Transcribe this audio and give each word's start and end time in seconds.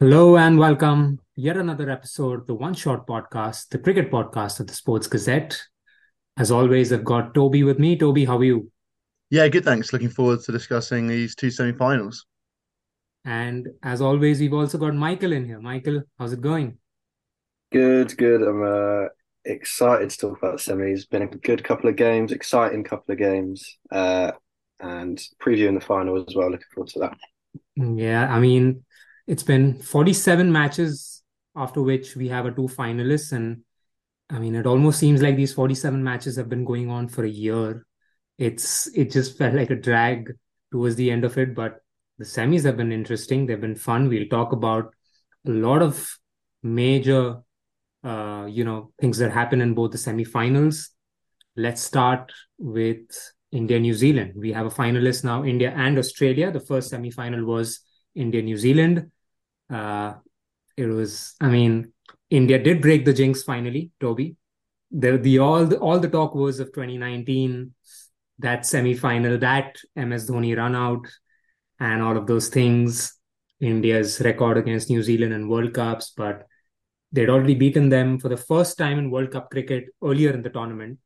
Hello 0.00 0.36
and 0.36 0.58
welcome. 0.58 1.20
Yet 1.36 1.56
another 1.56 1.88
episode, 1.88 2.48
the 2.48 2.54
One 2.54 2.74
Short 2.74 3.06
Podcast, 3.06 3.68
the 3.68 3.78
cricket 3.78 4.10
podcast 4.10 4.58
of 4.58 4.66
the 4.66 4.74
Sports 4.74 5.06
Gazette. 5.06 5.56
As 6.36 6.50
always, 6.50 6.92
I've 6.92 7.04
got 7.04 7.32
Toby 7.32 7.62
with 7.62 7.78
me. 7.78 7.96
Toby, 7.96 8.24
how 8.24 8.38
are 8.38 8.44
you? 8.44 8.72
Yeah, 9.30 9.46
good. 9.46 9.64
Thanks. 9.64 9.92
Looking 9.92 10.08
forward 10.08 10.40
to 10.40 10.52
discussing 10.52 11.06
these 11.06 11.36
two 11.36 11.48
semi-finals. 11.48 12.26
And 13.24 13.68
as 13.84 14.00
always, 14.00 14.40
we've 14.40 14.52
also 14.52 14.78
got 14.78 14.96
Michael 14.96 15.30
in 15.30 15.44
here. 15.44 15.60
Michael, 15.60 16.02
how's 16.18 16.32
it 16.32 16.40
going? 16.40 16.78
Good, 17.70 18.16
good. 18.16 18.42
I'm 18.42 18.64
uh, 18.64 19.08
excited 19.44 20.10
to 20.10 20.18
talk 20.18 20.38
about 20.38 20.58
the 20.58 20.72
semis. 20.72 21.08
Been 21.08 21.22
a 21.22 21.28
good 21.28 21.62
couple 21.62 21.88
of 21.88 21.94
games, 21.94 22.32
exciting 22.32 22.82
couple 22.82 23.12
of 23.12 23.18
games, 23.18 23.78
uh, 23.92 24.32
and 24.80 25.22
previewing 25.40 25.78
the 25.78 25.86
final 25.86 26.16
as 26.16 26.34
well. 26.34 26.50
Looking 26.50 26.66
forward 26.74 26.90
to 26.94 26.98
that. 26.98 27.16
Yeah, 27.76 28.26
I 28.34 28.40
mean, 28.40 28.84
it's 29.26 29.42
been 29.42 29.78
47 29.78 30.52
matches 30.52 31.22
after 31.56 31.82
which 31.82 32.16
we 32.16 32.28
have 32.28 32.46
a 32.46 32.50
two 32.50 32.68
finalists 32.68 33.32
and 33.32 33.62
i 34.30 34.38
mean 34.38 34.54
it 34.54 34.66
almost 34.66 34.98
seems 34.98 35.22
like 35.22 35.36
these 35.36 35.52
47 35.52 36.02
matches 36.02 36.36
have 36.36 36.48
been 36.48 36.64
going 36.64 36.90
on 36.90 37.08
for 37.08 37.24
a 37.24 37.28
year. 37.28 37.86
It's 38.36 38.88
it 38.88 39.10
just 39.12 39.38
felt 39.38 39.54
like 39.54 39.70
a 39.70 39.76
drag 39.76 40.32
towards 40.72 40.96
the 40.96 41.10
end 41.10 41.24
of 41.24 41.38
it 41.38 41.54
but 41.54 41.80
the 42.18 42.24
semis 42.24 42.64
have 42.64 42.76
been 42.76 42.92
interesting. 42.92 43.46
They've 43.46 43.60
been 43.60 43.74
fun. 43.74 44.08
We'll 44.08 44.28
talk 44.28 44.52
about 44.52 44.94
a 45.46 45.50
lot 45.50 45.82
of 45.82 46.18
major 46.62 47.40
uh 48.02 48.46
you 48.48 48.64
know 48.64 48.92
things 49.00 49.18
that 49.18 49.32
happen 49.32 49.60
in 49.60 49.74
both 49.74 49.92
the 49.92 49.98
semifinals. 49.98 50.88
Let's 51.56 51.82
start 51.82 52.32
with 52.58 53.06
india 53.52 53.78
new 53.78 53.94
zealand. 53.94 54.32
We 54.36 54.52
have 54.52 54.66
a 54.66 54.70
finalist 54.70 55.24
now 55.24 55.44
india 55.44 55.72
and 55.74 55.98
australia. 55.98 56.50
The 56.50 56.60
first 56.60 56.92
semifinal 56.92 57.44
was 57.46 57.80
india 58.14 58.42
new 58.42 58.56
zealand 58.56 59.10
uh, 59.70 60.14
it 60.76 60.86
was, 60.86 61.34
I 61.40 61.48
mean, 61.48 61.92
India 62.30 62.62
did 62.62 62.82
break 62.82 63.04
the 63.04 63.12
jinx 63.12 63.42
finally, 63.42 63.90
Toby. 64.00 64.36
The, 64.90 65.18
the 65.18 65.38
all 65.38 65.66
the 65.66 65.78
all 65.78 65.98
the 65.98 66.08
talk 66.08 66.34
was 66.34 66.60
of 66.60 66.72
2019, 66.72 67.74
that 68.38 68.66
semi-final, 68.66 69.38
that 69.38 69.76
MS 69.96 70.30
Dhoni 70.30 70.56
run 70.56 70.74
out, 70.76 71.06
and 71.80 72.02
all 72.02 72.16
of 72.16 72.26
those 72.26 72.48
things. 72.48 73.18
India's 73.60 74.20
record 74.20 74.58
against 74.58 74.90
New 74.90 75.02
Zealand 75.02 75.32
in 75.32 75.48
World 75.48 75.72
Cups, 75.72 76.12
but 76.16 76.46
they'd 77.12 77.30
already 77.30 77.54
beaten 77.54 77.88
them 77.88 78.18
for 78.18 78.28
the 78.28 78.36
first 78.36 78.76
time 78.76 78.98
in 78.98 79.10
World 79.10 79.30
Cup 79.30 79.50
cricket 79.50 79.86
earlier 80.02 80.32
in 80.32 80.42
the 80.42 80.50
tournament, 80.50 80.98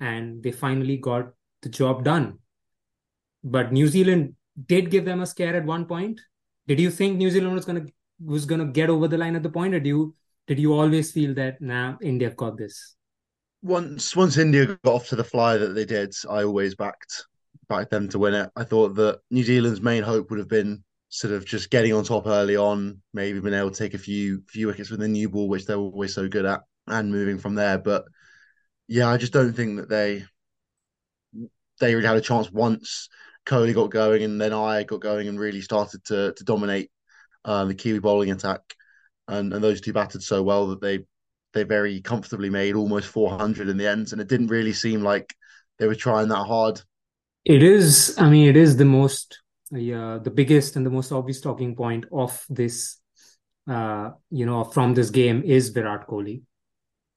and 0.00 0.42
they 0.42 0.52
finally 0.52 0.96
got 0.96 1.30
the 1.62 1.68
job 1.68 2.04
done. 2.04 2.38
But 3.42 3.72
New 3.72 3.86
Zealand 3.86 4.34
did 4.66 4.90
give 4.90 5.04
them 5.04 5.20
a 5.20 5.26
scare 5.26 5.56
at 5.56 5.64
one 5.64 5.86
point, 5.86 6.20
did 6.68 6.78
you 6.78 6.90
think 6.90 7.16
New 7.16 7.30
Zealand 7.30 7.54
was 7.54 7.64
gonna 7.64 7.86
was 8.24 8.44
gonna 8.44 8.66
get 8.66 8.90
over 8.90 9.08
the 9.08 9.16
line 9.16 9.34
at 9.34 9.42
the 9.42 9.48
point, 9.50 9.74
or 9.74 9.80
do 9.80 9.88
you 9.88 10.14
did 10.46 10.58
you 10.58 10.74
always 10.74 11.10
feel 11.10 11.34
that 11.34 11.60
now 11.60 11.92
nah, 11.92 11.98
India 12.02 12.30
got 12.30 12.58
this? 12.58 12.94
Once 13.62 14.14
once 14.14 14.36
India 14.36 14.78
got 14.84 14.94
off 14.94 15.08
to 15.08 15.16
the 15.16 15.24
fly 15.24 15.56
that 15.56 15.74
they 15.74 15.86
did, 15.86 16.14
I 16.28 16.44
always 16.44 16.74
backed 16.74 17.24
backed 17.68 17.90
them 17.90 18.08
to 18.10 18.18
win 18.18 18.34
it. 18.34 18.50
I 18.54 18.64
thought 18.64 18.94
that 18.96 19.20
New 19.30 19.42
Zealand's 19.42 19.80
main 19.80 20.02
hope 20.02 20.30
would 20.30 20.38
have 20.38 20.48
been 20.48 20.84
sort 21.08 21.32
of 21.32 21.46
just 21.46 21.70
getting 21.70 21.94
on 21.94 22.04
top 22.04 22.26
early 22.26 22.56
on, 22.56 23.00
maybe 23.14 23.40
being 23.40 23.54
able 23.54 23.70
to 23.70 23.78
take 23.78 23.94
a 23.94 23.98
few 23.98 24.42
few 24.46 24.66
wickets 24.66 24.90
with 24.90 25.00
the 25.00 25.08
new 25.08 25.30
ball, 25.30 25.48
which 25.48 25.64
they're 25.64 25.76
always 25.76 26.14
so 26.14 26.28
good 26.28 26.44
at, 26.44 26.60
and 26.86 27.10
moving 27.10 27.38
from 27.38 27.54
there. 27.54 27.78
But 27.78 28.04
yeah, 28.88 29.08
I 29.08 29.16
just 29.16 29.32
don't 29.32 29.54
think 29.54 29.78
that 29.78 29.88
they 29.88 30.24
they 31.80 31.94
really 31.94 32.06
had 32.06 32.16
a 32.16 32.20
chance 32.20 32.50
once 32.50 33.08
Kohli 33.48 33.74
got 33.74 33.90
going, 33.90 34.22
and 34.22 34.40
then 34.40 34.52
Iyer 34.52 34.84
got 34.84 35.00
going 35.00 35.26
and 35.28 35.40
really 35.40 35.60
started 35.60 36.04
to 36.04 36.32
to 36.34 36.44
dominate 36.44 36.90
um, 37.44 37.68
the 37.68 37.74
Kiwi 37.74 37.98
bowling 37.98 38.30
attack, 38.30 38.60
and 39.26 39.52
and 39.52 39.64
those 39.64 39.80
two 39.80 39.92
batted 39.92 40.22
so 40.22 40.42
well 40.42 40.68
that 40.68 40.80
they 40.80 41.04
they 41.54 41.62
very 41.64 42.00
comfortably 42.00 42.50
made 42.50 42.74
almost 42.74 43.08
400 43.08 43.68
in 43.68 43.76
the 43.76 43.88
end, 43.88 44.12
and 44.12 44.20
it 44.20 44.28
didn't 44.28 44.48
really 44.48 44.72
seem 44.72 45.02
like 45.02 45.34
they 45.78 45.86
were 45.86 45.94
trying 45.94 46.28
that 46.28 46.44
hard. 46.44 46.80
It 47.44 47.62
is, 47.62 48.14
I 48.18 48.28
mean, 48.28 48.48
it 48.48 48.56
is 48.56 48.76
the 48.76 48.84
most, 48.84 49.40
uh, 49.72 50.18
the 50.18 50.32
biggest 50.34 50.76
and 50.76 50.84
the 50.84 50.90
most 50.90 51.10
obvious 51.12 51.40
talking 51.40 51.74
point 51.74 52.04
of 52.12 52.44
this, 52.50 52.98
uh, 53.66 54.10
you 54.30 54.44
know, 54.44 54.64
from 54.64 54.92
this 54.92 55.08
game 55.08 55.42
is 55.42 55.70
Virat 55.70 56.06
Kohli 56.06 56.42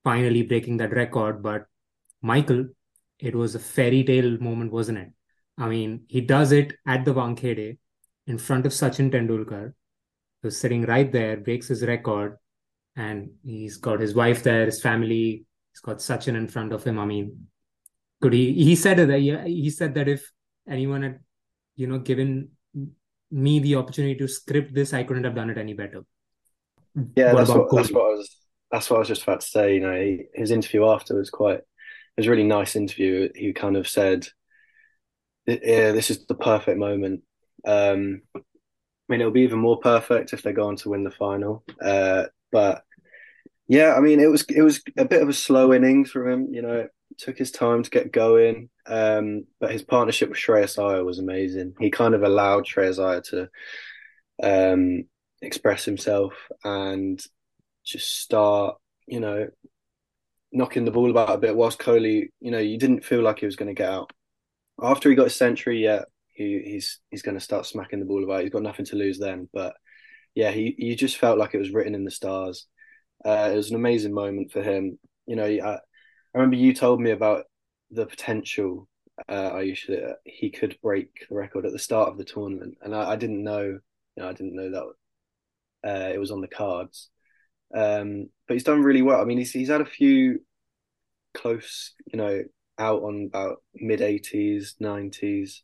finally 0.04 0.44
breaking 0.44 0.78
that 0.78 0.94
record. 0.94 1.44
But 1.44 1.66
Michael, 2.22 2.68
it 3.20 3.36
was 3.36 3.56
a 3.56 3.60
fairy 3.60 4.04
tale 4.04 4.38
moment, 4.40 4.72
wasn't 4.72 5.00
it? 5.00 5.10
I 5.62 5.70
mean, 5.70 6.06
he 6.08 6.22
does 6.22 6.52
it 6.52 6.74
at 6.88 7.06
the 7.06 7.14
Wankhede 7.14 7.78
in 8.26 8.38
front 8.40 8.66
of 8.66 8.72
Sachin 8.72 9.12
Tendulkar, 9.12 9.74
who's 10.42 10.58
sitting 10.58 10.88
right 10.88 11.12
there, 11.12 11.38
breaks 11.38 11.68
his 11.68 11.86
record, 11.86 12.38
and 12.96 13.30
he's 13.44 13.78
got 13.78 14.00
his 14.00 14.16
wife 14.16 14.42
there, 14.42 14.66
his 14.66 14.82
family. 14.82 15.46
He's 15.72 15.82
got 15.82 15.98
Sachin 15.98 16.36
in 16.36 16.48
front 16.48 16.74
of 16.74 16.84
him. 16.84 16.98
I 16.98 17.06
mean, 17.06 17.46
could 18.22 18.34
he? 18.34 18.54
He 18.54 18.76
said 18.76 18.98
that. 18.98 19.20
He 19.20 19.70
said 19.70 19.94
that 19.94 20.08
if 20.08 20.32
anyone 20.68 21.04
had, 21.04 21.20
you 21.76 21.86
know, 21.86 22.00
given 22.00 22.50
me 23.30 23.60
the 23.60 23.76
opportunity 23.76 24.16
to 24.16 24.28
script 24.28 24.74
this, 24.74 24.96
I 24.96 25.04
couldn't 25.04 25.26
have 25.26 25.36
done 25.36 25.52
it 25.52 25.60
any 25.60 25.74
better. 25.74 26.04
Yeah, 27.16 27.34
what 27.34 27.38
that's 27.38 27.50
what, 27.52 27.72
that's 27.72 27.92
what 27.92 28.02
I 28.02 28.14
was. 28.16 28.38
That's 28.72 28.90
what 28.90 28.96
I 28.96 29.00
was 29.00 29.08
just 29.10 29.24
about 29.24 29.42
to 29.42 29.48
say. 29.48 29.76
You 29.76 29.82
know, 29.82 29.94
he, 29.94 30.24
his 30.34 30.50
interview 30.50 30.88
after 30.88 31.16
was 31.16 31.30
quite. 31.30 31.60
It 31.60 32.18
was 32.18 32.26
a 32.26 32.32
really 32.32 32.44
nice 32.44 32.76
interview. 32.76 33.30
He 33.36 33.54
kind 33.54 33.78
of 33.78 33.88
said 33.88 34.28
yeah, 35.46 35.92
this 35.92 36.10
is 36.10 36.26
the 36.26 36.36
perfect 36.36 36.78
moment. 36.78 37.22
Um, 37.66 38.22
I 38.36 38.40
mean, 39.10 39.22
it'll 39.22 39.32
be 39.32 39.42
even 39.42 39.60
more 39.60 39.80
perfect 39.80 40.34
if 40.34 40.42
they 40.42 40.54
go 40.54 40.68
on 40.68 40.78
to 40.78 40.90
win 40.90 41.04
the 41.04 41.12
final. 41.12 41.64
Uh, 41.82 42.26
but 42.52 42.84
yeah, 43.68 43.94
I 43.96 44.00
mean, 44.00 44.20
it 44.20 44.30
was 44.30 44.44
it 44.44 44.62
was 44.62 44.82
a 44.98 45.06
bit 45.06 45.22
of 45.22 45.30
a 45.30 45.34
slow 45.34 45.74
innings 45.74 46.12
for 46.12 46.30
him. 46.30 46.54
You 46.54 46.62
know, 46.62 46.76
it 46.76 46.92
took 47.18 47.38
his 47.38 47.52
time 47.52 47.84
to 47.84 47.90
get 47.90 48.12
going. 48.12 48.70
Um, 48.86 49.46
but 49.60 49.72
his 49.72 49.84
partnership 49.84 50.30
with 50.30 50.38
Shreyas 50.38 50.82
Iyer 50.82 51.04
was 51.04 51.20
amazing. 51.20 51.76
He 51.80 51.90
kind 51.92 52.14
of 52.14 52.24
allowed 52.24 52.66
Shreyas 52.66 53.04
Iyer 53.04 53.22
to 53.22 53.50
um, 54.44 55.06
express 55.42 55.86
himself 55.86 56.34
and 56.64 57.22
just 57.84 58.20
start, 58.22 58.78
you 59.08 59.20
know, 59.20 59.50
knocking 60.52 60.86
the 60.86 60.92
ball 60.92 61.10
about 61.10 61.30
a 61.30 61.38
bit. 61.38 61.56
Whilst 61.56 61.80
Kohli, 61.80 62.30
you 62.40 62.52
know, 62.52 62.60
you 62.60 62.78
didn't 62.78 63.06
feel 63.06 63.22
like 63.22 63.40
he 63.40 63.46
was 63.46 63.56
going 63.56 63.74
to 63.74 63.80
get 63.80 63.90
out 63.90 64.12
after 64.82 65.10
he 65.10 65.16
got 65.16 65.26
his 65.26 65.36
century, 65.36 65.84
yeah, 65.84 66.04
he, 66.34 66.62
he's 66.66 67.00
he's 67.10 67.22
going 67.22 67.38
to 67.38 67.44
start 67.44 67.66
smacking 67.66 68.00
the 68.00 68.06
ball 68.06 68.24
about. 68.24 68.42
He's 68.42 68.52
got 68.52 68.64
nothing 68.64 68.86
to 68.88 68.96
lose 68.96 69.20
then. 69.20 69.50
But 69.54 69.76
yeah, 70.36 70.52
he 70.52 70.76
you 70.78 70.96
just 70.96 71.18
felt 71.18 71.38
like 71.38 71.54
it 71.54 71.60
was 71.60 71.72
written 71.72 71.96
in 71.96 72.06
the 72.06 72.12
stars. 72.12 72.68
Uh, 73.24 73.50
it 73.54 73.56
was 73.56 73.70
an 73.70 73.76
amazing 73.76 74.14
moment 74.14 74.52
for 74.52 74.62
him. 74.62 74.98
You 75.28 75.36
know, 75.36 75.46
I, 75.46 75.76
I 75.76 75.80
remember 76.34 76.56
you 76.56 76.74
told 76.74 77.00
me 77.02 77.12
about 77.12 77.46
the 77.92 78.06
potential. 78.06 78.88
Uh, 79.30 79.52
Aayush 79.52 79.86
that 79.88 80.18
he 80.26 80.50
could 80.50 80.80
break 80.82 81.28
the 81.30 81.36
record 81.36 81.66
at 81.66 81.74
the 81.74 81.78
start 81.78 82.10
of 82.10 82.18
the 82.18 82.24
tournament, 82.24 82.78
and 82.82 82.96
I, 82.96 83.12
I 83.12 83.16
didn't 83.18 83.44
know. 83.44 83.64
You 84.16 84.24
know, 84.24 84.28
I 84.28 84.34
didn't 84.34 84.56
know 84.56 84.72
that 84.72 85.90
uh, 85.90 86.10
it 86.14 86.20
was 86.20 86.32
on 86.32 86.42
the 86.42 86.48
cards. 86.48 87.10
Um, 87.74 88.30
but 88.48 88.56
he's 88.56 88.64
done 88.64 88.82
really 88.82 89.02
well. 89.02 89.22
I 89.22 89.26
mean, 89.26 89.38
he's 89.38 89.52
he's 89.52 89.70
had 89.70 89.82
a 89.82 89.86
few 89.86 90.40
close, 91.34 91.94
you 92.12 92.18
know, 92.18 92.44
out 92.82 93.04
on 93.04 93.30
about 93.30 93.62
mid 93.76 94.00
80s, 94.00 94.74
90s 94.82 95.62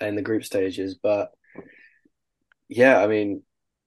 in 0.00 0.14
the 0.14 0.22
group 0.22 0.44
stages. 0.44 0.96
But 1.02 1.32
yeah, 2.68 3.02
I 3.02 3.06
mean, 3.06 3.42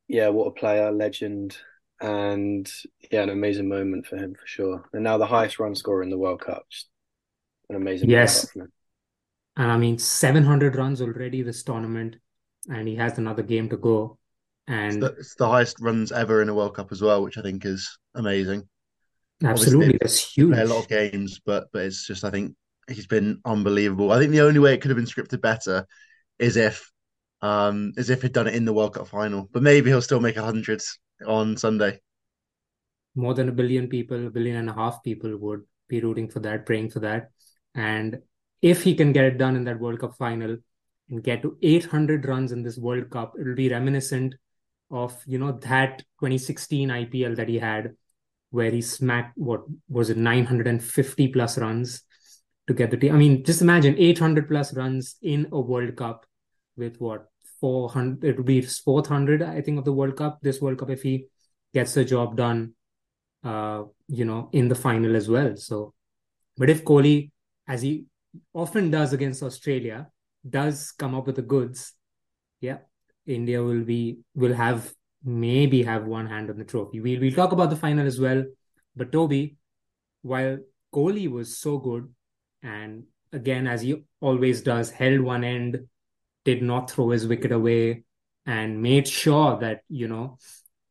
yeah, 0.08 0.30
what 0.30 0.48
a 0.48 0.52
player, 0.52 0.92
legend, 0.92 1.58
and 2.00 2.70
yeah, 3.12 3.24
an 3.24 3.30
amazing 3.30 3.70
moment 3.70 4.06
for 4.06 4.18
him 4.18 4.36
for 4.36 4.46
sure. 4.46 4.90
And 4.94 5.04
now 5.04 5.18
the 5.18 5.26
highest 5.26 5.60
run 5.60 5.76
scorer 5.76 6.04
in 6.04 6.10
the 6.10 6.18
World 6.18 6.42
Cup. 6.42 6.66
Just 6.70 6.88
an 7.70 7.76
amazing 7.76 8.10
yes. 8.10 8.48
And 8.56 9.72
I 9.72 9.78
mean, 9.78 9.98
700 9.98 10.76
runs 10.76 11.02
already 11.02 11.42
this 11.42 11.64
tournament, 11.64 12.18
and 12.70 12.88
he 12.88 12.96
has 12.96 13.18
another 13.18 13.44
game 13.44 13.70
to 13.70 13.78
go. 13.78 14.20
And 14.68 14.88
it's 14.88 14.98
the, 14.98 15.20
it's 15.20 15.36
the 15.36 15.48
highest 15.48 15.80
runs 15.80 16.12
ever 16.12 16.42
in 16.42 16.50
a 16.50 16.54
World 16.54 16.76
Cup 16.76 16.92
as 16.92 17.02
well, 17.02 17.24
which 17.24 17.38
I 17.38 17.42
think 17.42 17.66
is 17.66 17.98
amazing. 18.14 18.68
Absolutely, 19.44 19.98
that's 20.02 20.34
huge. 20.34 20.58
a 20.58 20.66
lot 20.66 20.80
of 20.80 20.88
games, 20.88 21.40
but 21.46 21.68
but 21.72 21.84
it's 21.84 22.06
just 22.06 22.24
I 22.24 22.32
think 22.32 22.56
he's 22.88 23.08
been 23.08 23.40
unbelievable. 23.46 24.12
I 24.12 24.20
think 24.20 24.32
the 24.32 24.42
only 24.42 24.60
way 24.60 24.74
it 24.74 24.82
could 24.82 24.90
have 24.90 24.98
been 24.98 25.06
scripted 25.06 25.42
better 25.42 25.86
is 26.40 26.58
if 26.58 26.92
um 27.42 27.94
as 27.98 28.10
if 28.10 28.22
he'd 28.22 28.34
done 28.34 28.48
it 28.48 28.56
in 28.56 28.66
the 28.66 28.74
World 28.74 28.96
Cup 28.96 29.08
final. 29.08 29.48
But 29.52 29.64
maybe 29.64 29.90
he'll 29.90 30.02
still 30.02 30.20
make 30.20 30.38
a 30.38 30.44
hundred 30.44 30.82
on 31.26 31.58
Sunday. 31.58 32.00
More 33.16 33.34
than 33.34 33.50
a 33.50 33.52
billion 33.52 33.88
people, 33.88 34.28
a 34.28 34.30
billion 34.30 34.58
and 34.58 34.70
a 34.70 34.74
half 34.74 35.04
people 35.04 35.36
would 35.38 35.64
be 35.88 36.02
rooting 36.02 36.30
for 36.30 36.40
that, 36.42 36.66
praying 36.66 36.90
for 36.92 37.00
that. 37.00 37.32
And 37.76 38.20
if 38.62 38.84
he 38.84 38.96
can 38.96 39.12
get 39.12 39.26
it 39.26 39.38
done 39.38 39.56
in 39.56 39.64
that 39.66 39.80
World 39.80 40.00
Cup 40.00 40.16
final 40.18 40.58
and 41.10 41.24
get 41.24 41.42
to 41.44 41.58
800 41.62 42.28
runs 42.28 42.52
in 42.52 42.64
this 42.64 42.78
World 42.78 43.10
Cup, 43.10 43.34
it'll 43.40 43.56
be 43.56 43.70
reminiscent 43.70 44.36
of 44.90 45.22
you 45.26 45.38
know 45.38 45.52
that 45.52 46.00
2016 46.20 46.90
IPL 46.90 47.36
that 47.36 47.50
he 47.50 47.60
had, 47.60 47.96
where 48.52 48.72
he 48.72 48.82
smacked 48.82 49.38
what 49.38 49.62
was 49.90 50.10
it 50.10 50.18
950 50.18 51.28
plus 51.30 51.58
runs 51.58 52.04
to 52.68 52.74
get 52.74 52.92
the 52.92 52.98
team. 52.98 53.16
I 53.16 53.18
mean, 53.18 53.44
just 53.44 53.62
imagine 53.62 53.96
800 53.98 54.48
plus 54.48 54.74
runs 54.76 55.16
in 55.22 55.48
a 55.52 55.60
World 55.60 55.96
Cup 55.96 56.26
with 56.76 56.98
what 57.00 57.28
400. 57.62 58.24
It 58.24 58.38
would 58.38 58.46
be 58.46 58.62
400, 58.62 59.42
I 59.42 59.62
think, 59.62 59.80
of 59.80 59.86
the 59.86 59.94
World 59.94 60.18
Cup. 60.18 60.40
This 60.42 60.62
World 60.62 60.78
Cup, 60.78 60.90
if 60.90 61.02
he 61.02 61.28
gets 61.74 61.94
the 61.94 62.06
job 62.06 62.36
done, 62.36 62.74
uh, 63.44 63.84
you 64.08 64.26
know, 64.26 64.50
in 64.52 64.68
the 64.68 64.76
final 64.76 65.16
as 65.16 65.30
well. 65.30 65.56
So, 65.56 65.94
but 66.58 66.70
if 66.70 66.84
Kohli, 66.84 67.32
as 67.68 67.82
he 67.82 68.06
often 68.54 68.92
does 68.92 69.14
against 69.14 69.44
Australia, 69.44 70.08
does 70.48 70.92
come 70.92 71.16
up 71.16 71.26
with 71.26 71.38
the 71.38 71.42
goods, 71.42 71.94
yeah, 72.62 72.80
India 73.26 73.64
will 73.64 73.84
be 73.84 74.20
will 74.36 74.54
have 74.54 74.94
maybe 75.24 75.84
have 75.84 76.06
one 76.06 76.28
hand 76.28 76.50
on 76.50 76.58
the 76.58 76.64
trophy. 76.64 77.00
We'll 77.00 77.20
we'll 77.20 77.34
talk 77.34 77.52
about 77.52 77.70
the 77.70 77.76
final 77.76 78.06
as 78.06 78.20
well. 78.20 78.44
But 78.96 79.12
Toby, 79.12 79.58
while 80.22 80.60
Kohli 80.94 81.30
was 81.30 81.58
so 81.58 81.78
good, 81.78 82.14
and 82.64 83.04
again 83.32 83.68
as 83.68 83.82
he 83.82 84.04
always 84.22 84.62
does, 84.62 84.92
held 84.92 85.20
one 85.22 85.44
end, 85.44 85.88
did 86.46 86.62
not 86.62 86.90
throw 86.90 87.10
his 87.10 87.28
wicket 87.28 87.52
away, 87.52 88.04
and 88.46 88.82
made 88.82 89.08
sure 89.08 89.58
that 89.60 89.82
you 89.90 90.08
know, 90.08 90.38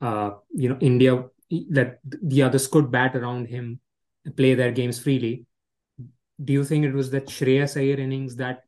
uh, 0.00 0.30
you 0.54 0.68
know 0.68 0.78
India 0.80 1.24
that 1.70 1.98
the 2.04 2.42
others 2.42 2.66
could 2.66 2.90
bat 2.90 3.14
around 3.16 3.46
him, 3.46 3.80
play 4.36 4.54
their 4.54 4.72
games 4.72 4.98
freely. 4.98 5.46
Do 6.42 6.52
you 6.52 6.64
think 6.64 6.84
it 6.84 6.92
was 6.92 7.10
that 7.12 7.26
Shreyas 7.26 7.80
Iyer 7.80 7.98
innings 7.98 8.36
that 8.36 8.65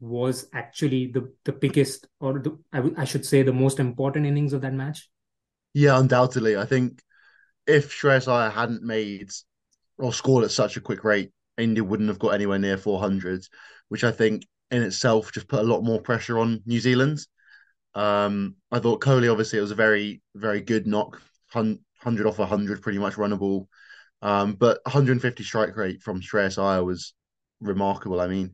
was 0.00 0.46
actually 0.52 1.08
the 1.08 1.32
the 1.44 1.52
biggest, 1.52 2.06
or 2.20 2.38
the, 2.38 2.58
I, 2.72 2.78
w- 2.78 2.94
I 2.98 3.04
should 3.04 3.26
say, 3.26 3.42
the 3.42 3.52
most 3.52 3.80
important 3.80 4.26
innings 4.26 4.52
of 4.52 4.60
that 4.62 4.74
match? 4.74 5.08
Yeah, 5.74 5.98
undoubtedly. 5.98 6.56
I 6.56 6.64
think 6.64 7.02
if 7.66 7.92
Shreyas 7.92 8.52
hadn't 8.52 8.82
made 8.82 9.30
or 9.98 10.12
scored 10.12 10.44
at 10.44 10.50
such 10.50 10.76
a 10.76 10.80
quick 10.80 11.04
rate, 11.04 11.32
India 11.56 11.84
wouldn't 11.84 12.08
have 12.08 12.18
got 12.18 12.30
anywhere 12.30 12.58
near 12.58 12.78
400, 12.78 13.42
which 13.88 14.04
I 14.04 14.12
think 14.12 14.46
in 14.70 14.82
itself 14.82 15.32
just 15.32 15.48
put 15.48 15.60
a 15.60 15.64
lot 15.68 15.82
more 15.82 16.00
pressure 16.00 16.38
on 16.38 16.62
New 16.66 16.80
Zealand. 16.80 17.18
Um, 17.94 18.56
I 18.70 18.78
thought 18.78 19.00
Kohli, 19.00 19.30
obviously, 19.30 19.58
it 19.58 19.62
was 19.62 19.70
a 19.70 19.76
very, 19.76 20.22
very 20.34 20.60
good 20.60 20.86
knock, 20.86 21.20
100 21.52 22.26
off 22.26 22.38
100, 22.38 22.82
pretty 22.82 22.98
much 22.98 23.14
runnable. 23.14 23.66
Um, 24.22 24.54
but 24.54 24.80
150 24.84 25.44
strike 25.44 25.76
rate 25.76 26.02
from 26.02 26.20
Shreyas 26.20 26.62
Iyer 26.62 26.84
was 26.84 27.14
remarkable. 27.60 28.20
I 28.20 28.26
mean, 28.28 28.52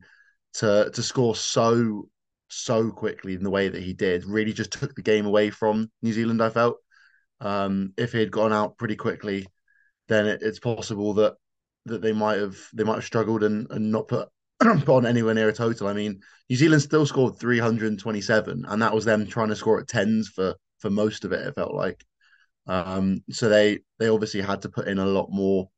to 0.55 0.89
to 0.93 1.03
score 1.03 1.35
so 1.35 2.07
so 2.49 2.91
quickly 2.91 3.33
in 3.33 3.43
the 3.43 3.49
way 3.49 3.67
that 3.67 3.81
he 3.81 3.93
did 3.93 4.25
really 4.25 4.53
just 4.53 4.71
took 4.71 4.95
the 4.95 5.01
game 5.01 5.25
away 5.25 5.49
from 5.49 5.91
New 6.01 6.13
Zealand. 6.13 6.41
I 6.41 6.49
felt 6.49 6.77
um, 7.41 7.93
if 7.97 8.13
he 8.13 8.19
had 8.19 8.31
gone 8.31 8.53
out 8.53 8.77
pretty 8.77 8.95
quickly, 8.95 9.47
then 10.07 10.27
it, 10.27 10.41
it's 10.41 10.59
possible 10.59 11.15
that 11.15 11.35
that 11.85 12.01
they 12.01 12.13
might 12.13 12.39
have 12.39 12.57
they 12.73 12.83
might 12.83 12.95
have 12.95 13.05
struggled 13.05 13.43
and, 13.43 13.67
and 13.71 13.91
not 13.91 14.07
put 14.07 14.29
put 14.59 14.89
on 14.89 15.05
anywhere 15.05 15.33
near 15.33 15.49
a 15.49 15.53
total. 15.53 15.87
I 15.87 15.93
mean, 15.93 16.21
New 16.49 16.55
Zealand 16.55 16.81
still 16.81 17.05
scored 17.05 17.37
327, 17.37 18.65
and 18.67 18.81
that 18.81 18.93
was 18.93 19.05
them 19.05 19.27
trying 19.27 19.49
to 19.49 19.55
score 19.55 19.79
at 19.79 19.87
tens 19.87 20.29
for 20.29 20.55
for 20.79 20.89
most 20.89 21.25
of 21.25 21.31
it. 21.33 21.45
It 21.45 21.55
felt 21.55 21.73
like, 21.73 22.03
um, 22.67 23.23
so 23.31 23.49
they 23.49 23.79
they 23.99 24.07
obviously 24.07 24.41
had 24.41 24.61
to 24.61 24.69
put 24.69 24.87
in 24.87 24.99
a 24.99 25.05
lot 25.05 25.27
more 25.31 25.69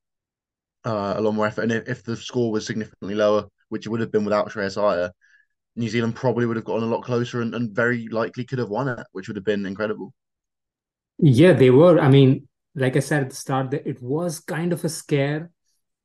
uh, 0.86 1.16
a 1.18 1.22
lot 1.22 1.34
more 1.34 1.48
effort. 1.48 1.64
And 1.64 1.72
if, 1.72 1.90
if 1.90 2.04
the 2.04 2.16
score 2.16 2.52
was 2.52 2.66
significantly 2.66 3.16
lower, 3.16 3.48
which 3.69 3.86
it 3.86 3.90
would 3.90 4.00
have 4.02 4.12
been 4.12 4.25
without 4.25 4.50
Shreyas 4.50 4.81
Iyer, 4.81 5.12
New 5.75 5.90
Zealand 5.90 6.16
probably 6.16 6.46
would 6.46 6.56
have 6.56 6.66
gotten 6.66 6.84
a 6.84 6.92
lot 6.92 7.04
closer 7.04 7.42
and, 7.42 7.54
and 7.54 7.75
very 7.75 8.08
likely 8.08 8.44
could 8.46 8.60
have 8.60 8.69
won 8.69 8.88
it, 8.88 9.06
which 9.12 9.28
would 9.28 9.38
have 9.38 9.46
been 9.46 9.66
incredible. 9.66 10.14
Yeah, 11.19 11.54
they 11.54 11.69
were. 11.69 12.00
I 12.00 12.10
mean, 12.10 12.48
like 12.75 12.96
I 12.96 13.00
said 13.00 13.24
at 13.24 13.30
the 13.30 13.36
start, 13.36 13.74
it 13.74 14.02
was 14.02 14.40
kind 14.40 14.74
of 14.74 14.84
a 14.84 14.90
scare 14.90 15.52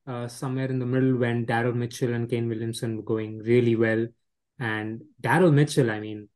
uh, 0.07 0.29
somewhere 0.29 0.67
in 0.67 0.79
the 0.79 0.87
middle 0.87 1.17
when 1.17 1.47
Daryl 1.47 1.75
Mitchell 1.75 2.13
and 2.13 2.29
Kane 2.29 2.49
Williamson 2.49 2.97
were 2.97 3.03
going 3.03 3.39
really 3.39 3.77
well. 3.77 4.07
And 4.59 5.03
Daryl 5.23 5.53
Mitchell, 5.53 5.91
I 5.91 6.01
mean, 6.01 6.29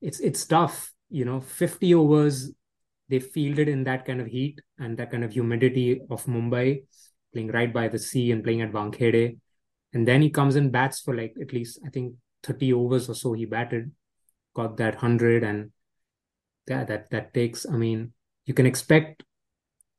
it's 0.00 0.20
it's 0.20 0.46
tough. 0.46 0.92
You 1.10 1.24
know, 1.24 1.40
50 1.40 1.94
overs 1.94 2.52
they 3.08 3.20
fielded 3.20 3.68
in 3.68 3.84
that 3.84 4.04
kind 4.04 4.20
of 4.20 4.26
heat 4.26 4.60
and 4.78 4.98
that 4.98 5.10
kind 5.10 5.24
of 5.24 5.32
humidity 5.32 6.00
of 6.10 6.24
Mumbai, 6.26 6.84
playing 7.32 7.48
right 7.48 7.72
by 7.72 7.88
the 7.88 7.98
sea 7.98 8.30
and 8.32 8.44
playing 8.44 8.60
at 8.60 8.72
Wankhede. 8.72 9.38
And 9.92 10.06
then 10.06 10.22
he 10.22 10.30
comes 10.30 10.56
and 10.56 10.70
bats 10.70 11.00
for 11.00 11.14
like 11.14 11.34
at 11.40 11.52
least, 11.52 11.80
I 11.84 11.90
think, 11.90 12.14
30 12.42 12.72
overs 12.72 13.08
or 13.08 13.14
so 13.14 13.32
he 13.32 13.46
batted, 13.46 13.92
got 14.54 14.76
that 14.76 14.94
100. 14.94 15.42
And 15.42 15.72
yeah, 16.66 16.84
that, 16.84 17.10
that 17.10 17.34
takes, 17.34 17.66
I 17.66 17.76
mean, 17.76 18.12
you 18.44 18.54
can 18.54 18.66
expect 18.66 19.22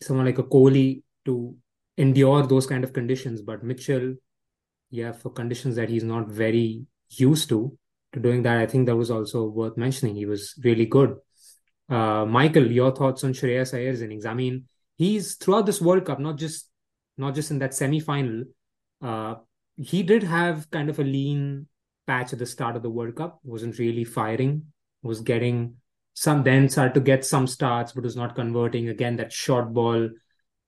someone 0.02 0.26
like 0.26 0.38
a 0.38 0.44
Kohli 0.44 1.04
to 1.26 1.56
endure 1.98 2.46
those 2.46 2.68
kind 2.68 2.84
of 2.84 2.94
conditions. 2.94 3.42
But 3.42 3.64
Mitchell, 3.64 4.16
yeah, 4.90 5.12
for 5.12 5.30
conditions 5.32 5.76
that 5.76 5.90
he's 5.90 6.04
not 6.04 6.28
very 6.28 6.86
used 7.10 7.50
to, 7.50 7.78
to 8.14 8.20
doing 8.20 8.44
that, 8.44 8.58
I 8.58 8.68
think 8.68 8.86
that 8.88 8.96
was 8.96 9.12
also 9.12 9.46
worth 9.46 9.78
mentioning. 9.78 10.16
He 10.16 10.26
was 10.26 10.54
really 10.64 10.86
good. 10.86 11.18
Uh, 11.90 12.26
Michael, 12.26 12.72
your 12.72 12.96
thoughts 12.96 13.24
on 13.24 13.34
Shreyas 13.34 13.74
Iyer's 13.74 14.02
innings? 14.02 14.26
I 14.26 14.34
mean, 14.34 14.66
he's 14.96 15.36
throughout 15.36 15.66
this 15.66 15.82
World 15.82 16.06
Cup, 16.06 16.20
not 16.20 16.38
just 16.38 16.70
not 17.18 17.36
just 17.36 17.52
in 17.52 17.60
that 17.60 17.74
semi-final. 17.74 18.46
Uh, 19.02 19.36
he 19.82 20.04
did 20.04 20.24
have 20.24 20.70
kind 20.72 20.90
of 20.90 21.00
a 21.00 21.04
lean 21.04 21.68
patch 22.06 22.34
at 22.34 22.40
the 22.40 22.46
start 22.46 22.76
of 22.76 22.84
the 22.84 22.90
World 22.90 23.16
Cup. 23.16 23.40
wasn't 23.44 23.80
really 23.80 24.04
firing. 24.04 24.66
Was 25.02 25.22
getting 25.22 25.76
some 26.14 26.44
then 26.44 26.68
started 26.68 26.94
to 26.96 27.00
get 27.00 27.24
some 27.24 27.48
starts, 27.48 27.94
but 27.94 28.04
was 28.04 28.18
not 28.18 28.36
converting. 28.36 28.90
Again, 28.90 29.16
that 29.16 29.32
short 29.32 29.74
ball 29.74 30.10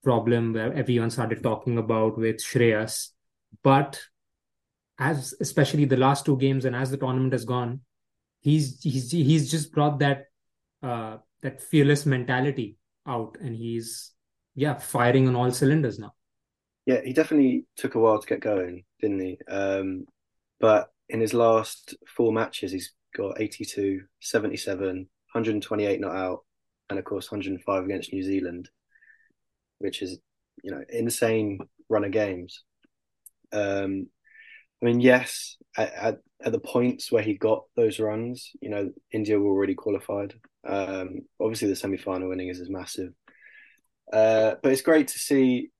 problem 0.02 0.54
where 0.54 0.72
everyone 0.72 1.10
started 1.10 1.42
talking 1.42 1.76
about 1.76 2.16
with 2.16 2.36
Shreyas. 2.36 3.08
But 3.62 4.00
as 4.98 5.34
especially 5.40 5.84
the 5.84 5.98
last 5.98 6.24
two 6.24 6.38
games 6.38 6.64
and 6.64 6.74
as 6.74 6.90
the 6.90 6.96
tournament 6.96 7.34
has 7.34 7.44
gone, 7.44 7.80
he's 8.40 8.80
he's 8.82 9.10
he's 9.10 9.50
just 9.50 9.72
brought 9.72 9.98
that 9.98 10.24
uh, 10.82 11.18
that 11.42 11.60
fearless 11.60 12.06
mentality 12.06 12.76
out, 13.06 13.36
and 13.42 13.54
he's 13.54 14.12
yeah 14.54 14.74
firing 14.74 15.28
on 15.28 15.36
all 15.36 15.50
cylinders 15.50 15.98
now. 15.98 16.14
Yeah, 16.86 17.00
he 17.04 17.12
definitely 17.12 17.66
took 17.76 17.94
a 17.94 18.00
while 18.00 18.18
to 18.18 18.26
get 18.26 18.40
going, 18.40 18.84
didn't 19.00 19.20
he? 19.20 19.38
Um, 19.48 20.06
but 20.58 20.90
in 21.08 21.20
his 21.20 21.34
last 21.34 21.94
four 22.16 22.32
matches, 22.32 22.72
he's 22.72 22.92
got 23.16 23.40
82, 23.40 24.02
77, 24.20 24.86
128 24.86 26.00
not 26.00 26.16
out, 26.16 26.40
and 26.90 26.98
of 26.98 27.04
course 27.04 27.30
105 27.30 27.84
against 27.84 28.12
New 28.12 28.22
Zealand 28.22 28.68
which 29.82 30.00
is 30.00 30.18
you 30.62 30.70
know 30.70 30.82
insane 30.88 31.58
run 31.90 32.04
of 32.04 32.12
games. 32.12 32.62
Um, 33.52 34.06
I 34.80 34.86
mean, 34.86 35.00
yes, 35.00 35.56
at, 35.76 35.92
at, 35.92 36.18
at, 36.42 36.52
the 36.52 36.58
points 36.58 37.12
where 37.12 37.22
he 37.22 37.34
got 37.34 37.64
those 37.76 38.00
runs, 38.00 38.50
you 38.60 38.70
know, 38.70 38.90
India 39.12 39.38
were 39.38 39.52
already 39.52 39.74
qualified. 39.74 40.34
Um, 40.66 41.20
obviously, 41.38 41.68
the 41.68 41.76
semi-final 41.76 42.28
winning 42.28 42.48
is, 42.48 42.58
is 42.60 42.70
massive, 42.70 43.12
uh, 44.12 44.54
but 44.62 44.72
it's 44.72 44.82
great 44.82 45.08
to 45.08 45.18
see. 45.18 45.70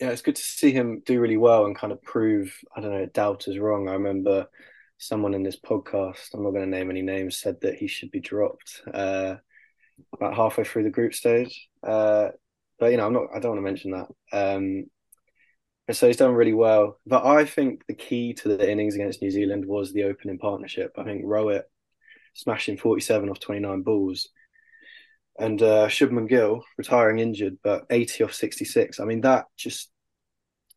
Yeah, 0.00 0.10
it's 0.10 0.22
good 0.22 0.36
to 0.36 0.42
see 0.42 0.72
him 0.72 1.02
do 1.04 1.20
really 1.20 1.36
well 1.36 1.64
and 1.66 1.76
kind 1.76 1.92
of 1.92 2.02
prove 2.02 2.56
I 2.76 2.80
don't 2.80 2.92
know 2.92 3.06
doubters 3.06 3.58
wrong. 3.58 3.88
I 3.88 3.94
remember 3.94 4.46
someone 4.98 5.34
in 5.34 5.42
this 5.42 5.58
podcast, 5.58 6.34
I'm 6.34 6.42
not 6.42 6.50
going 6.50 6.64
to 6.64 6.76
name 6.78 6.90
any 6.90 7.02
names, 7.02 7.38
said 7.38 7.60
that 7.62 7.76
he 7.76 7.88
should 7.88 8.10
be 8.10 8.20
dropped 8.20 8.82
uh, 8.92 9.36
about 10.14 10.36
halfway 10.36 10.64
through 10.64 10.84
the 10.84 10.90
group 10.90 11.14
stage. 11.14 11.68
Uh, 11.82 12.28
but 12.78 12.92
you 12.92 12.96
know, 12.96 13.06
I'm 13.06 13.12
not. 13.12 13.26
I 13.34 13.40
don't 13.40 13.52
want 13.52 13.58
to 13.58 13.62
mention 13.62 13.90
that. 13.90 14.08
Um, 14.32 14.84
so 15.90 16.06
he's 16.06 16.16
done 16.16 16.32
really 16.34 16.52
well. 16.52 16.98
But 17.06 17.24
I 17.24 17.44
think 17.44 17.84
the 17.86 17.94
key 17.94 18.34
to 18.34 18.48
the 18.48 18.70
innings 18.70 18.94
against 18.94 19.22
New 19.22 19.30
Zealand 19.30 19.64
was 19.66 19.92
the 19.92 20.04
opening 20.04 20.38
partnership. 20.38 20.92
I 20.96 21.04
think 21.04 21.24
Rohit 21.24 21.62
smashing 22.34 22.76
47 22.76 23.28
off 23.30 23.40
29 23.40 23.82
balls, 23.82 24.28
and 25.38 25.62
uh, 25.62 25.88
Shubman 25.88 26.28
Gill 26.28 26.64
retiring 26.76 27.18
injured, 27.20 27.58
but 27.62 27.86
80 27.90 28.24
off 28.24 28.34
66. 28.34 29.00
I 29.00 29.04
mean, 29.04 29.20
that 29.22 29.46
just 29.56 29.90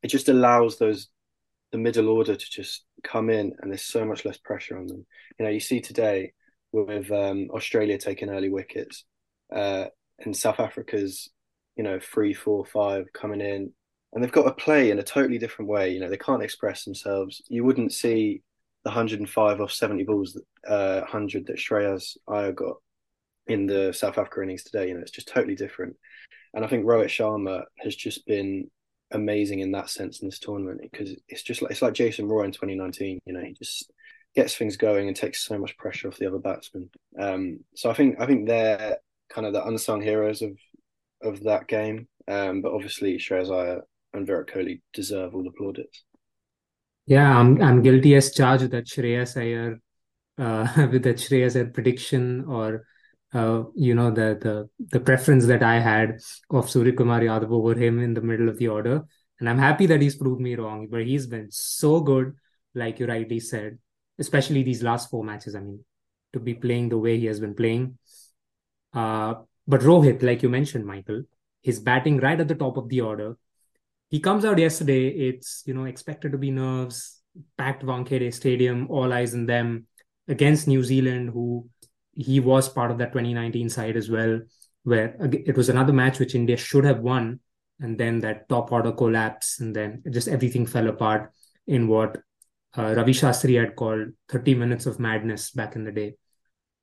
it 0.03 0.07
just 0.07 0.29
allows 0.29 0.77
those 0.77 1.07
the 1.71 1.77
middle 1.77 2.09
order 2.09 2.35
to 2.35 2.49
just 2.49 2.83
come 3.03 3.29
in, 3.29 3.53
and 3.59 3.71
there's 3.71 3.83
so 3.85 4.05
much 4.05 4.25
less 4.25 4.37
pressure 4.37 4.77
on 4.77 4.87
them. 4.87 5.05
You 5.39 5.45
know, 5.45 5.51
you 5.51 5.59
see 5.59 5.81
today 5.81 6.33
with 6.71 7.11
um, 7.11 7.49
Australia 7.51 7.97
taking 7.97 8.29
early 8.29 8.49
wickets, 8.49 9.05
uh, 9.53 9.85
and 10.19 10.35
South 10.35 10.59
Africa's 10.59 11.29
you 11.75 11.83
know, 11.83 11.99
three, 11.99 12.33
four, 12.33 12.65
five 12.65 13.07
coming 13.13 13.41
in, 13.41 13.71
and 14.13 14.23
they've 14.23 14.31
got 14.31 14.43
to 14.43 14.51
play 14.51 14.91
in 14.91 14.99
a 14.99 15.03
totally 15.03 15.37
different 15.37 15.69
way. 15.69 15.91
You 15.91 15.99
know, 15.99 16.09
they 16.09 16.17
can't 16.17 16.43
express 16.43 16.83
themselves. 16.83 17.41
You 17.47 17.63
wouldn't 17.63 17.93
see 17.93 18.41
the 18.83 18.89
105 18.89 19.61
off 19.61 19.71
70 19.71 20.03
balls, 20.03 20.39
uh, 20.67 20.99
100 20.99 21.47
that 21.47 21.57
Shreyas 21.57 22.17
Iyer 22.27 22.51
got 22.51 22.77
in 23.47 23.65
the 23.65 23.93
South 23.93 24.17
Africa 24.17 24.41
innings 24.41 24.63
today. 24.63 24.87
You 24.87 24.95
know, 24.95 25.01
it's 25.01 25.11
just 25.11 25.27
totally 25.27 25.55
different. 25.55 25.95
And 26.53 26.65
I 26.65 26.67
think 26.67 26.85
Rohit 26.85 27.05
Sharma 27.05 27.63
has 27.79 27.95
just 27.95 28.25
been 28.25 28.69
amazing 29.11 29.59
in 29.59 29.71
that 29.71 29.89
sense 29.89 30.21
in 30.21 30.27
this 30.27 30.39
tournament 30.39 30.81
because 30.81 31.15
it's 31.27 31.43
just 31.43 31.61
like 31.61 31.71
it's 31.71 31.81
like 31.81 31.93
Jason 31.93 32.27
Roy 32.27 32.43
in 32.43 32.51
2019. 32.51 33.19
You 33.25 33.33
know, 33.33 33.41
he 33.41 33.53
just 33.53 33.91
gets 34.35 34.55
things 34.55 34.77
going 34.77 35.07
and 35.07 35.15
takes 35.15 35.45
so 35.45 35.57
much 35.57 35.77
pressure 35.77 36.07
off 36.07 36.17
the 36.17 36.27
other 36.27 36.39
batsmen. 36.39 36.89
Um, 37.19 37.59
so 37.75 37.89
I 37.89 37.93
think 37.93 38.19
I 38.19 38.25
think 38.25 38.47
they're 38.47 38.97
kind 39.29 39.47
of 39.47 39.53
the 39.53 39.65
unsung 39.65 40.01
heroes 40.01 40.41
of 40.41 40.57
of 41.21 41.43
that 41.43 41.67
game. 41.67 42.07
Um, 42.27 42.61
but 42.61 42.73
obviously 42.73 43.17
Shreyas 43.17 43.51
Iyer 43.51 43.81
and 44.13 44.27
Virat 44.27 44.47
Kohli 44.47 44.81
deserve 44.93 45.35
all 45.35 45.43
the 45.43 45.51
plaudits. 45.51 46.03
Yeah, 47.05 47.37
I'm 47.37 47.61
I'm 47.61 47.81
guilty 47.81 48.15
as 48.15 48.33
charged 48.33 48.63
with 48.63 48.71
that 48.71 48.87
Shreyas 48.87 49.37
Iyer 49.37 49.79
uh, 50.37 50.87
with 50.91 51.03
that 51.03 51.17
Shreyas 51.17 51.55
Iyer 51.55 51.65
prediction 51.65 52.45
or 52.47 52.85
uh, 53.33 53.63
you 53.75 53.95
know 53.95 54.11
the 54.11 54.37
the 54.41 54.69
the 54.91 54.99
preference 54.99 55.45
that 55.45 55.63
I 55.63 55.79
had 55.79 56.15
of 56.49 56.65
Suryakumar 56.65 57.21
Yadav 57.21 57.51
over 57.51 57.79
him 57.79 57.99
in 57.99 58.13
the 58.13 58.21
middle 58.21 58.49
of 58.49 58.57
the 58.57 58.67
order, 58.67 59.03
and 59.39 59.49
I'm 59.49 59.57
happy 59.57 59.85
that 59.87 60.01
he's 60.01 60.15
proved 60.15 60.41
me 60.41 60.55
wrong. 60.55 60.87
But 60.89 61.05
he's 61.05 61.27
been 61.27 61.49
so 61.51 62.01
good, 62.01 62.35
like 62.75 62.99
you 62.99 63.07
rightly 63.07 63.39
said, 63.39 63.79
especially 64.19 64.63
these 64.63 64.83
last 64.83 65.09
four 65.09 65.23
matches. 65.23 65.55
I 65.55 65.61
mean, 65.61 65.83
to 66.33 66.39
be 66.39 66.53
playing 66.53 66.89
the 66.89 66.97
way 66.97 67.17
he 67.17 67.25
has 67.27 67.39
been 67.39 67.55
playing. 67.55 67.97
Uh, 68.93 69.35
but 69.67 69.81
Rohit, 69.81 70.21
like 70.21 70.43
you 70.43 70.49
mentioned, 70.49 70.85
Michael, 70.85 71.23
he's 71.61 71.79
batting 71.79 72.17
right 72.17 72.39
at 72.39 72.47
the 72.47 72.55
top 72.55 72.75
of 72.77 72.89
the 72.89 73.01
order. 73.01 73.37
He 74.09 74.19
comes 74.19 74.43
out 74.43 74.59
yesterday. 74.59 75.07
It's 75.07 75.63
you 75.65 75.73
know 75.73 75.85
expected 75.85 76.33
to 76.33 76.37
be 76.37 76.51
nerves, 76.51 77.21
packed 77.57 77.85
Wankhede 77.85 78.33
Stadium, 78.33 78.87
all 78.89 79.13
eyes 79.13 79.33
on 79.33 79.45
them 79.45 79.87
against 80.27 80.67
New 80.67 80.83
Zealand, 80.83 81.29
who 81.29 81.69
he 82.21 82.39
was 82.39 82.69
part 82.69 82.91
of 82.91 82.97
that 82.99 83.11
2019 83.11 83.69
side 83.69 83.97
as 83.97 84.09
well, 84.09 84.39
where 84.83 85.15
it 85.19 85.55
was 85.55 85.69
another 85.69 85.93
match 85.93 86.19
which 86.19 86.35
India 86.35 86.57
should 86.57 86.83
have 86.83 86.99
won, 86.99 87.39
and 87.79 87.97
then 87.97 88.19
that 88.19 88.47
top 88.49 88.71
order 88.71 88.91
collapse, 88.91 89.59
and 89.59 89.75
then 89.75 90.03
just 90.11 90.27
everything 90.27 90.65
fell 90.65 90.87
apart 90.87 91.31
in 91.67 91.87
what 91.87 92.17
uh, 92.77 92.93
Ravi 92.95 93.13
Shastri 93.13 93.59
had 93.59 93.75
called 93.75 94.09
30 94.29 94.55
minutes 94.55 94.85
of 94.85 94.99
madness 94.99 95.51
back 95.51 95.75
in 95.75 95.83
the 95.83 95.91
day. 95.91 96.15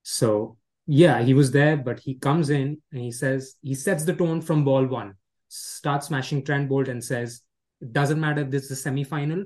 So 0.02 0.58
yeah, 0.86 1.22
he 1.22 1.34
was 1.34 1.50
there, 1.50 1.76
but 1.76 2.00
he 2.00 2.14
comes 2.14 2.50
in 2.50 2.80
and 2.92 3.00
he 3.00 3.12
says 3.12 3.56
he 3.62 3.74
sets 3.74 4.04
the 4.04 4.14
tone 4.14 4.40
from 4.40 4.64
ball 4.64 4.86
one, 4.86 5.14
starts 5.48 6.06
smashing 6.06 6.44
Trent 6.44 6.70
Boult 6.70 6.88
and 6.88 7.04
says, 7.04 7.42
"It 7.80 7.92
doesn't 7.92 8.20
matter 8.20 8.42
if 8.42 8.50
this 8.50 8.64
is 8.64 8.70
a 8.72 8.76
semi-final. 8.76 9.44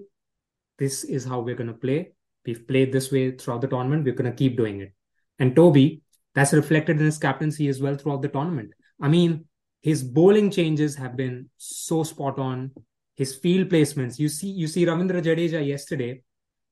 This 0.79 1.05
is 1.05 1.25
how 1.25 1.41
we're 1.41 1.57
gonna 1.57 1.75
play. 1.75 2.13
We've 2.47 2.67
played 2.67 2.93
this 2.93 3.11
way 3.11 3.33
throughout 3.33 3.61
the 3.61 3.69
tournament. 3.69 4.05
We're 4.05 4.15
gonna 4.15 4.33
keep 4.33 4.57
doing 4.57 4.81
it." 4.81 4.95
And 5.43 5.57
Toby, 5.57 6.03
that's 6.37 6.53
reflected 6.53 7.01
in 7.01 7.05
his 7.05 7.19
captaincy 7.19 7.67
as 7.67 7.83
well 7.83 7.97
throughout 7.97 8.23
the 8.23 8.29
tournament. 8.29 8.75
I 9.01 9.09
mean, 9.09 9.47
his 9.81 10.05
bowling 10.05 10.53
changes 10.53 10.95
have 10.95 11.17
been 11.17 11.51
so 11.57 12.05
spot 12.05 12.39
on. 12.39 12.71
His 13.17 13.35
field 13.35 13.69
placements, 13.69 14.21
you 14.21 14.29
see, 14.29 14.51
you 14.51 14.69
see 14.69 14.87
Ravindra 14.87 15.21
Jadeja 15.21 15.67
yesterday 15.67 16.23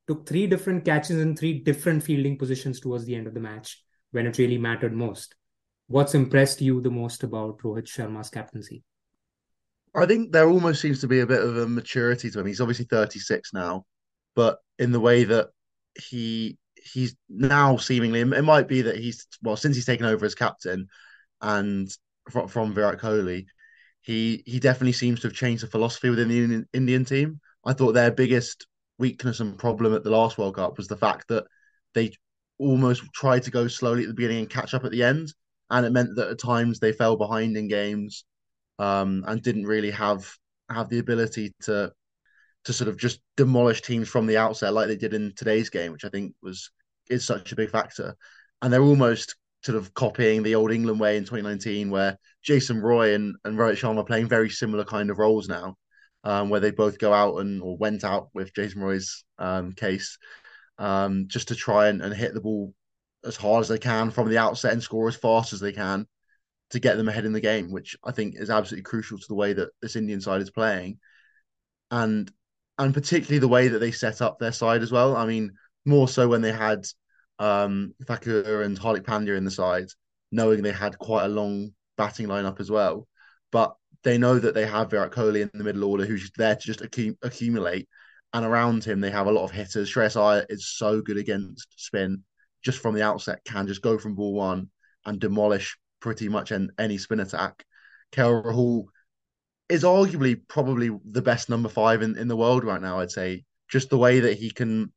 took 0.06 0.24
three 0.24 0.46
different 0.46 0.84
catches 0.84 1.18
in 1.18 1.34
three 1.34 1.58
different 1.58 2.04
fielding 2.04 2.38
positions 2.38 2.78
towards 2.78 3.06
the 3.06 3.16
end 3.16 3.26
of 3.26 3.34
the 3.34 3.40
match 3.40 3.82
when 4.12 4.28
it 4.28 4.38
really 4.38 4.56
mattered 4.56 4.92
most. 4.92 5.34
What's 5.88 6.14
impressed 6.14 6.60
you 6.60 6.80
the 6.80 6.92
most 6.92 7.24
about 7.24 7.58
Rohit 7.62 7.88
Sharma's 7.88 8.30
captaincy? 8.30 8.84
I 9.96 10.06
think 10.06 10.30
there 10.30 10.48
almost 10.48 10.80
seems 10.80 11.00
to 11.00 11.08
be 11.08 11.18
a 11.18 11.26
bit 11.26 11.42
of 11.42 11.56
a 11.56 11.66
maturity 11.66 12.30
to 12.30 12.38
him. 12.38 12.46
He's 12.46 12.60
obviously 12.60 12.84
36 12.84 13.52
now, 13.52 13.84
but 14.36 14.58
in 14.78 14.92
the 14.92 15.00
way 15.00 15.24
that 15.24 15.48
he 16.00 16.56
he's 16.82 17.14
now 17.28 17.76
seemingly 17.76 18.20
it 18.20 18.44
might 18.44 18.68
be 18.68 18.82
that 18.82 18.96
he's 18.96 19.26
well 19.42 19.56
since 19.56 19.76
he's 19.76 19.86
taken 19.86 20.06
over 20.06 20.24
as 20.24 20.34
captain 20.34 20.88
and 21.42 21.90
from, 22.30 22.48
from 22.48 22.74
Virat 22.74 22.98
Kohli, 22.98 23.46
he 24.00 24.42
he 24.46 24.60
definitely 24.60 24.92
seems 24.92 25.20
to 25.20 25.28
have 25.28 25.36
changed 25.36 25.62
the 25.62 25.68
philosophy 25.68 26.10
within 26.10 26.28
the 26.28 26.42
Indian, 26.42 26.68
Indian 26.72 27.04
team. 27.04 27.40
I 27.64 27.72
thought 27.72 27.92
their 27.92 28.10
biggest 28.10 28.66
weakness 28.98 29.40
and 29.40 29.58
problem 29.58 29.94
at 29.94 30.04
the 30.04 30.10
last 30.10 30.38
World 30.38 30.56
Cup 30.56 30.76
was 30.76 30.88
the 30.88 30.96
fact 30.96 31.28
that 31.28 31.44
they 31.94 32.12
almost 32.58 33.02
tried 33.14 33.42
to 33.44 33.50
go 33.50 33.68
slowly 33.68 34.02
at 34.02 34.08
the 34.08 34.14
beginning 34.14 34.38
and 34.38 34.50
catch 34.50 34.74
up 34.74 34.84
at 34.84 34.90
the 34.90 35.02
end, 35.02 35.32
and 35.70 35.86
it 35.86 35.92
meant 35.92 36.16
that 36.16 36.28
at 36.28 36.38
times 36.38 36.78
they 36.78 36.92
fell 36.92 37.16
behind 37.16 37.56
in 37.56 37.68
games 37.68 38.24
um, 38.78 39.24
and 39.26 39.42
didn't 39.42 39.66
really 39.66 39.90
have 39.90 40.30
have 40.70 40.88
the 40.88 40.98
ability 40.98 41.52
to 41.62 41.92
to 42.64 42.72
sort 42.72 42.88
of 42.88 42.98
just 42.98 43.20
demolish 43.36 43.82
teams 43.82 44.08
from 44.08 44.26
the 44.26 44.36
outset 44.36 44.74
like 44.74 44.88
they 44.88 44.96
did 44.96 45.14
in 45.14 45.32
today's 45.34 45.70
game, 45.70 45.92
which 45.92 46.04
I 46.04 46.08
think 46.08 46.34
was 46.42 46.70
is 47.08 47.24
such 47.24 47.52
a 47.52 47.56
big 47.56 47.70
factor. 47.70 48.16
And 48.62 48.72
they're 48.72 48.82
almost 48.82 49.36
sort 49.62 49.76
of 49.76 49.92
copying 49.94 50.42
the 50.42 50.54
old 50.54 50.72
England 50.72 51.00
way 51.00 51.16
in 51.16 51.24
2019, 51.24 51.90
where 51.90 52.18
Jason 52.42 52.80
Roy 52.80 53.14
and, 53.14 53.36
and 53.44 53.58
Rohit 53.58 53.78
Sharma 53.78 53.98
are 53.98 54.04
playing 54.04 54.28
very 54.28 54.50
similar 54.50 54.84
kind 54.84 55.10
of 55.10 55.18
roles 55.18 55.48
now, 55.48 55.76
um, 56.24 56.48
where 56.50 56.60
they 56.60 56.70
both 56.70 56.98
go 56.98 57.12
out 57.12 57.38
and 57.38 57.62
or 57.62 57.76
went 57.76 58.04
out 58.04 58.28
with 58.34 58.54
Jason 58.54 58.82
Roy's 58.82 59.24
um, 59.38 59.72
case 59.72 60.18
um, 60.78 61.26
just 61.28 61.48
to 61.48 61.54
try 61.54 61.88
and, 61.88 62.02
and 62.02 62.14
hit 62.14 62.34
the 62.34 62.40
ball 62.40 62.74
as 63.24 63.36
hard 63.36 63.60
as 63.60 63.68
they 63.68 63.78
can 63.78 64.10
from 64.10 64.28
the 64.28 64.38
outset 64.38 64.72
and 64.72 64.82
score 64.82 65.08
as 65.08 65.16
fast 65.16 65.52
as 65.52 65.60
they 65.60 65.72
can 65.72 66.06
to 66.70 66.80
get 66.80 66.96
them 66.96 67.08
ahead 67.08 67.24
in 67.24 67.32
the 67.32 67.40
game, 67.40 67.70
which 67.70 67.96
I 68.04 68.12
think 68.12 68.34
is 68.36 68.48
absolutely 68.48 68.84
crucial 68.84 69.18
to 69.18 69.28
the 69.28 69.34
way 69.34 69.52
that 69.52 69.70
this 69.82 69.96
Indian 69.96 70.20
side 70.20 70.40
is 70.40 70.50
playing. 70.50 70.98
And 71.90 72.30
and 72.80 72.94
particularly 72.94 73.38
the 73.38 73.46
way 73.46 73.68
that 73.68 73.78
they 73.78 73.90
set 73.90 74.22
up 74.22 74.38
their 74.38 74.52
side 74.52 74.80
as 74.80 74.90
well. 74.90 75.14
I 75.14 75.26
mean, 75.26 75.52
more 75.84 76.08
so 76.08 76.26
when 76.26 76.40
they 76.40 76.50
had 76.50 76.86
um, 77.38 77.94
Thakur 78.06 78.62
and 78.62 78.78
Hardik 78.78 79.04
Pandya 79.04 79.36
in 79.36 79.44
the 79.44 79.50
side, 79.50 79.88
knowing 80.32 80.62
they 80.62 80.72
had 80.72 80.98
quite 80.98 81.26
a 81.26 81.28
long 81.28 81.74
batting 81.98 82.26
lineup 82.26 82.58
as 82.58 82.70
well. 82.70 83.06
But 83.52 83.76
they 84.02 84.16
know 84.16 84.38
that 84.38 84.54
they 84.54 84.64
have 84.64 84.90
Virat 84.90 85.12
Kohli 85.12 85.42
in 85.42 85.50
the 85.52 85.62
middle 85.62 85.84
order, 85.84 86.06
who's 86.06 86.30
there 86.38 86.56
to 86.56 86.60
just 86.60 86.80
accumulate. 86.80 87.86
And 88.32 88.46
around 88.46 88.84
him, 88.84 89.00
they 89.00 89.10
have 89.10 89.26
a 89.26 89.32
lot 89.32 89.44
of 89.44 89.50
hitters. 89.50 89.92
Shreyas 89.92 90.18
Iyer 90.18 90.46
is 90.48 90.66
so 90.66 91.02
good 91.02 91.18
against 91.18 91.66
spin, 91.76 92.24
just 92.64 92.78
from 92.78 92.94
the 92.94 93.02
outset, 93.02 93.44
can 93.44 93.66
just 93.66 93.82
go 93.82 93.98
from 93.98 94.14
ball 94.14 94.32
one 94.32 94.70
and 95.04 95.20
demolish 95.20 95.76
pretty 96.00 96.30
much 96.30 96.50
any 96.78 96.96
spin 96.96 97.20
attack. 97.20 97.62
KL 98.12 98.42
Rahul 98.42 98.84
is 99.70 99.84
arguably 99.84 100.40
probably 100.48 100.90
the 101.04 101.22
best 101.22 101.48
number 101.48 101.68
five 101.68 102.02
in, 102.02 102.18
in 102.18 102.28
the 102.28 102.36
world 102.36 102.64
right 102.64 102.82
now, 102.82 102.98
I'd 102.98 103.10
say. 103.10 103.44
Just 103.68 103.88
the 103.88 103.98
way 103.98 104.20
that 104.20 104.36
he 104.36 104.50
can 104.50 104.92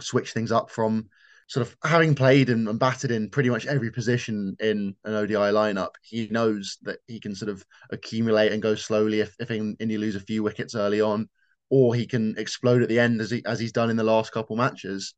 switch 0.00 0.32
things 0.32 0.50
up 0.50 0.70
from 0.70 1.08
sort 1.46 1.66
of 1.66 1.76
having 1.84 2.14
played 2.14 2.48
and, 2.48 2.68
and 2.68 2.78
batted 2.78 3.10
in 3.10 3.30
pretty 3.30 3.50
much 3.50 3.66
every 3.66 3.90
position 3.90 4.56
in 4.60 4.94
an 5.04 5.14
ODI 5.14 5.34
lineup, 5.34 5.90
he 6.02 6.28
knows 6.30 6.78
that 6.82 6.98
he 7.06 7.20
can 7.20 7.34
sort 7.34 7.50
of 7.50 7.64
accumulate 7.90 8.52
and 8.52 8.62
go 8.62 8.74
slowly 8.74 9.20
if, 9.20 9.34
if 9.38 9.50
India 9.50 9.98
lose 9.98 10.16
a 10.16 10.20
few 10.20 10.42
wickets 10.42 10.74
early 10.74 11.00
on, 11.00 11.28
or 11.70 11.94
he 11.94 12.06
can 12.06 12.36
explode 12.36 12.82
at 12.82 12.88
the 12.88 12.98
end 12.98 13.20
as 13.20 13.30
he 13.30 13.44
as 13.46 13.60
he's 13.60 13.72
done 13.72 13.90
in 13.90 13.96
the 13.96 14.04
last 14.04 14.32
couple 14.32 14.56
matches, 14.56 15.14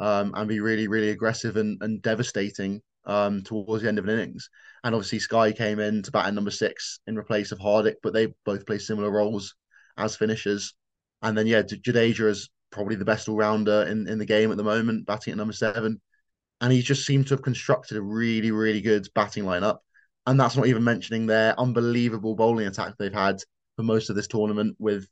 um, 0.00 0.32
and 0.34 0.48
be 0.48 0.60
really, 0.60 0.86
really 0.88 1.10
aggressive 1.10 1.56
and, 1.56 1.78
and 1.82 2.02
devastating 2.02 2.82
um, 3.06 3.42
towards 3.42 3.82
the 3.82 3.88
end 3.88 3.98
of 3.98 4.04
an 4.04 4.10
innings. 4.10 4.50
And 4.82 4.94
obviously, 4.94 5.18
Sky 5.18 5.52
came 5.52 5.78
in 5.78 6.02
to 6.02 6.10
bat 6.10 6.26
at 6.26 6.34
number 6.34 6.50
six 6.50 7.00
in 7.06 7.16
replace 7.16 7.52
of 7.52 7.58
Hardik, 7.58 7.96
but 8.02 8.12
they 8.12 8.28
both 8.44 8.66
play 8.66 8.78
similar 8.78 9.10
roles 9.10 9.54
as 9.96 10.16
finishers. 10.16 10.74
And 11.22 11.36
then, 11.36 11.46
yeah, 11.46 11.62
Jadeja 11.62 12.28
is 12.28 12.50
probably 12.70 12.96
the 12.96 13.04
best 13.04 13.28
all 13.28 13.36
rounder 13.36 13.84
in, 13.88 14.08
in 14.08 14.18
the 14.18 14.26
game 14.26 14.50
at 14.50 14.56
the 14.56 14.64
moment, 14.64 15.06
batting 15.06 15.32
at 15.32 15.38
number 15.38 15.52
seven. 15.52 16.00
And 16.60 16.72
he 16.72 16.82
just 16.82 17.06
seemed 17.06 17.28
to 17.28 17.34
have 17.34 17.42
constructed 17.42 17.96
a 17.96 18.02
really, 18.02 18.50
really 18.50 18.80
good 18.80 19.08
batting 19.14 19.44
lineup. 19.44 19.78
And 20.26 20.40
that's 20.40 20.56
not 20.56 20.66
even 20.66 20.84
mentioning 20.84 21.26
their 21.26 21.58
unbelievable 21.58 22.34
bowling 22.34 22.66
attack 22.66 22.94
they've 22.98 23.12
had 23.12 23.40
for 23.76 23.82
most 23.82 24.10
of 24.10 24.16
this 24.16 24.28
tournament 24.28 24.76
with 24.78 25.06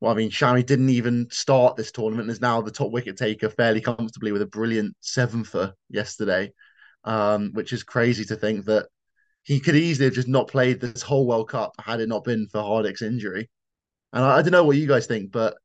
well, 0.00 0.12
I 0.12 0.16
mean, 0.16 0.30
Shami 0.30 0.66
didn't 0.66 0.90
even 0.90 1.28
start 1.30 1.76
this 1.76 1.92
tournament 1.92 2.28
and 2.28 2.30
is 2.30 2.40
now 2.40 2.60
the 2.60 2.70
top 2.70 2.90
wicket 2.90 3.16
taker 3.16 3.48
fairly 3.48 3.80
comfortably 3.80 4.32
with 4.32 4.42
a 4.42 4.46
brilliant 4.46 4.94
seven 5.00 5.44
for 5.44 5.72
yesterday 5.88 6.52
um, 7.04 7.50
which 7.52 7.72
is 7.72 7.82
crazy 7.82 8.24
to 8.24 8.36
think 8.36 8.66
that 8.66 8.86
he 9.42 9.60
could 9.60 9.76
easily 9.76 10.06
have 10.06 10.14
just 10.14 10.28
not 10.28 10.48
played 10.48 10.80
this 10.80 11.02
whole 11.02 11.26
World 11.26 11.50
Cup 11.50 11.72
had 11.78 12.00
it 12.00 12.08
not 12.08 12.24
been 12.24 12.48
for 12.48 12.62
Hardik's 12.62 13.02
injury. 13.02 13.50
And 14.12 14.24
I, 14.24 14.38
I, 14.38 14.42
don't 14.42 14.52
know 14.52 14.64
what 14.64 14.76
you 14.76 14.88
guys 14.88 15.06
think, 15.06 15.32
but 15.32 15.56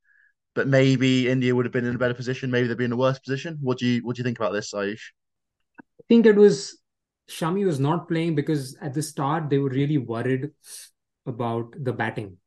but 0.54 0.68
maybe 0.68 1.30
India 1.30 1.56
would 1.56 1.66
have 1.66 1.72
been 1.72 1.86
in 1.86 1.96
a 1.96 2.00
better 2.00 2.14
position. 2.14 2.52
Maybe 2.52 2.68
they'd 2.68 2.78
be 2.78 2.86
in 2.86 2.92
a 2.92 2.98
worse 2.98 3.20
position. 3.20 3.58
What 3.62 3.78
do 3.78 3.86
you 3.86 4.06
what 4.06 4.16
do 4.16 4.20
you 4.20 4.24
think 4.24 4.40
about 4.40 4.52
this, 4.52 4.74
Aayush? 4.74 5.12
I 5.80 6.04
think 6.10 6.26
it 6.26 6.36
was 6.36 6.78
Shami 7.30 7.66
was 7.66 7.80
not 7.80 8.08
playing 8.08 8.36
because 8.36 8.76
at 8.82 8.94
the 8.94 9.02
start 9.02 9.50
they 9.50 9.60
were 9.60 9.70
really 9.70 9.98
worried 9.98 10.52
about 11.26 11.74
the 11.78 11.94
batting. 11.94 12.38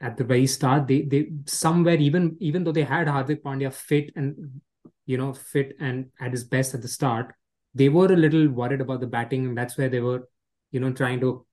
At 0.00 0.16
the 0.16 0.24
very 0.24 0.46
start, 0.46 0.88
they 0.88 1.02
they 1.02 1.30
somewhere 1.44 1.96
even 1.96 2.36
even 2.40 2.64
though 2.64 2.72
they 2.72 2.82
had 2.84 3.06
Hardik 3.06 3.42
Pandya 3.42 3.72
fit 3.72 4.12
and 4.16 4.62
you 5.04 5.18
know 5.18 5.34
fit 5.34 5.76
and 5.78 6.06
at 6.18 6.32
his 6.32 6.42
best 6.42 6.74
at 6.74 6.80
the 6.82 6.88
start, 6.88 7.34
they 7.74 7.88
were 7.88 8.12
a 8.12 8.16
little 8.16 8.48
worried 8.48 8.80
about 8.80 9.00
the 9.00 9.06
batting, 9.06 9.46
and 9.46 9.56
that's 9.56 9.78
where 9.78 9.88
they 9.88 10.00
were, 10.00 10.28
you 10.70 10.80
know, 10.80 10.92
trying 10.92 11.20
to 11.20 11.46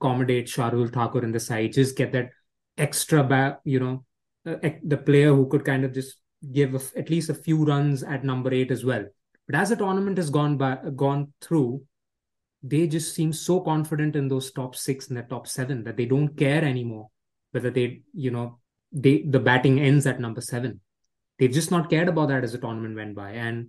accommodate 0.00 0.46
Shardul 0.46 0.92
Thakur 0.92 1.22
in 1.24 1.32
the 1.32 1.40
side, 1.40 1.72
just 1.72 1.96
get 1.96 2.12
that 2.12 2.30
extra 2.76 3.22
back, 3.24 3.60
you 3.64 3.80
know, 3.80 4.04
uh, 4.46 4.70
the 4.82 4.96
player 4.96 5.32
who 5.34 5.48
could 5.48 5.64
kind 5.64 5.84
of 5.84 5.92
just 5.92 6.16
give 6.52 6.74
a, 6.74 6.98
at 6.98 7.10
least 7.10 7.30
a 7.30 7.34
few 7.34 7.64
runs 7.64 8.02
at 8.02 8.24
number 8.24 8.52
eight 8.52 8.70
as 8.70 8.84
well. 8.84 9.04
But 9.46 9.56
as 9.56 9.70
the 9.70 9.76
tournament 9.76 10.18
has 10.18 10.30
gone 10.30 10.56
by, 10.56 10.78
gone 10.94 11.32
through, 11.40 11.82
they 12.62 12.86
just 12.86 13.14
seem 13.14 13.32
so 13.32 13.60
confident 13.60 14.16
in 14.16 14.28
those 14.28 14.50
top 14.50 14.74
six 14.74 15.08
and 15.08 15.16
the 15.16 15.22
top 15.22 15.46
seven 15.46 15.84
that 15.84 15.96
they 15.96 16.06
don't 16.06 16.36
care 16.36 16.64
anymore 16.64 17.08
whether 17.52 17.70
they, 17.70 18.00
you 18.12 18.30
know, 18.30 18.58
they 18.90 19.22
the 19.22 19.38
batting 19.38 19.80
ends 19.80 20.06
at 20.06 20.18
number 20.18 20.40
seven. 20.40 20.80
They've 21.38 21.50
just 21.50 21.70
not 21.70 21.90
cared 21.90 22.08
about 22.08 22.28
that 22.28 22.42
as 22.42 22.52
the 22.52 22.58
tournament 22.58 22.96
went 22.96 23.14
by. 23.14 23.32
And 23.32 23.68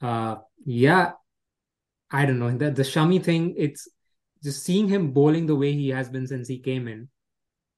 uh 0.00 0.36
yeah, 0.64 1.12
I 2.12 2.26
don't 2.26 2.38
know. 2.38 2.50
The 2.56 2.70
the 2.70 2.82
Shami 2.82 3.22
thing, 3.22 3.54
it's 3.56 3.88
just 4.44 4.62
seeing 4.62 4.88
him 4.88 5.12
bowling 5.12 5.46
the 5.46 5.56
way 5.56 5.72
he 5.72 5.88
has 5.88 6.08
been 6.08 6.26
since 6.26 6.46
he 6.46 6.58
came 6.58 6.86
in. 6.86 7.08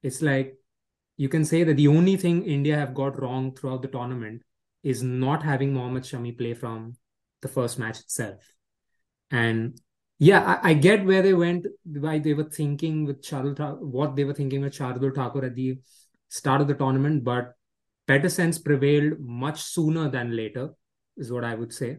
It's 0.03 0.21
like 0.21 0.57
you 1.17 1.29
can 1.29 1.45
say 1.45 1.63
that 1.65 1.77
the 1.77 1.89
only 1.89 2.17
thing 2.17 2.45
India 2.45 2.77
have 2.77 2.95
got 2.95 3.21
wrong 3.21 3.55
throughout 3.55 3.83
the 3.83 3.89
tournament 3.89 4.43
is 4.83 5.03
not 5.03 5.43
having 5.43 5.73
Mohammad 5.73 6.03
Shami 6.03 6.37
play 6.37 6.55
from 6.55 6.97
the 7.43 7.49
first 7.49 7.79
match 7.79 8.01
itself. 8.01 8.57
And 9.31 9.81
yeah, 10.19 10.59
I, 10.63 10.71
I, 10.71 10.75
get 10.75 11.05
where 11.05 11.23
they 11.23 11.35
went, 11.35 11.67
why 11.85 12.19
they 12.19 12.35
were 12.35 12.45
thinking 12.51 13.05
with 13.05 13.23
Shardul, 13.23 13.81
what 13.81 14.17
they 14.17 14.25
were 14.25 14.35
thinking 14.35 14.63
with 14.63 14.75
Shardul 14.75 15.15
Thakur 15.15 15.45
at 15.45 15.55
the 15.55 15.79
start 16.29 16.61
of 16.61 16.69
the 16.69 16.75
tournament, 16.75 17.25
but 17.25 17.55
better 18.07 18.29
sense 18.29 18.59
prevailed 18.59 19.19
much 19.21 19.63
sooner 19.63 20.09
than 20.11 20.37
later, 20.37 20.75
is 21.17 21.33
what 21.33 21.45
I 21.45 21.55
would 21.55 21.73
say. 21.73 21.99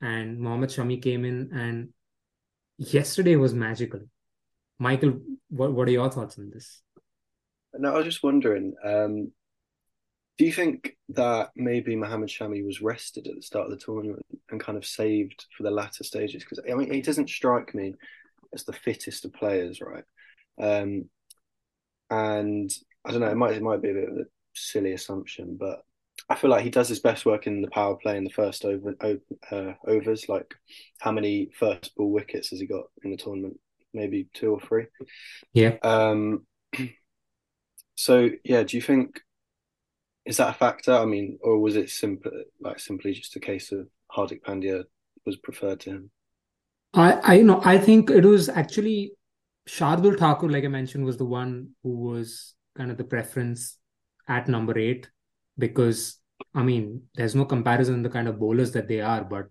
And 0.00 0.38
Mohammad 0.38 0.70
Shami 0.70 1.02
came 1.02 1.24
in, 1.24 1.50
and 1.52 1.88
yesterday 2.76 3.36
was 3.36 3.54
magical. 3.54 4.00
Michael, 4.78 5.20
what, 5.48 5.72
what 5.72 5.88
are 5.88 5.92
your 5.92 6.10
thoughts 6.10 6.38
on 6.38 6.50
this? 6.50 6.82
No, 7.74 7.92
I 7.92 7.96
was 7.96 8.06
just 8.06 8.22
wondering, 8.22 8.74
um, 8.84 9.32
do 10.38 10.44
you 10.44 10.52
think 10.52 10.96
that 11.10 11.50
maybe 11.56 11.96
Mohammad 11.96 12.28
Shami 12.28 12.64
was 12.64 12.80
rested 12.80 13.26
at 13.26 13.34
the 13.34 13.42
start 13.42 13.66
of 13.66 13.72
the 13.72 13.84
tournament 13.84 14.24
and 14.50 14.60
kind 14.60 14.78
of 14.78 14.86
saved 14.86 15.46
for 15.56 15.64
the 15.64 15.70
latter 15.70 16.04
stages? 16.04 16.44
Because 16.44 16.60
I 16.70 16.74
mean, 16.74 16.92
he 16.92 17.02
doesn't 17.02 17.28
strike 17.28 17.74
me 17.74 17.94
as 18.54 18.64
the 18.64 18.72
fittest 18.72 19.24
of 19.24 19.32
players, 19.32 19.80
right? 19.80 20.04
Um, 20.60 21.10
and 22.08 22.70
I 23.04 23.10
don't 23.10 23.20
know, 23.20 23.30
it 23.30 23.36
might 23.36 23.54
it 23.54 23.62
might 23.62 23.82
be 23.82 23.90
a 23.90 23.94
bit 23.94 24.08
of 24.08 24.16
a 24.16 24.24
silly 24.54 24.92
assumption, 24.92 25.56
but 25.58 25.82
I 26.28 26.34
feel 26.34 26.50
like 26.50 26.64
he 26.64 26.70
does 26.70 26.88
his 26.88 27.00
best 27.00 27.24
work 27.24 27.46
in 27.46 27.62
the 27.62 27.70
power 27.70 27.96
play 27.96 28.16
in 28.16 28.24
the 28.24 28.30
first 28.30 28.64
over, 28.64 28.94
uh, 29.50 29.72
overs. 29.86 30.28
Like, 30.28 30.54
how 30.98 31.10
many 31.10 31.50
first 31.54 31.94
ball 31.96 32.10
wickets 32.10 32.50
has 32.50 32.60
he 32.60 32.66
got 32.66 32.84
in 33.02 33.10
the 33.10 33.16
tournament? 33.16 33.58
Maybe 33.94 34.28
two 34.34 34.52
or 34.52 34.60
three. 34.60 34.86
Yeah. 35.52 35.76
Um. 35.82 36.46
So 38.00 38.30
yeah, 38.44 38.62
do 38.62 38.76
you 38.76 38.80
think 38.80 39.20
is 40.24 40.36
that 40.36 40.50
a 40.50 40.52
factor? 40.52 40.92
I 40.92 41.04
mean, 41.04 41.38
or 41.42 41.58
was 41.58 41.74
it 41.74 41.90
simple, 41.90 42.30
like 42.60 42.78
simply 42.78 43.12
just 43.12 43.34
a 43.34 43.40
case 43.40 43.72
of 43.72 43.88
Hardik 44.14 44.42
Pandya 44.42 44.84
was 45.26 45.36
preferred 45.36 45.80
to 45.80 45.90
him? 45.90 46.10
I, 46.94 47.38
I 47.38 47.42
know, 47.42 47.60
I 47.64 47.78
think 47.78 48.10
it 48.10 48.24
was 48.24 48.48
actually 48.48 49.12
Shardul 49.68 50.18
Thakur, 50.18 50.48
like 50.48 50.64
I 50.64 50.68
mentioned, 50.68 51.04
was 51.04 51.16
the 51.16 51.24
one 51.24 51.70
who 51.82 51.96
was 51.96 52.54
kind 52.76 52.90
of 52.90 52.98
the 52.98 53.04
preference 53.04 53.78
at 54.28 54.48
number 54.48 54.78
eight 54.78 55.10
because 55.58 56.18
I 56.54 56.62
mean, 56.62 57.02
there's 57.14 57.34
no 57.34 57.44
comparison 57.44 57.94
in 57.94 58.02
the 58.02 58.10
kind 58.10 58.28
of 58.28 58.38
bowlers 58.38 58.72
that 58.72 58.88
they 58.88 59.00
are, 59.00 59.24
but 59.24 59.46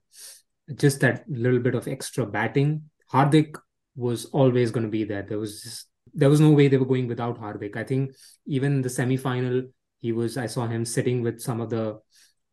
just 0.75 0.99
that 1.01 1.23
little 1.29 1.59
bit 1.59 1.75
of 1.75 1.87
extra 1.87 2.25
batting. 2.25 2.89
Hardik 3.11 3.57
was 3.95 4.25
always 4.25 4.71
going 4.71 4.85
to 4.85 4.89
be 4.91 5.03
there. 5.03 5.23
There 5.23 5.39
was 5.39 5.61
just, 5.61 5.87
there 6.13 6.29
was 6.29 6.39
no 6.39 6.51
way 6.51 6.67
they 6.67 6.77
were 6.77 6.85
going 6.85 7.07
without 7.07 7.39
Hardik. 7.39 7.75
I 7.75 7.83
think 7.83 8.11
even 8.45 8.81
the 8.81 8.89
semi 8.89 9.17
final, 9.17 9.63
he 9.99 10.11
was 10.11 10.37
I 10.37 10.47
saw 10.47 10.67
him 10.67 10.85
sitting 10.85 11.21
with 11.21 11.41
some 11.41 11.61
of 11.61 11.69
the 11.69 11.99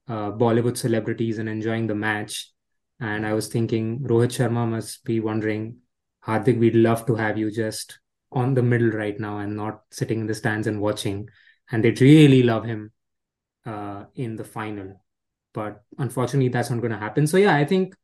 uh, 0.09 0.31
Bollywood 0.33 0.77
celebrities 0.77 1.39
and 1.39 1.49
enjoying 1.49 1.87
the 1.87 1.95
match. 1.95 2.51
And 3.01 3.27
I 3.27 3.33
was 3.35 3.49
thinking 3.49 4.01
Rohit 4.01 4.31
Sharma 4.31 4.69
must 4.69 5.05
be 5.05 5.21
wondering, 5.21 5.79
Hardik, 6.27 6.59
we'd 6.59 6.77
love 6.77 7.07
to 7.07 7.17
have 7.17 7.37
you 7.37 7.51
just 7.51 7.99
on 8.31 8.55
the 8.55 8.63
middle 8.63 8.91
right 8.91 9.19
now 9.19 9.39
and 9.39 9.57
not 9.57 9.83
sitting 9.91 10.21
in 10.21 10.27
the 10.27 10.35
stands 10.35 10.67
and 10.67 10.81
watching. 10.81 11.29
And 11.71 11.83
they'd 11.83 12.01
really 12.01 12.43
love 12.43 12.65
him 12.65 12.93
uh, 13.67 14.05
in 14.15 14.37
the 14.37 14.45
final. 14.45 15.01
But 15.53 15.83
unfortunately, 15.99 16.49
that's 16.49 16.71
not 16.71 16.81
going 16.81 16.93
to 16.93 16.99
happen. 16.99 17.27
So 17.27 17.37
yeah, 17.37 17.55
I 17.55 17.65
think 17.65 17.95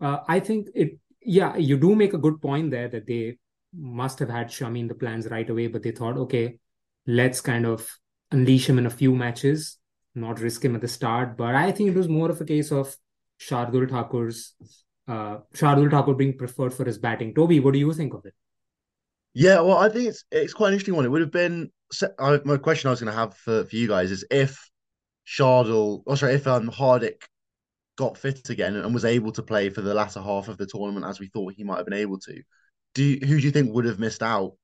uh, 0.00 0.18
I 0.26 0.40
think 0.40 0.68
it. 0.74 0.98
Yeah, 1.22 1.56
you 1.56 1.76
do 1.76 1.94
make 1.94 2.14
a 2.14 2.18
good 2.18 2.40
point 2.40 2.70
there 2.70 2.88
that 2.88 3.06
they 3.06 3.38
must 3.76 4.18
have 4.20 4.30
had 4.30 4.48
Shami 4.48 4.80
in 4.80 4.88
the 4.88 4.94
plans 4.94 5.28
right 5.28 5.48
away, 5.48 5.66
but 5.66 5.82
they 5.82 5.90
thought, 5.90 6.16
okay, 6.16 6.58
let's 7.06 7.42
kind 7.42 7.66
of 7.66 7.86
unleash 8.30 8.66
him 8.66 8.78
in 8.78 8.86
a 8.86 8.90
few 8.90 9.14
matches, 9.14 9.76
not 10.14 10.40
risk 10.40 10.64
him 10.64 10.74
at 10.74 10.80
the 10.80 10.88
start. 10.88 11.36
But 11.36 11.54
I 11.54 11.72
think 11.72 11.90
it 11.90 11.96
was 11.96 12.08
more 12.08 12.30
of 12.30 12.40
a 12.40 12.46
case 12.46 12.72
of 12.72 12.96
Shardul 13.38 13.90
Thakur's 13.90 14.54
uh, 15.06 15.38
Shardul 15.54 15.90
Thakur 15.90 16.14
being 16.14 16.38
preferred 16.38 16.72
for 16.72 16.84
his 16.84 16.98
batting. 16.98 17.34
Toby, 17.34 17.60
what 17.60 17.74
do 17.74 17.78
you 17.78 17.92
think 17.92 18.14
of 18.14 18.24
it? 18.24 18.34
Yeah, 19.34 19.60
well, 19.60 19.78
I 19.78 19.88
think 19.88 20.08
it's 20.08 20.24
it's 20.30 20.54
quite 20.54 20.68
an 20.68 20.74
interesting 20.74 20.96
one. 20.96 21.04
It 21.04 21.10
would 21.10 21.20
have 21.20 21.30
been 21.30 21.70
my 22.44 22.56
question 22.56 22.88
I 22.88 22.90
was 22.90 23.00
going 23.00 23.12
to 23.12 23.18
have 23.18 23.36
for, 23.36 23.64
for 23.64 23.76
you 23.76 23.88
guys 23.88 24.10
is 24.10 24.24
if 24.30 24.70
Shardul, 25.30 26.02
or 26.06 26.16
sorry, 26.16 26.34
if 26.34 26.46
um, 26.46 26.68
Hardik 26.68 27.22
got 27.96 28.18
fit 28.18 28.48
again 28.50 28.76
and 28.76 28.94
was 28.94 29.04
able 29.04 29.30
to 29.32 29.42
play 29.42 29.70
for 29.70 29.80
the 29.80 29.94
latter 29.94 30.20
half 30.20 30.48
of 30.48 30.58
the 30.58 30.66
tournament 30.66 31.06
as 31.06 31.20
we 31.20 31.28
thought 31.28 31.54
he 31.54 31.64
might 31.64 31.76
have 31.76 31.86
been 31.86 31.94
able 31.94 32.18
to, 32.18 32.42
do 32.94 33.04
you, 33.04 33.26
who 33.26 33.38
do 33.38 33.46
you 33.46 33.50
think 33.50 33.72
would 33.72 33.84
have 33.84 34.00
missed 34.00 34.22
out 34.22 34.54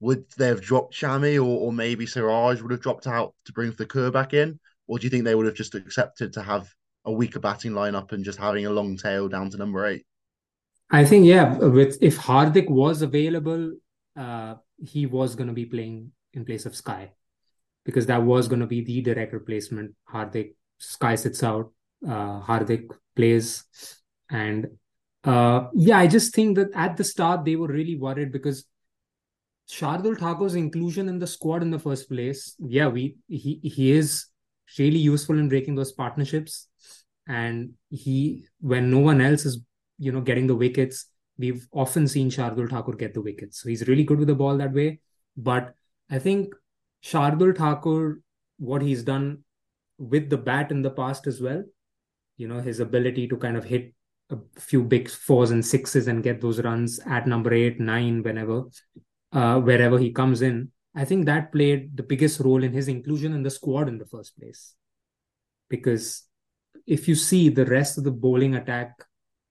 would 0.00 0.24
they 0.36 0.46
have 0.46 0.62
dropped 0.62 0.94
Shami 0.94 1.36
or, 1.36 1.66
or 1.66 1.72
maybe 1.72 2.06
Siraj 2.06 2.62
would 2.62 2.70
have 2.70 2.80
dropped 2.80 3.06
out 3.06 3.34
to 3.46 3.52
bring 3.52 3.72
Thakur 3.72 4.10
back 4.10 4.32
in? 4.32 4.60
Or 4.86 4.98
do 4.98 5.04
you 5.04 5.10
think 5.10 5.24
they 5.24 5.34
would 5.34 5.46
have 5.46 5.54
just 5.54 5.74
accepted 5.74 6.32
to 6.34 6.42
have 6.42 6.72
a 7.04 7.12
weaker 7.12 7.40
batting 7.40 7.72
lineup 7.72 8.12
and 8.12 8.24
just 8.24 8.38
having 8.38 8.64
a 8.64 8.70
long 8.70 8.96
tail 8.96 9.28
down 9.28 9.50
to 9.50 9.56
number 9.56 9.86
eight? 9.86 10.06
I 10.90 11.04
think 11.04 11.26
yeah, 11.26 11.58
with 11.58 11.98
if 12.00 12.16
Hardik 12.16 12.70
was 12.70 13.02
available, 13.02 13.72
uh, 14.16 14.54
he 14.78 15.06
was 15.06 15.34
going 15.34 15.48
to 15.48 15.52
be 15.52 15.66
playing 15.66 16.12
in 16.32 16.44
place 16.44 16.64
of 16.64 16.74
Sky 16.74 17.10
because 17.84 18.06
that 18.06 18.22
was 18.22 18.48
going 18.48 18.60
to 18.60 18.66
be 18.66 18.82
the 18.82 19.00
direct 19.02 19.32
replacement. 19.32 19.94
Hardik 20.12 20.54
Sky 20.78 21.14
sits 21.14 21.42
out, 21.42 21.72
uh, 22.06 22.40
Hardik 22.40 22.90
plays, 23.16 23.64
and 24.30 24.66
uh, 25.24 25.68
yeah, 25.74 25.98
I 25.98 26.06
just 26.06 26.34
think 26.34 26.56
that 26.56 26.68
at 26.74 26.96
the 26.96 27.04
start 27.04 27.44
they 27.44 27.56
were 27.56 27.68
really 27.68 27.96
worried 27.96 28.32
because 28.32 28.64
Shardul 29.70 30.18
Thakur's 30.18 30.54
inclusion 30.54 31.08
in 31.08 31.18
the 31.18 31.26
squad 31.26 31.62
in 31.62 31.70
the 31.70 31.78
first 31.78 32.08
place, 32.08 32.54
yeah, 32.58 32.88
we 32.88 33.16
he 33.28 33.60
he 33.62 33.92
is 33.92 34.26
really 34.78 34.98
useful 34.98 35.38
in 35.38 35.48
breaking 35.48 35.74
those 35.74 35.92
partnerships, 35.92 36.68
and 37.26 37.72
he 37.90 38.46
when 38.60 38.90
no 38.90 39.00
one 39.00 39.20
else 39.20 39.44
is 39.44 39.60
you 39.98 40.12
know 40.12 40.20
getting 40.20 40.46
the 40.46 40.56
wickets, 40.56 41.06
we've 41.36 41.66
often 41.72 42.08
seen 42.08 42.30
Shardul 42.30 42.70
Thakur 42.70 42.92
get 42.92 43.12
the 43.12 43.20
wickets, 43.20 43.60
so 43.60 43.68
he's 43.68 43.86
really 43.88 44.04
good 44.04 44.18
with 44.18 44.28
the 44.28 44.34
ball 44.34 44.56
that 44.56 44.72
way. 44.72 45.00
But 45.36 45.74
I 46.10 46.18
think 46.18 46.54
Shardul 47.04 47.56
Thakur, 47.56 48.20
what 48.58 48.82
he's 48.82 49.02
done 49.02 49.44
with 49.98 50.30
the 50.30 50.36
bat 50.36 50.70
in 50.70 50.82
the 50.82 50.90
past 50.90 51.26
as 51.26 51.40
well, 51.40 51.64
you 52.36 52.48
know, 52.48 52.60
his 52.60 52.80
ability 52.80 53.28
to 53.28 53.36
kind 53.36 53.56
of 53.56 53.64
hit 53.64 53.94
a 54.30 54.36
few 54.58 54.82
big 54.82 55.08
fours 55.08 55.50
and 55.50 55.64
sixes 55.64 56.06
and 56.06 56.22
get 56.22 56.40
those 56.40 56.60
runs 56.60 57.00
at 57.06 57.26
number 57.26 57.52
eight, 57.52 57.80
nine, 57.80 58.22
whenever 58.22 58.64
uh, 59.32 59.60
wherever 59.60 59.98
he 59.98 60.10
comes 60.10 60.42
in, 60.42 60.70
I 60.94 61.04
think 61.04 61.26
that 61.26 61.52
played 61.52 61.96
the 61.96 62.02
biggest 62.02 62.40
role 62.40 62.62
in 62.62 62.72
his 62.72 62.88
inclusion 62.88 63.34
in 63.34 63.42
the 63.42 63.50
squad 63.50 63.88
in 63.88 63.98
the 63.98 64.06
first 64.06 64.38
place. 64.38 64.74
Because 65.68 66.24
if 66.86 67.06
you 67.08 67.14
see 67.14 67.48
the 67.48 67.66
rest 67.66 67.98
of 67.98 68.04
the 68.04 68.10
bowling 68.10 68.54
attack 68.54 69.04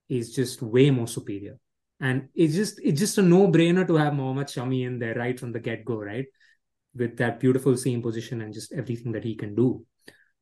is 0.10 0.34
just 0.34 0.62
way 0.62 0.90
more 0.90 1.08
superior. 1.08 1.58
And 2.00 2.30
it's 2.36 2.54
just 2.54 2.80
it's 2.84 3.00
just 3.00 3.18
a 3.18 3.22
no-brainer 3.22 3.86
to 3.88 3.96
have 3.96 4.14
Mohammad 4.14 4.48
Shami 4.48 4.86
in 4.86 5.00
there 5.00 5.16
right 5.16 5.40
from 5.40 5.52
the 5.52 5.60
get-go, 5.60 6.00
right? 6.00 6.26
With 6.98 7.18
that 7.18 7.40
beautiful 7.40 7.78
seam 7.78 8.02
position 8.02 8.42
and 8.42 8.54
just 8.54 8.74
everything 8.74 9.12
that 9.12 9.24
he 9.24 9.36
can 9.36 9.56
do. 9.56 9.86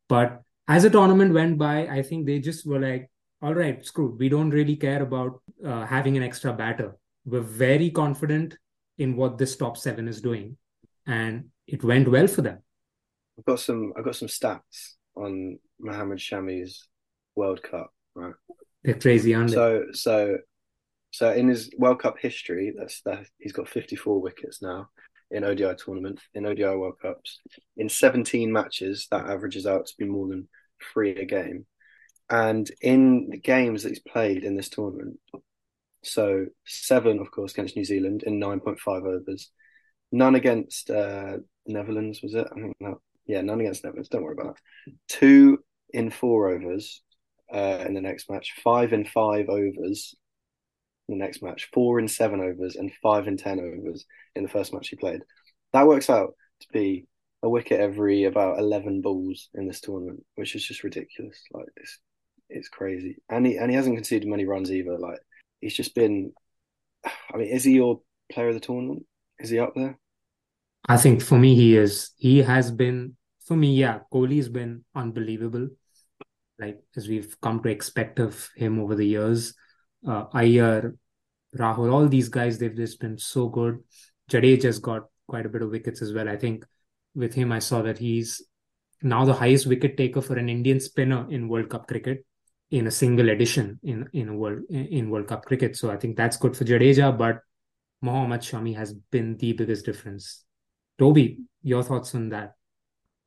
But 0.07 0.41
as 0.67 0.83
the 0.83 0.89
tournament 0.89 1.33
went 1.33 1.57
by, 1.57 1.87
I 1.87 2.01
think 2.01 2.25
they 2.25 2.39
just 2.39 2.65
were 2.65 2.79
like, 2.79 3.09
all 3.41 3.53
right, 3.53 3.85
screw, 3.85 4.15
we 4.17 4.29
don't 4.29 4.49
really 4.49 4.75
care 4.75 5.01
about 5.03 5.41
uh, 5.65 5.85
having 5.85 6.17
an 6.17 6.23
extra 6.23 6.53
batter. 6.53 6.95
We're 7.25 7.41
very 7.41 7.89
confident 7.91 8.57
in 8.97 9.15
what 9.15 9.37
this 9.37 9.55
top 9.55 9.77
seven 9.77 10.07
is 10.07 10.21
doing, 10.21 10.57
and 11.05 11.45
it 11.67 11.83
went 11.83 12.07
well 12.07 12.27
for 12.27 12.41
them. 12.41 12.59
I've 13.37 13.45
got 13.45 13.59
some. 13.59 13.93
I've 13.97 14.05
got 14.05 14.15
some 14.15 14.27
stats 14.27 14.93
on 15.15 15.59
Mohammad 15.79 16.19
Shami's 16.19 16.87
World 17.35 17.61
Cup. 17.61 17.91
Right, 18.15 18.33
they're 18.83 18.93
crazy, 18.93 19.33
aren't 19.35 19.49
they? 19.49 19.55
So, 19.55 19.85
so, 19.91 20.37
so 21.11 21.31
in 21.33 21.49
his 21.49 21.71
World 21.77 21.99
Cup 21.99 22.17
history, 22.19 22.73
that's 22.77 23.01
that 23.01 23.27
he's 23.37 23.51
got 23.51 23.67
54 23.67 24.21
wickets 24.21 24.61
now 24.61 24.89
in 25.31 25.43
ODI 25.43 25.73
tournament 25.77 26.19
in 26.33 26.45
ODI 26.45 26.63
World 26.63 26.99
Cups. 27.01 27.39
In 27.77 27.89
17 27.89 28.51
matches, 28.51 29.07
that 29.11 29.27
averages 29.27 29.65
out 29.65 29.87
to 29.87 29.93
be 29.97 30.05
more 30.05 30.27
than 30.27 30.47
three 30.93 31.15
a 31.15 31.25
game. 31.25 31.65
And 32.29 32.69
in 32.81 33.29
the 33.29 33.37
games 33.37 33.83
that 33.83 33.89
he's 33.89 33.99
played 33.99 34.43
in 34.43 34.55
this 34.55 34.69
tournament, 34.69 35.19
so 36.03 36.45
seven, 36.65 37.19
of 37.19 37.31
course, 37.31 37.53
against 37.53 37.75
New 37.75 37.85
Zealand 37.85 38.23
in 38.23 38.39
9.5 38.39 38.77
overs, 38.87 39.51
none 40.11 40.35
against 40.35 40.89
uh, 40.89 41.37
Netherlands, 41.65 42.21
was 42.21 42.33
it? 42.33 42.47
I 42.51 42.55
think 42.55 42.75
no, 42.79 43.01
yeah, 43.25 43.41
none 43.41 43.59
against 43.59 43.83
Netherlands. 43.83 44.09
Don't 44.09 44.23
worry 44.23 44.35
about 44.39 44.55
that. 44.55 44.93
Two 45.07 45.59
in 45.89 46.09
four 46.09 46.49
overs 46.49 47.01
uh, 47.53 47.83
in 47.85 47.93
the 47.93 48.01
next 48.01 48.29
match, 48.29 48.53
five 48.63 48.93
in 48.93 49.05
five 49.05 49.49
overs 49.49 50.15
the 51.07 51.15
next 51.15 51.41
match, 51.41 51.69
four 51.73 51.99
in 51.99 52.07
seven 52.07 52.39
overs, 52.41 52.75
and 52.75 52.91
five 53.01 53.27
in 53.27 53.37
ten 53.37 53.59
overs 53.59 54.05
in 54.35 54.43
the 54.43 54.49
first 54.49 54.73
match 54.73 54.89
he 54.89 54.95
played. 54.95 55.21
That 55.73 55.87
works 55.87 56.09
out 56.09 56.35
to 56.61 56.67
be 56.71 57.07
a 57.43 57.49
wicket 57.49 57.79
every 57.79 58.23
about 58.23 58.59
eleven 58.59 59.01
balls 59.01 59.49
in 59.53 59.67
this 59.67 59.81
tournament, 59.81 60.23
which 60.35 60.55
is 60.55 60.65
just 60.65 60.83
ridiculous. 60.83 61.41
Like 61.51 61.67
it's 61.77 61.99
it's 62.49 62.69
crazy, 62.69 63.17
and 63.29 63.45
he 63.45 63.57
and 63.57 63.69
he 63.69 63.75
hasn't 63.75 63.95
conceded 63.95 64.27
many 64.27 64.45
runs 64.45 64.71
either. 64.71 64.97
Like 64.97 65.19
he's 65.61 65.75
just 65.75 65.95
been. 65.95 66.33
I 67.05 67.37
mean, 67.37 67.49
is 67.49 67.63
he 67.63 67.73
your 67.73 68.01
player 68.31 68.49
of 68.49 68.55
the 68.55 68.59
tournament? 68.59 69.05
Is 69.39 69.49
he 69.49 69.59
up 69.59 69.73
there? 69.75 69.99
I 70.87 70.97
think 70.97 71.21
for 71.21 71.37
me, 71.37 71.55
he 71.55 71.77
is. 71.77 72.11
He 72.17 72.41
has 72.41 72.71
been 72.71 73.15
for 73.45 73.55
me. 73.55 73.75
Yeah, 73.75 73.99
Kohli's 74.11 74.49
been 74.49 74.85
unbelievable. 74.95 75.69
Like 76.57 76.81
as 76.95 77.07
we've 77.07 77.35
come 77.41 77.61
to 77.63 77.69
expect 77.69 78.19
of 78.19 78.49
him 78.55 78.79
over 78.79 78.95
the 78.95 79.05
years, 79.05 79.53
uh, 80.07 80.25
Iyer, 80.33 80.95
Rahul, 81.57 81.91
all 81.91 82.07
these 82.07 82.29
guys, 82.29 82.57
they've 82.57 82.75
just 82.75 82.99
been 82.99 83.17
so 83.17 83.47
good. 83.49 83.79
Jadeja's 84.29 84.79
got 84.79 85.05
quite 85.27 85.45
a 85.45 85.49
bit 85.49 85.61
of 85.61 85.69
wickets 85.69 86.01
as 86.01 86.13
well. 86.13 86.27
I 86.27 86.37
think 86.37 86.65
with 87.13 87.33
him, 87.33 87.51
I 87.51 87.59
saw 87.59 87.81
that 87.83 87.97
he's 87.97 88.41
now 89.01 89.25
the 89.25 89.33
highest 89.33 89.67
wicket 89.67 89.97
taker 89.97 90.21
for 90.21 90.37
an 90.37 90.49
Indian 90.49 90.79
spinner 90.79 91.27
in 91.29 91.47
World 91.47 91.69
Cup 91.69 91.87
cricket 91.87 92.25
in 92.71 92.87
a 92.87 92.91
single 92.91 93.29
edition 93.29 93.79
in 93.83 94.09
in 94.13 94.37
world 94.37 94.63
in 94.69 95.09
World 95.09 95.27
Cup 95.27 95.45
cricket. 95.45 95.77
So 95.77 95.91
I 95.91 95.97
think 95.97 96.17
that's 96.17 96.37
good 96.37 96.57
for 96.57 96.65
Jadeja, 96.65 97.17
but 97.17 97.39
Mohammad 98.01 98.41
Shami 98.41 98.75
has 98.75 98.93
been 98.93 99.37
the 99.37 99.53
biggest 99.53 99.85
difference. 99.85 100.43
Toby, 100.97 101.39
your 101.61 101.83
thoughts 101.83 102.15
on 102.15 102.29
that? 102.29 102.53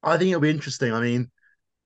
I 0.02 0.16
think 0.16 0.30
it'll 0.30 0.40
be 0.40 0.50
interesting. 0.50 0.92
I 0.92 1.00
mean, 1.00 1.30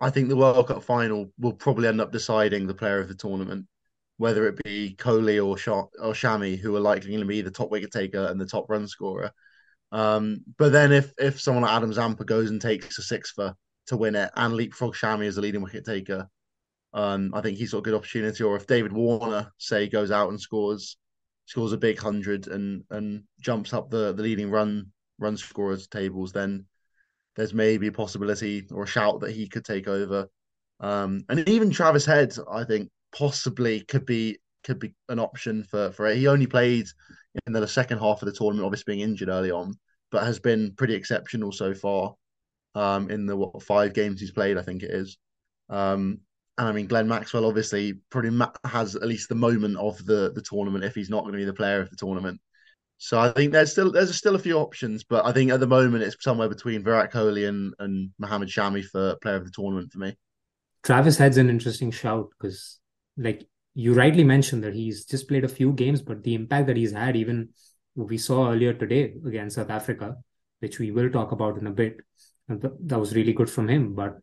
I 0.00 0.11
think 0.11 0.28
the 0.28 0.37
World 0.37 0.66
Cup 0.66 0.83
final 0.83 1.31
will 1.38 1.52
probably 1.52 1.88
end 1.88 2.00
up 2.00 2.12
deciding 2.12 2.66
the 2.66 2.74
player 2.74 3.00
of 3.00 3.09
the 3.09 3.14
tournament, 3.14 3.66
whether 4.23 4.47
it 4.47 4.63
be 4.63 4.95
Kohli 5.01 5.45
or 5.45 5.59
Sh- 5.59 5.67
or 5.67 6.13
Shami, 6.13 6.57
who 6.57 6.77
are 6.77 6.81
likely 6.81 7.11
going 7.11 7.23
to 7.23 7.27
be 7.27 7.43
the 7.43 7.51
top 7.51 7.73
wicket 7.73 7.91
taker 7.91 8.27
and 8.27 8.41
the 8.41 8.47
top 8.47 8.67
run 8.71 8.87
scorer. 8.87 9.33
Um, 9.91 10.45
but 10.59 10.71
then 10.71 10.93
if 10.93 11.13
if 11.19 11.41
someone 11.41 11.65
like 11.65 11.73
Adam 11.73 11.93
Zampa 11.93 12.25
goes 12.25 12.49
and 12.51 12.61
takes 12.61 12.97
a 12.99 13.03
six 13.03 13.33
for 13.33 13.53
to 13.89 13.97
win 13.97 14.15
it 14.15 14.31
and 14.37 14.55
leapfrog 14.55 14.95
Shami 14.95 15.27
as 15.27 15.35
the 15.35 15.41
leading 15.41 15.61
wicket 15.61 15.85
taker, 15.85 16.29
um, 16.95 17.33
I 17.35 17.41
think 17.41 17.59
he's 17.59 17.73
got 17.73 17.79
a 17.79 17.83
good 17.83 17.95
opportunity. 17.95 18.45
Or 18.45 18.55
if 18.55 18.69
David 18.69 18.93
Warner 18.93 19.51
say 19.59 19.89
goes 19.89 20.13
out 20.13 20.29
and 20.29 20.41
scores 20.41 20.97
scores 21.47 21.73
a 21.73 21.77
big 21.77 21.99
hundred 21.99 22.47
and 22.47 22.85
and 22.91 23.25
jumps 23.41 23.73
up 23.73 23.91
the 23.91 24.13
the 24.13 24.23
leading 24.23 24.53
run 24.53 24.93
run 25.19 25.37
scorers 25.37 25.89
tables, 25.89 26.31
then 26.31 26.65
there's 27.35 27.55
maybe 27.55 27.89
a 27.89 27.93
possibility 27.93 28.69
or 28.71 28.85
a 28.85 28.87
shout 28.87 29.19
that 29.19 29.33
he 29.33 29.49
could 29.49 29.65
take 29.65 29.89
over. 29.89 30.29
Um, 30.79 31.25
and 31.29 31.49
even 31.49 31.71
Travis 31.71 32.07
Head, 32.07 32.37
I 32.49 32.63
think, 32.63 32.89
possibly 33.16 33.81
could 33.83 34.07
be 34.07 34.38
could 34.64 34.79
be 34.79 34.94
an 35.09 35.18
option 35.18 35.64
for 35.64 35.90
for 35.92 36.07
it. 36.07 36.16
He 36.16 36.27
only 36.27 36.46
played 36.46 36.87
in 37.46 37.53
the 37.53 37.66
second 37.66 37.98
half 37.98 38.22
of 38.22 38.27
the 38.27 38.33
tournament, 38.33 38.64
obviously 38.64 38.94
being 38.94 39.09
injured 39.09 39.29
early 39.29 39.51
on, 39.51 39.75
but 40.11 40.25
has 40.25 40.38
been 40.38 40.75
pretty 40.77 40.94
exceptional 40.94 41.53
so 41.53 41.75
far. 41.75 42.14
Um, 42.75 43.11
in 43.11 43.27
the 43.27 43.37
what 43.37 43.62
five 43.62 43.92
games 43.92 44.20
he's 44.20 44.31
played, 44.31 44.57
I 44.57 44.62
think 44.62 44.83
it 44.83 44.90
is. 44.90 45.18
Um, 45.68 46.20
and 46.59 46.68
I 46.68 46.72
mean, 46.72 46.87
Glenn 46.87 47.09
Maxwell 47.09 47.46
obviously 47.46 47.94
probably 48.11 48.46
has 48.64 48.94
at 48.96 49.07
least 49.07 49.29
the 49.29 49.35
moment 49.35 49.77
of 49.77 50.05
the 50.05 50.33
the 50.35 50.42
tournament 50.42 50.85
if 50.85 50.94
he's 50.94 51.11
not 51.11 51.22
going 51.22 51.33
to 51.33 51.38
be 51.38 51.44
the 51.44 51.53
player 51.53 51.81
of 51.81 51.90
the 51.90 51.96
tournament. 51.96 52.40
So 52.98 53.18
I 53.18 53.33
think 53.33 53.53
there's 53.53 53.72
still 53.72 53.90
there's 53.90 54.16
still 54.16 54.37
a 54.37 54.38
few 54.38 54.59
options, 54.59 55.03
but 55.03 55.27
I 55.27 55.33
think 55.33 55.51
at 55.51 55.61
the 55.61 55.66
moment 55.66 56.05
it's 56.05 56.16
somewhere 56.20 56.48
between 56.48 56.85
Virat 56.85 57.12
Kohli 57.12 57.48
and 57.48 57.75
and 57.79 58.11
Mohammad 58.18 58.48
Shami 58.48 58.85
for 58.85 59.16
player 59.16 59.37
of 59.37 59.44
the 59.44 59.51
tournament 59.51 59.92
for 59.92 59.98
me. 59.98 60.16
Travis 60.83 61.16
Head's 61.16 61.37
an 61.37 61.51
interesting 61.51 61.90
shout 61.90 62.29
because, 62.31 62.79
like 63.16 63.46
you 63.75 63.94
rightly 63.94 64.25
mentioned, 64.25 64.64
that 64.64 64.75
he's 64.75 65.05
just 65.05 65.29
played 65.29 65.44
a 65.44 65.48
few 65.48 65.72
games, 65.72 66.03
but 66.03 66.22
the 66.22 66.35
impact 66.35 66.66
that 66.66 66.77
he's 66.77 66.92
had, 66.92 67.16
even 67.16 67.51
we 67.94 68.18
saw 68.18 68.51
earlier 68.51 68.72
today 68.72 69.14
against 69.27 69.57
South 69.57 69.70
Africa, 69.70 70.16
which 70.61 70.79
we 70.79 70.90
will 70.90 71.11
talk 71.11 71.33
about 71.33 71.59
in 71.59 71.66
a 71.66 71.70
bit, 71.70 72.01
that 72.48 72.98
was 72.98 73.14
really 73.14 73.33
good 73.33 73.51
from 73.51 73.68
him. 73.68 73.94
But, 73.94 74.18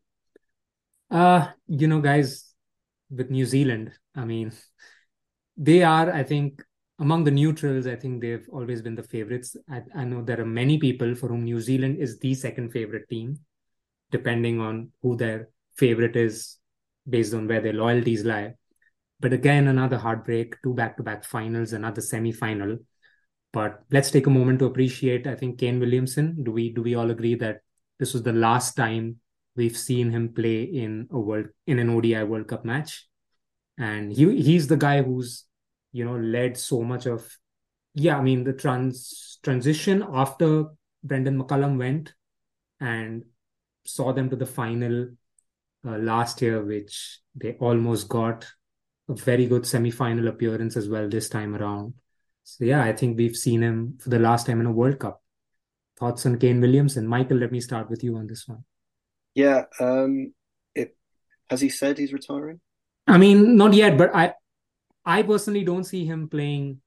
uh, 1.09 1.47
you 1.67 1.87
know, 1.87 2.01
guys, 2.01 2.53
with 3.09 3.31
New 3.31 3.45
Zealand, 3.45 3.91
I 4.15 4.25
mean, 4.25 4.51
they 5.57 5.83
are, 5.83 6.11
I 6.11 6.23
think, 6.23 6.63
among 6.99 7.23
the 7.23 7.31
neutrals, 7.31 7.87
I 7.87 7.95
think 7.95 8.21
they've 8.21 8.47
always 8.51 8.81
been 8.81 8.95
the 8.95 9.03
favorites. 9.03 9.55
I, 9.69 9.81
I, 9.95 10.03
know 10.03 10.21
there 10.21 10.41
are 10.41 10.45
many 10.45 10.77
people 10.77 11.15
for 11.15 11.29
whom 11.29 11.45
New 11.45 11.61
Zealand 11.61 11.97
is 11.97 12.19
the 12.19 12.33
second 12.33 12.71
favorite 12.71 13.09
team, 13.09 13.39
depending 14.11 14.59
on 14.59 14.91
who 15.01 15.15
their 15.15 15.49
favorite 15.77 16.17
is 16.17 16.57
based 17.07 17.33
on 17.33 17.47
where 17.47 17.61
their 17.61 17.73
loyalties 17.73 18.25
lie. 18.25 18.55
But 19.19 19.33
again, 19.33 19.67
another 19.67 19.97
heartbreak, 19.97 20.55
two 20.63 20.73
back 20.73 20.97
to 20.97 21.03
back 21.03 21.23
finals, 21.23 21.73
another 21.73 22.01
semi 22.01 22.31
final. 22.31 22.77
But 23.51 23.83
let's 23.91 24.11
take 24.11 24.27
a 24.27 24.29
moment 24.29 24.59
to 24.59 24.65
appreciate, 24.65 25.27
I 25.27 25.35
think, 25.35 25.59
Kane 25.59 25.79
Williamson. 25.79 26.43
Do 26.43 26.51
we 26.51 26.71
do 26.71 26.81
we 26.81 26.95
all 26.95 27.11
agree 27.11 27.35
that 27.35 27.61
this 27.97 28.13
was 28.13 28.23
the 28.23 28.33
last 28.33 28.75
time 28.75 29.17
we've 29.55 29.77
seen 29.77 30.11
him 30.11 30.33
play 30.33 30.63
in 30.63 31.07
a 31.11 31.19
world 31.19 31.47
in 31.67 31.79
an 31.79 31.89
ODI 31.89 32.23
World 32.23 32.47
Cup 32.47 32.63
match? 32.63 33.07
And 33.77 34.11
he 34.11 34.41
he's 34.41 34.67
the 34.67 34.77
guy 34.77 35.01
who's 35.01 35.45
you 35.91 36.05
know 36.05 36.17
led 36.17 36.57
so 36.57 36.83
much 36.83 37.05
of 37.05 37.27
yeah 37.95 38.17
i 38.17 38.21
mean 38.21 38.43
the 38.43 38.53
trans 38.53 39.39
transition 39.43 40.05
after 40.13 40.65
Brendon 41.03 41.41
McCullum 41.41 41.77
went 41.77 42.13
and 42.79 43.23
saw 43.85 44.11
them 44.11 44.29
to 44.29 44.35
the 44.35 44.45
final 44.45 45.07
uh, 45.87 45.97
last 45.97 46.41
year 46.41 46.63
which 46.63 47.19
they 47.35 47.53
almost 47.53 48.09
got 48.09 48.45
a 49.09 49.15
very 49.15 49.45
good 49.47 49.65
semi-final 49.65 50.27
appearance 50.27 50.77
as 50.77 50.87
well 50.87 51.09
this 51.09 51.29
time 51.29 51.55
around. 51.55 51.93
So 52.43 52.65
yeah 52.65 52.83
i 52.83 52.93
think 52.93 53.17
we've 53.17 53.35
seen 53.35 53.61
him 53.61 53.97
for 53.99 54.09
the 54.09 54.19
last 54.19 54.47
time 54.47 54.59
in 54.59 54.65
a 54.65 54.71
world 54.71 54.99
cup. 54.99 55.21
Thoughts 55.99 56.25
on 56.25 56.39
kane 56.39 56.61
williamson? 56.61 57.07
Michael 57.07 57.37
let 57.37 57.51
me 57.51 57.59
start 57.59 57.89
with 57.89 58.03
you 58.03 58.17
on 58.17 58.27
this 58.27 58.47
one. 58.47 58.63
Yeah 59.35 59.65
um 59.79 60.33
it 60.73 60.95
has 61.49 61.61
he 61.61 61.69
said 61.69 61.97
he's 61.97 62.13
retiring? 62.13 62.59
I 63.07 63.17
mean 63.17 63.55
not 63.55 63.73
yet 63.73 63.97
but 63.97 64.15
i 64.15 64.33
I 65.05 65.23
personally 65.23 65.63
don't 65.63 65.85
see 65.85 66.05
him 66.05 66.29
playing 66.29 66.81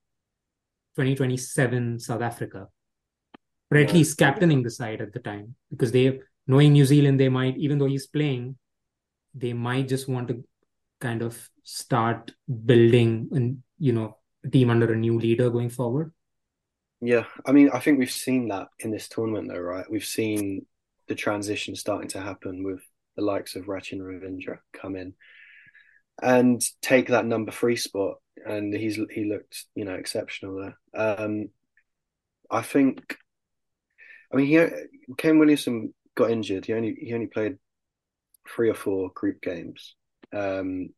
2027 0.96 1.98
South 1.98 2.20
Africa, 2.20 2.68
or 3.70 3.78
at 3.78 3.92
least 3.92 4.18
captaining 4.18 4.62
the 4.62 4.70
side 4.70 5.00
at 5.00 5.12
the 5.12 5.18
time, 5.18 5.56
because 5.70 5.90
they, 5.90 6.20
knowing 6.46 6.72
New 6.72 6.84
Zealand, 6.84 7.18
they 7.18 7.28
might, 7.28 7.56
even 7.56 7.78
though 7.78 7.86
he's 7.86 8.06
playing, 8.06 8.56
they 9.34 9.52
might 9.54 9.88
just 9.88 10.08
want 10.08 10.28
to 10.28 10.44
kind 11.02 11.22
of 11.22 11.50
start 11.64 12.32
building 12.64 13.28
and 13.32 13.62
you 13.78 13.92
know 13.92 14.16
a 14.44 14.48
team 14.48 14.70
under 14.70 14.92
a 14.92 14.96
new 14.96 15.18
leader 15.18 15.50
going 15.50 15.70
forward. 15.70 16.12
Yeah, 17.00 17.24
I 17.44 17.50
mean, 17.50 17.70
I 17.70 17.80
think 17.80 17.98
we've 17.98 18.10
seen 18.10 18.48
that 18.48 18.68
in 18.78 18.92
this 18.92 19.08
tournament, 19.08 19.48
though, 19.48 19.58
right? 19.58 19.90
We've 19.90 20.04
seen 20.04 20.66
the 21.08 21.16
transition 21.16 21.74
starting 21.74 22.08
to 22.10 22.20
happen 22.20 22.62
with 22.62 22.80
the 23.16 23.22
likes 23.22 23.56
of 23.56 23.66
Rachin 23.66 23.98
Ravindra 23.98 24.58
come 24.72 24.94
in 24.94 25.14
and 26.22 26.62
take 26.80 27.08
that 27.08 27.26
number 27.26 27.50
three 27.50 27.76
spot. 27.76 28.18
And 28.46 28.72
he's 28.72 28.98
he 29.10 29.24
looked, 29.24 29.64
you 29.74 29.84
know, 29.84 29.94
exceptional 29.94 30.56
there. 30.56 30.78
Um, 30.94 31.48
I 32.50 32.62
think, 32.62 33.16
I 34.32 34.36
mean, 34.36 34.46
he 34.46 34.66
Kane 35.18 35.38
Williamson 35.38 35.92
got 36.14 36.30
injured. 36.30 36.66
He 36.66 36.72
only 36.72 36.96
he 37.00 37.14
only 37.14 37.26
played 37.26 37.58
three 38.48 38.70
or 38.70 38.74
four 38.74 39.10
group 39.14 39.42
games, 39.42 39.94
um, 40.32 40.90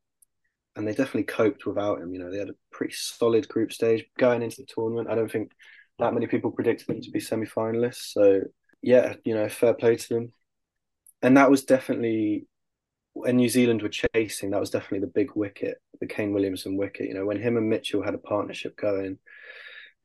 and 0.77 0.87
they 0.87 0.93
definitely 0.93 1.25
coped 1.25 1.67
without 1.67 2.01
him. 2.01 2.13
You 2.13 2.21
know, 2.21 2.31
they 2.31 2.39
had 2.39 2.51
a 2.51 2.57
pretty 2.71 2.95
solid 2.97 3.49
group 3.49 3.73
stage 3.73 4.05
going 4.19 4.43
into 4.43 4.63
the 4.63 4.67
tournament. 4.67 5.09
I 5.09 5.15
don't 5.15 5.31
think 5.31 5.53
that 5.99 6.15
many 6.15 6.27
people 6.27 6.51
predicted 6.51 6.89
them 6.89 7.01
to 7.01 7.11
be 7.11 7.21
semi-finalists. 7.21 8.13
So 8.13 8.41
yeah, 8.83 9.15
you 9.25 9.35
know, 9.35 9.49
fair 9.49 9.75
play 9.75 9.97
to 9.97 10.09
them. 10.09 10.33
And 11.23 11.37
that 11.37 11.51
was 11.51 11.65
definitely 11.65 12.47
when 13.15 13.37
New 13.37 13.49
Zealand 13.49 13.81
were 13.81 13.89
chasing, 13.89 14.51
that 14.51 14.61
was 14.61 14.71
definitely 14.71 15.01
the 15.01 15.07
big 15.07 15.31
wicket, 15.37 15.81
the 16.01 16.07
Kane 16.07 16.33
Williamson 16.33 16.77
wicket. 16.77 17.09
You 17.09 17.15
know, 17.15 17.25
when 17.25 17.41
him 17.41 17.57
and 17.57 17.71
Mitchell 17.71 18.03
had 18.03 18.15
a 18.15 18.19
partnership 18.19 18.77
going, 18.77 19.19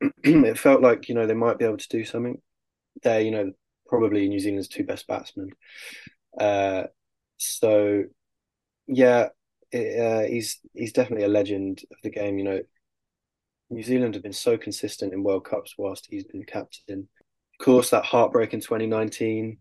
it 0.24 0.58
felt 0.58 0.80
like 0.80 1.08
you 1.08 1.14
know 1.14 1.26
they 1.26 1.34
might 1.34 1.58
be 1.58 1.64
able 1.64 1.76
to 1.76 1.88
do 1.88 2.04
something. 2.04 2.40
They're 3.02 3.20
you 3.20 3.32
know 3.32 3.52
probably 3.88 4.28
New 4.28 4.38
Zealand's 4.38 4.68
two 4.68 4.84
best 4.84 5.06
batsmen. 5.06 5.50
Uh, 6.38 6.84
so 7.36 8.04
yeah, 8.90 9.28
it, 9.72 10.00
uh, 10.00 10.28
he's 10.28 10.60
he's 10.74 10.92
definitely 10.92 11.24
a 11.24 11.28
legend 11.28 11.82
of 11.90 11.98
the 12.02 12.10
game. 12.10 12.38
You 12.38 12.44
know, 12.44 12.60
New 13.70 13.82
Zealand 13.82 14.14
have 14.14 14.22
been 14.22 14.32
so 14.32 14.58
consistent 14.58 15.12
in 15.12 15.22
World 15.22 15.44
Cups 15.44 15.74
whilst 15.78 16.06
he's 16.10 16.24
been 16.24 16.44
captain. 16.44 17.08
Of 17.58 17.64
course, 17.64 17.90
that 17.90 18.04
heartbreak 18.04 18.52
in 18.52 18.60
2019, 18.60 19.58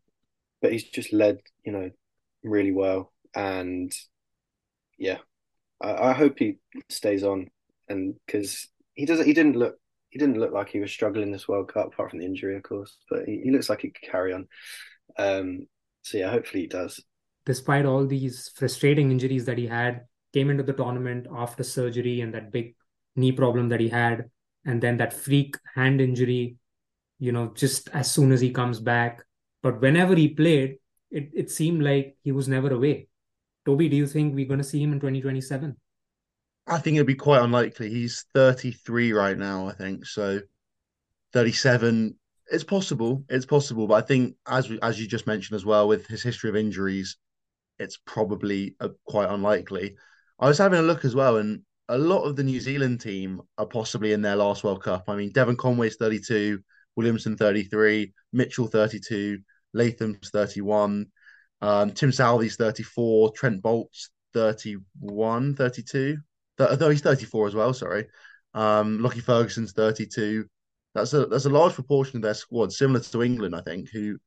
but 0.62 0.72
he's 0.72 0.84
just 0.86 1.14
led 1.14 1.40
you 1.64 1.72
know 1.72 1.92
really 2.44 2.72
well 2.72 3.12
and 3.36 3.94
yeah, 4.98 5.18
I, 5.82 6.10
I 6.10 6.14
hope 6.14 6.40
he 6.40 6.60
stays 6.90 7.24
on, 7.24 7.50
and 7.90 8.16
because 8.26 8.68
he 8.96 9.06
doesn't, 9.06 9.26
he 9.26 9.34
didn't 9.34 9.58
look 9.58 9.78
he 10.10 10.20
didn't 10.20 10.40
look 10.40 10.54
like 10.54 10.70
he 10.70 10.80
was 10.80 10.92
struggling 10.92 11.32
this 11.32 11.48
World 11.48 11.74
Cup, 11.74 11.88
apart 11.88 12.12
from 12.12 12.20
the 12.20 12.26
injury, 12.26 12.58
of 12.58 12.64
course. 12.64 12.98
But 13.10 13.26
he, 13.26 13.42
he 13.46 13.52
looks 13.52 13.70
like 13.70 13.82
he 13.82 13.92
could 13.92 14.10
carry 14.12 14.34
on. 14.34 14.48
Um, 15.18 15.68
so 16.04 16.18
yeah, 16.18 16.32
hopefully 16.32 16.64
he 16.64 16.68
does. 16.68 17.02
Despite 17.46 17.86
all 17.86 18.06
these 18.06 18.50
frustrating 18.56 19.12
injuries 19.12 19.46
that 19.46 19.58
he 19.58 19.68
had, 19.68 20.06
came 20.34 20.50
into 20.50 20.64
the 20.64 20.74
tournament 20.74 21.28
after 21.32 21.64
surgery 21.64 22.22
and 22.22 22.34
that 22.34 22.52
big 22.52 22.76
knee 23.16 23.32
problem 23.32 23.70
that 23.70 23.80
he 23.80 23.90
had, 23.90 24.30
and 24.66 24.82
then 24.82 24.98
that 24.98 25.14
freak 25.14 25.56
hand 25.76 26.02
injury. 26.02 26.58
You 27.22 27.34
know, 27.34 27.52
just 27.54 27.90
as 27.90 28.10
soon 28.10 28.32
as 28.32 28.40
he 28.40 28.52
comes 28.52 28.80
back, 28.80 29.26
but 29.62 29.82
whenever 29.82 30.16
he 30.16 30.30
played, 30.30 30.78
it, 31.12 31.32
it 31.34 31.52
seemed 31.52 31.84
like 31.84 32.16
he 32.24 32.32
was 32.32 32.48
never 32.48 32.74
away. 32.74 33.08
Toby, 33.66 33.90
do 33.90 33.98
you 33.98 34.08
think 34.08 34.34
we're 34.34 34.48
going 34.48 34.60
to 34.60 34.64
see 34.64 34.82
him 34.82 34.94
in 34.94 35.00
2027? 35.00 35.76
I 36.68 36.78
think 36.78 36.96
it'd 36.96 37.08
be 37.08 37.16
quite 37.16 37.42
unlikely. 37.42 37.90
He's 37.90 38.26
33 38.34 39.12
right 39.14 39.38
now, 39.38 39.68
I 39.68 39.74
think. 39.74 40.06
So 40.06 40.40
37, 41.34 42.16
it's 42.52 42.64
possible. 42.64 43.24
It's 43.28 43.46
possible. 43.46 43.88
But 43.88 44.04
I 44.04 44.08
think, 44.08 44.36
as 44.48 44.72
as 44.82 45.00
you 45.00 45.08
just 45.08 45.28
mentioned 45.28 45.56
as 45.56 45.66
well, 45.66 45.88
with 45.88 46.08
his 46.08 46.24
history 46.24 46.50
of 46.50 46.56
injuries, 46.56 47.18
it's 47.80 47.98
probably 48.06 48.76
a, 48.80 48.90
quite 49.06 49.30
unlikely. 49.30 49.96
I 50.40 50.48
was 50.48 50.58
having 50.58 50.80
a 50.80 50.84
look 50.84 51.06
as 51.06 51.16
well, 51.16 51.38
and 51.38 51.62
a 51.88 51.98
lot 51.98 52.24
of 52.24 52.36
the 52.36 52.44
New 52.44 52.60
Zealand 52.60 53.02
team 53.02 53.42
are 53.58 53.66
possibly 53.66 54.14
in 54.14 54.22
their 54.22 54.36
last 54.36 54.64
World 54.64 54.84
Cup. 54.84 55.06
I 55.08 55.16
mean, 55.16 55.32
Devon 55.32 55.58
Conway's 55.58 55.96
32, 55.96 56.60
Williamson 56.96 57.36
33, 57.36 58.14
Mitchell 58.34 58.68
32, 58.68 59.40
Latham's 59.74 60.30
31, 60.30 61.08
um, 61.62 61.92
Tim 61.92 62.12
Southee's 62.12 62.56
34, 62.56 63.32
Trent 63.32 63.62
Boult's 63.62 64.12
31, 64.34 65.56
32. 65.56 66.18
Though 66.58 66.90
he's 66.90 67.02
34 67.02 67.48
as 67.48 67.56
well, 67.56 67.74
sorry. 67.74 68.08
Um, 68.54 69.00
Lockie 69.02 69.22
Ferguson's 69.22 69.72
32. 69.72 70.46
That's 70.94 71.14
a 71.14 71.26
that's 71.28 71.46
a 71.46 71.50
large 71.50 71.74
proportion 71.74 72.18
of 72.18 72.24
their 72.24 72.34
squad, 72.34 72.74
similar 72.74 73.00
to 73.00 73.24
England, 73.24 73.56
I 73.56 73.62
think, 73.62 73.90
who 73.92 74.18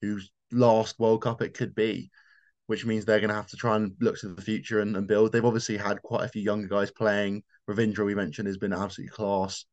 whose 0.00 0.30
last 0.52 0.98
World 0.98 1.22
Cup 1.22 1.42
it 1.42 1.54
could 1.54 1.74
be, 1.74 2.10
which 2.66 2.86
means 2.86 3.04
they're 3.04 3.20
going 3.20 3.28
to 3.28 3.34
have 3.34 3.48
to 3.48 3.56
try 3.56 3.76
and 3.76 3.92
look 4.00 4.18
to 4.18 4.28
the 4.28 4.42
future 4.42 4.80
and, 4.80 4.96
and 4.96 5.06
build. 5.06 5.32
They've 5.32 5.44
obviously 5.44 5.76
had 5.76 6.02
quite 6.02 6.24
a 6.24 6.28
few 6.28 6.42
younger 6.42 6.68
guys 6.68 6.90
playing. 6.90 7.42
Ravindra, 7.68 8.04
we 8.04 8.14
mentioned, 8.14 8.48
has 8.48 8.58
been 8.58 8.72
absolutely 8.72 9.14
class 9.14 9.64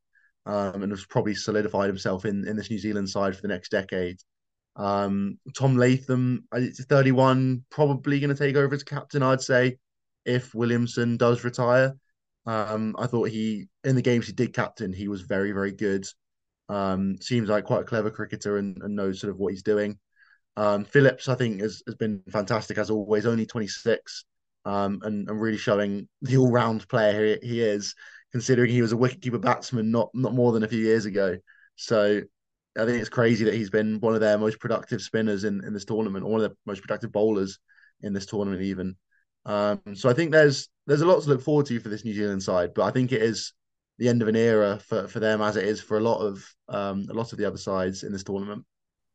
um, 0.46 0.82
and 0.82 0.92
has 0.92 1.06
probably 1.06 1.34
solidified 1.34 1.88
himself 1.88 2.24
in, 2.24 2.46
in 2.46 2.56
this 2.56 2.70
New 2.70 2.78
Zealand 2.78 3.08
side 3.08 3.34
for 3.34 3.42
the 3.42 3.48
next 3.48 3.70
decade. 3.70 4.18
Um, 4.76 5.38
Tom 5.56 5.76
Latham, 5.76 6.44
31, 6.52 7.64
probably 7.70 8.20
going 8.20 8.34
to 8.34 8.36
take 8.36 8.56
over 8.56 8.74
as 8.74 8.82
captain, 8.82 9.22
I'd 9.22 9.42
say, 9.42 9.76
if 10.24 10.54
Williamson 10.54 11.16
does 11.16 11.44
retire. 11.44 11.94
Um, 12.46 12.96
I 12.98 13.06
thought 13.06 13.28
he, 13.28 13.68
in 13.84 13.94
the 13.94 14.02
games 14.02 14.26
he 14.26 14.32
did 14.32 14.54
captain, 14.54 14.92
he 14.92 15.08
was 15.08 15.22
very, 15.22 15.52
very 15.52 15.72
good. 15.72 16.06
Um, 16.68 17.16
seems 17.20 17.48
like 17.48 17.64
quite 17.64 17.82
a 17.82 17.84
clever 17.86 18.10
cricketer 18.10 18.56
and, 18.56 18.78
and 18.82 18.96
knows 18.96 19.20
sort 19.20 19.30
of 19.30 19.38
what 19.38 19.52
he's 19.52 19.62
doing. 19.62 19.98
Um, 20.56 20.84
Phillips, 20.84 21.28
I 21.28 21.34
think, 21.34 21.60
has, 21.60 21.82
has 21.86 21.94
been 21.94 22.22
fantastic 22.30 22.78
as 22.78 22.90
always, 22.90 23.26
only 23.26 23.46
26, 23.46 24.24
um, 24.64 25.00
and, 25.02 25.28
and 25.28 25.40
really 25.40 25.56
showing 25.56 26.08
the 26.20 26.36
all 26.36 26.50
round 26.50 26.86
player 26.88 27.38
he, 27.42 27.48
he 27.48 27.60
is 27.62 27.94
considering 28.32 28.70
he 28.70 28.82
was 28.82 28.92
a 28.92 28.96
wicketkeeper 28.96 29.40
batsman 29.40 29.90
not 29.90 30.10
not 30.14 30.34
more 30.34 30.52
than 30.52 30.62
a 30.62 30.68
few 30.68 30.80
years 30.80 31.04
ago. 31.06 31.36
So 31.76 32.20
I 32.78 32.84
think 32.84 32.98
it's 32.98 33.08
crazy 33.08 33.44
that 33.44 33.54
he's 33.54 33.70
been 33.70 34.00
one 34.00 34.14
of 34.14 34.20
their 34.20 34.38
most 34.38 34.58
productive 34.60 35.02
spinners 35.02 35.44
in, 35.44 35.64
in 35.64 35.72
this 35.72 35.84
tournament, 35.84 36.24
or 36.24 36.32
one 36.32 36.42
of 36.42 36.50
the 36.50 36.56
most 36.66 36.80
productive 36.80 37.12
bowlers 37.12 37.58
in 38.02 38.12
this 38.12 38.26
tournament, 38.26 38.62
even. 38.62 38.96
Um, 39.44 39.80
so 39.94 40.08
I 40.08 40.14
think 40.14 40.32
there's 40.32 40.68
there's 40.86 41.00
a 41.00 41.06
lot 41.06 41.22
to 41.22 41.28
look 41.28 41.42
forward 41.42 41.66
to 41.66 41.80
for 41.80 41.88
this 41.88 42.04
New 42.04 42.14
Zealand 42.14 42.42
side, 42.42 42.72
but 42.74 42.84
I 42.84 42.90
think 42.90 43.12
it 43.12 43.22
is 43.22 43.52
the 43.98 44.08
end 44.08 44.22
of 44.22 44.28
an 44.28 44.36
era 44.36 44.78
for, 44.78 45.06
for 45.06 45.20
them 45.20 45.42
as 45.42 45.56
it 45.56 45.64
is 45.64 45.80
for 45.80 45.98
a 45.98 46.02
lot 46.02 46.20
of 46.20 46.44
um, 46.68 47.06
a 47.10 47.14
lot 47.14 47.32
of 47.32 47.38
the 47.38 47.44
other 47.44 47.58
sides 47.58 48.02
in 48.02 48.12
this 48.12 48.24
tournament. 48.24 48.64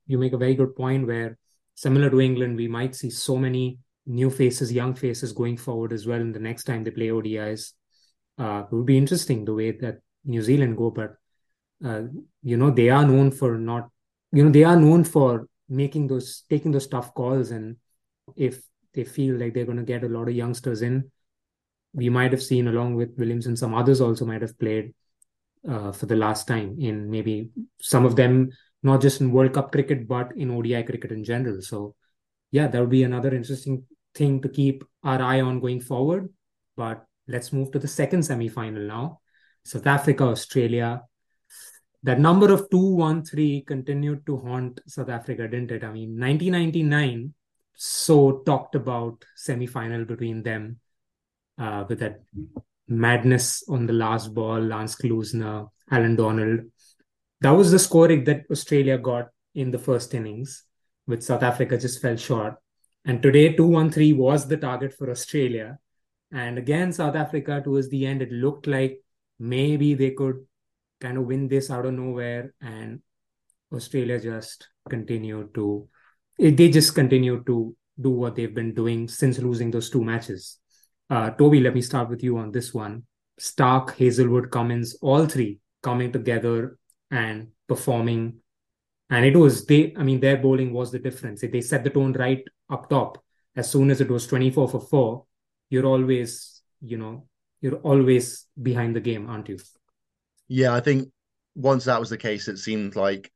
You 0.08 0.18
make 0.18 0.34
a 0.34 0.38
very 0.38 0.56
good 0.56 0.76
point 0.76 1.06
where 1.08 1.38
similar 1.76 2.10
to 2.10 2.22
England, 2.22 2.58
we 2.58 2.68
might 2.68 2.96
see 2.96 3.10
so 3.10 3.38
many 3.38 3.80
new 4.06 4.30
faces, 4.30 4.72
young 4.72 4.96
faces 4.96 5.34
going 5.34 5.58
forward 5.58 5.94
as 5.94 6.08
well 6.08 6.20
in 6.20 6.32
the 6.32 6.40
next 6.40 6.64
time 6.64 6.84
they 6.84 6.92
play 6.92 7.10
ODIs 7.10 7.74
uh, 8.38 8.64
it 8.72 8.76
would 8.76 8.86
be 8.86 8.98
interesting 8.98 9.46
the 9.46 9.54
way 9.54 9.72
that 9.72 10.00
New 10.26 10.42
Zealand 10.42 10.78
go, 10.78 10.92
but 10.92 11.16
uh, 11.84 12.04
you 12.44 12.58
know 12.58 12.72
they 12.72 12.90
are 12.90 13.06
known 13.06 13.32
for 13.32 13.58
not, 13.58 13.90
you 14.32 14.44
know, 14.44 14.52
they 14.52 14.64
are 14.64 14.76
known 14.76 15.04
for 15.04 15.48
making 15.70 16.08
those 16.08 16.44
taking 16.50 16.72
those 16.72 16.88
tough 16.88 17.14
calls, 17.14 17.52
and 17.52 17.78
if 18.36 18.62
they 18.94 19.04
feel 19.04 19.36
like 19.36 19.54
they're 19.54 19.66
going 19.66 19.78
to 19.78 19.84
get 19.84 20.04
a 20.04 20.10
lot 20.10 20.28
of 20.28 20.36
youngsters 20.36 20.82
in, 20.82 21.12
we 21.94 22.10
might 22.10 22.32
have 22.32 22.44
seen 22.44 22.68
along 22.68 22.96
with 22.96 23.18
Williamson 23.18 23.56
some 23.56 23.74
others 23.74 24.02
also 24.02 24.26
might 24.26 24.42
have 24.42 24.58
played 24.60 24.94
uh, 25.68 25.92
for 25.92 26.06
the 26.06 26.16
last 26.16 26.48
time 26.48 26.78
in 26.80 27.10
maybe 27.10 27.50
some 27.82 28.06
of 28.06 28.16
them 28.16 28.52
not 28.84 29.02
just 29.02 29.22
in 29.22 29.32
World 29.32 29.54
Cup 29.54 29.72
cricket 29.72 30.08
but 30.08 30.36
in 30.36 30.52
ODI 30.52 30.84
cricket 30.84 31.12
in 31.12 31.24
general. 31.24 31.62
So 31.62 31.96
yeah, 32.52 32.68
that 32.68 32.80
would 32.80 32.90
be 32.90 33.04
another 33.04 33.34
interesting 33.34 33.84
thing 34.16 34.42
to 34.42 34.50
keep 34.50 34.84
our 35.04 35.22
eye 35.22 35.42
on 35.42 35.60
going 35.60 35.82
forward. 35.82 36.30
But 36.76 37.08
Let's 37.28 37.52
move 37.52 37.72
to 37.72 37.80
the 37.80 37.88
second 37.88 38.24
semi 38.24 38.48
final 38.48 38.84
now. 38.84 39.20
South 39.64 39.86
Africa, 39.86 40.24
Australia. 40.24 41.04
That 42.04 42.20
number 42.20 42.54
of 42.54 42.70
213 42.70 43.66
continued 43.66 44.26
to 44.28 44.38
haunt 44.38 44.80
South 44.88 45.10
Africa, 45.10 45.48
didn't 45.48 45.72
it? 45.72 45.84
I 45.84 45.92
mean, 45.92 46.18
1999, 46.18 47.34
so 47.76 48.44
talked 48.46 48.76
about 48.76 49.26
semi 49.36 49.68
final 49.68 50.06
between 50.06 50.42
them 50.42 50.80
uh, 51.58 51.84
with 51.90 52.00
that 52.00 52.22
madness 52.88 53.64
on 53.68 53.88
the 53.88 53.94
last 53.94 54.34
ball, 54.34 54.60
Lance 54.60 54.96
Klusener, 54.96 55.68
Allan 55.92 56.16
Donald. 56.16 56.62
That 57.42 57.52
was 57.52 57.72
the 57.72 57.80
scoring 57.80 58.24
that 58.24 58.46
Australia 58.52 58.98
got 58.98 59.30
in 59.54 59.72
the 59.72 59.78
first 59.80 60.14
innings, 60.14 60.64
which 61.06 61.24
South 61.24 61.44
Africa 61.44 61.78
just 61.78 62.02
fell 62.02 62.16
short. 62.16 62.56
And 63.06 63.22
today, 63.22 63.54
213 63.54 64.18
was 64.18 64.48
the 64.48 64.58
target 64.58 64.94
for 64.94 65.10
Australia. 65.10 65.78
And 66.32 66.58
again, 66.58 66.92
South 66.92 67.16
Africa, 67.16 67.62
towards 67.64 67.90
the 67.90 68.06
end, 68.06 68.22
it 68.22 68.32
looked 68.32 68.68
like 68.68 69.02
maybe 69.40 69.94
they 69.94 70.12
could 70.12 70.46
kind 71.00 71.18
of 71.18 71.26
win 71.26 71.48
this 71.48 71.70
out 71.72 71.86
of 71.86 71.94
nowhere. 71.94 72.54
And 72.60 73.02
Australia 73.74 74.20
just 74.20 74.68
continued 74.90 75.54
to, 75.56 75.88
they 76.38 76.70
just 76.70 76.96
continued 76.96 77.46
to 77.46 77.76
do 78.00 78.10
what 78.10 78.36
they've 78.36 78.54
been 78.54 78.74
doing 78.74 79.08
since 79.08 79.40
losing 79.40 79.72
those 79.72 79.90
two 79.90 80.04
matches. 80.04 80.60
Uh, 81.10 81.30
Toby, 81.30 81.62
let 81.62 81.74
me 81.74 81.82
start 81.82 82.10
with 82.10 82.24
you 82.24 82.38
on 82.38 82.52
this 82.52 82.74
one. 82.74 83.04
Stark, 83.40 83.96
Hazlewood, 83.98 84.52
Cummins, 84.52 84.98
all 85.02 85.26
three 85.26 85.60
coming 85.82 86.12
together 86.12 86.77
and 87.12 87.50
performing. 87.68 88.40
And 89.10 89.26
it 89.26 89.36
was 89.36 89.66
they, 89.66 89.94
I 89.98 90.04
mean, 90.04 90.20
their 90.20 90.38
bowling 90.38 90.74
was 90.74 90.92
the 90.92 91.00
difference. 91.00 91.42
They 91.42 91.62
set 91.62 91.84
the 91.84 91.90
tone 91.90 92.14
right 92.14 92.44
up 92.70 92.90
top. 92.90 93.24
As 93.56 93.72
soon 93.72 93.90
as 93.90 94.02
it 94.02 94.10
was 94.10 94.28
24 94.28 94.68
for 94.68 94.82
four, 94.82 95.26
you're 95.70 95.86
always 95.86 96.62
you 96.82 96.98
know 96.98 97.26
you're 97.62 97.78
always 97.78 98.46
behind 98.62 98.96
the 98.96 99.00
game 99.00 99.28
aren't 99.30 99.50
you 99.50 99.58
yeah 100.48 100.74
i 100.74 100.80
think 100.80 101.10
once 101.56 101.86
that 101.86 102.00
was 102.00 102.10
the 102.10 102.18
case 102.18 102.48
it 102.48 102.58
seemed 102.58 102.96
like 102.96 103.32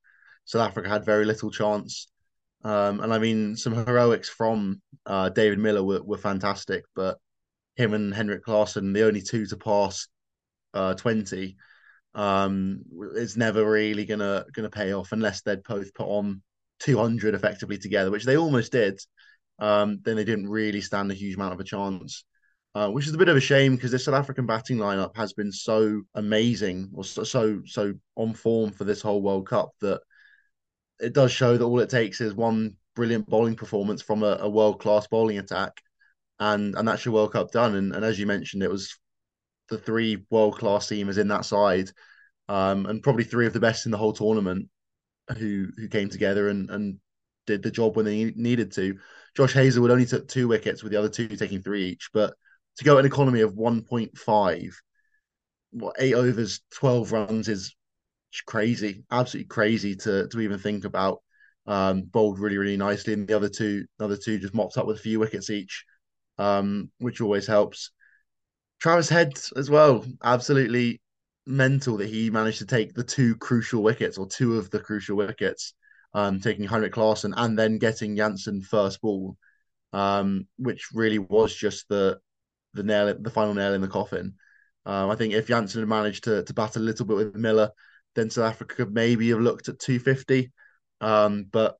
south 0.45 0.67
africa 0.67 0.89
had 0.89 1.05
very 1.05 1.25
little 1.25 1.49
chance 1.49 2.07
um, 2.63 2.99
and 2.99 3.13
i 3.13 3.17
mean 3.17 3.55
some 3.55 3.73
heroics 3.73 4.29
from 4.29 4.81
uh, 5.07 5.29
david 5.29 5.57
miller 5.57 5.83
were, 5.83 6.03
were 6.03 6.17
fantastic 6.17 6.83
but 6.95 7.17
him 7.75 7.93
and 7.93 8.13
Heinrich 8.13 8.43
Klaasen, 8.43 8.93
the 8.93 9.05
only 9.05 9.21
two 9.21 9.45
to 9.45 9.55
pass 9.55 10.07
uh, 10.73 10.93
20 10.93 11.55
um, 12.13 12.81
it's 13.15 13.37
never 13.37 13.69
really 13.69 14.05
gonna 14.05 14.45
gonna 14.53 14.69
pay 14.69 14.93
off 14.93 15.11
unless 15.11 15.41
they'd 15.41 15.63
both 15.63 15.93
put 15.93 16.07
on 16.07 16.41
200 16.79 17.35
effectively 17.35 17.77
together 17.77 18.11
which 18.11 18.25
they 18.25 18.37
almost 18.37 18.71
did 18.71 18.99
um, 19.61 19.99
then 20.03 20.15
they 20.15 20.23
didn't 20.23 20.49
really 20.49 20.81
stand 20.81 21.11
a 21.11 21.13
huge 21.15 21.35
amount 21.35 21.53
of 21.53 21.59
a 21.59 21.63
chance. 21.63 22.25
Uh, 22.73 22.89
which 22.89 23.05
is 23.05 23.13
a 23.13 23.17
bit 23.17 23.27
of 23.27 23.35
a 23.35 23.41
shame 23.41 23.75
because 23.75 23.91
this 23.91 24.05
South 24.05 24.15
African 24.15 24.45
batting 24.45 24.77
lineup 24.77 25.13
has 25.17 25.33
been 25.33 25.51
so 25.51 26.03
amazing 26.15 26.89
or 26.93 27.03
so, 27.03 27.21
so 27.25 27.61
so 27.65 27.93
on 28.15 28.33
form 28.33 28.71
for 28.71 28.85
this 28.85 29.01
whole 29.01 29.21
World 29.21 29.45
Cup 29.45 29.71
that 29.81 29.99
it 31.01 31.11
does 31.13 31.33
show 31.33 31.57
that 31.57 31.65
all 31.65 31.81
it 31.81 31.89
takes 31.89 32.21
is 32.21 32.33
one 32.33 32.77
brilliant 32.95 33.27
bowling 33.27 33.55
performance 33.55 34.01
from 34.01 34.23
a, 34.23 34.37
a 34.39 34.49
world 34.49 34.79
class 34.79 35.05
bowling 35.07 35.37
attack, 35.37 35.73
and 36.39 36.75
and 36.75 36.87
that's 36.87 37.03
your 37.03 37.13
World 37.13 37.33
Cup 37.33 37.51
done. 37.51 37.75
And, 37.75 37.93
and 37.93 38.05
as 38.05 38.17
you 38.17 38.25
mentioned, 38.25 38.63
it 38.63 38.71
was 38.71 38.97
the 39.71 39.77
three 39.79 40.23
world 40.29 40.59
class 40.59 40.87
seamers 40.87 41.17
in 41.17 41.29
that 41.29 41.45
side, 41.45 41.89
um, 42.47 42.85
and 42.85 43.01
probably 43.01 43.23
three 43.23 43.47
of 43.47 43.53
the 43.53 43.59
best 43.59 43.85
in 43.85 43.91
the 43.91 43.97
whole 43.97 44.13
tournament 44.13 44.69
who 45.37 45.67
who 45.77 45.87
came 45.87 46.09
together 46.09 46.49
and 46.49 46.69
and 46.69 46.99
did 47.47 47.63
the 47.63 47.71
job 47.71 47.95
when 47.95 48.05
they 48.05 48.31
needed 48.35 48.71
to. 48.73 48.97
Josh 49.35 49.53
Hazlewood 49.53 49.91
only 49.91 50.05
took 50.05 50.27
two 50.27 50.47
wickets, 50.47 50.83
with 50.83 50.91
the 50.91 50.99
other 50.99 51.09
two 51.09 51.27
taking 51.29 51.61
three 51.61 51.85
each. 51.85 52.09
But 52.13 52.35
to 52.77 52.83
go 52.83 52.97
at 52.97 53.05
an 53.05 53.11
economy 53.11 53.41
of 53.41 53.53
1.5, 53.53 54.73
what 55.71 55.95
eight 55.99 56.13
overs, 56.13 56.61
12 56.75 57.11
runs 57.11 57.47
is 57.47 57.75
crazy, 58.45 59.03
absolutely 59.11 59.47
crazy 59.47 59.95
to 59.95 60.27
to 60.27 60.39
even 60.39 60.59
think 60.59 60.85
about. 60.85 61.21
Um, 61.67 62.01
bowled 62.01 62.39
really, 62.39 62.57
really 62.57 62.77
nicely, 62.77 63.13
and 63.13 63.27
the 63.27 63.35
other 63.35 63.49
two, 63.49 63.85
the 63.97 64.05
other 64.05 64.17
two 64.17 64.39
just 64.39 64.55
mopped 64.55 64.77
up 64.77 64.87
with 64.87 64.97
a 64.97 65.01
few 65.01 65.19
wickets 65.19 65.49
each, 65.51 65.85
um, 66.39 66.89
which 66.97 67.21
always 67.21 67.45
helps. 67.45 67.91
Travis 68.81 69.09
Head 69.09 69.39
as 69.55 69.69
well, 69.69 70.03
absolutely 70.23 71.01
mental 71.45 71.97
that 71.97 72.09
he 72.09 72.31
managed 72.31 72.59
to 72.59 72.65
take 72.65 72.93
the 72.93 73.03
two 73.03 73.35
crucial 73.35 73.83
wickets 73.83 74.17
or 74.17 74.27
two 74.27 74.57
of 74.57 74.71
the 74.71 74.79
crucial 74.79 75.15
wickets, 75.15 75.73
um, 76.15 76.39
taking 76.39 76.65
Heinrich 76.65 76.93
Klaasen 76.93 77.33
and 77.37 77.57
then 77.57 77.77
getting 77.77 78.15
Jansen 78.15 78.61
first 78.61 78.99
ball, 79.01 79.37
um, 79.93 80.47
which 80.57 80.87
really 80.93 81.19
was 81.19 81.55
just 81.55 81.87
the 81.89 82.19
the 82.73 82.83
nail, 82.83 83.13
the 83.19 83.29
final 83.29 83.53
nail 83.53 83.73
in 83.73 83.81
the 83.81 83.87
coffin. 83.87 84.33
Um, 84.85 85.11
I 85.11 85.15
think 85.15 85.33
if 85.33 85.47
Jansen 85.47 85.81
had 85.81 85.89
managed 85.89 86.23
to 86.23 86.43
to 86.43 86.53
bat 86.53 86.75
a 86.75 86.79
little 86.79 87.05
bit 87.05 87.17
with 87.17 87.35
Miller, 87.35 87.69
then 88.15 88.31
South 88.31 88.51
Africa 88.51 88.75
could 88.75 88.93
maybe 88.93 89.29
have 89.29 89.39
looked 89.41 89.69
at 89.69 89.77
250. 89.79 90.51
Um, 91.01 91.45
but 91.51 91.77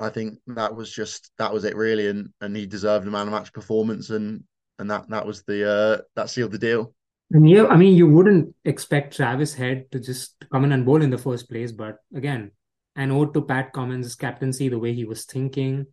I 0.00 0.08
think 0.08 0.38
that 0.46 0.74
was 0.74 0.90
just 0.90 1.30
that 1.36 1.52
was 1.52 1.64
it 1.64 1.76
really, 1.76 2.06
and 2.08 2.30
and 2.40 2.56
he 2.56 2.66
deserved 2.66 3.06
a 3.06 3.10
man 3.10 3.26
of 3.26 3.32
match 3.34 3.52
performance, 3.52 4.08
and 4.08 4.44
and 4.78 4.90
that 4.90 5.08
that 5.08 5.26
was 5.26 5.42
the 5.42 5.70
uh, 5.70 6.02
that 6.14 6.30
sealed 6.30 6.52
the 6.52 6.58
deal. 6.58 6.94
And 7.30 7.48
yeah, 7.48 7.66
I 7.66 7.76
mean, 7.76 7.94
you 7.94 8.08
wouldn't 8.08 8.54
expect 8.64 9.16
Travis 9.16 9.54
Head 9.54 9.90
to 9.92 10.00
just 10.00 10.44
come 10.50 10.64
in 10.64 10.72
and 10.72 10.86
bowl 10.86 11.02
in 11.02 11.10
the 11.10 11.18
first 11.18 11.50
place, 11.50 11.72
but 11.72 11.98
again, 12.14 12.52
an 12.96 13.10
ode 13.10 13.34
to 13.34 13.42
Pat 13.42 13.72
Cummins' 13.72 14.14
captaincy, 14.14 14.68
the 14.68 14.78
way 14.78 14.94
he 14.94 15.04
was 15.04 15.24
thinking, 15.24 15.86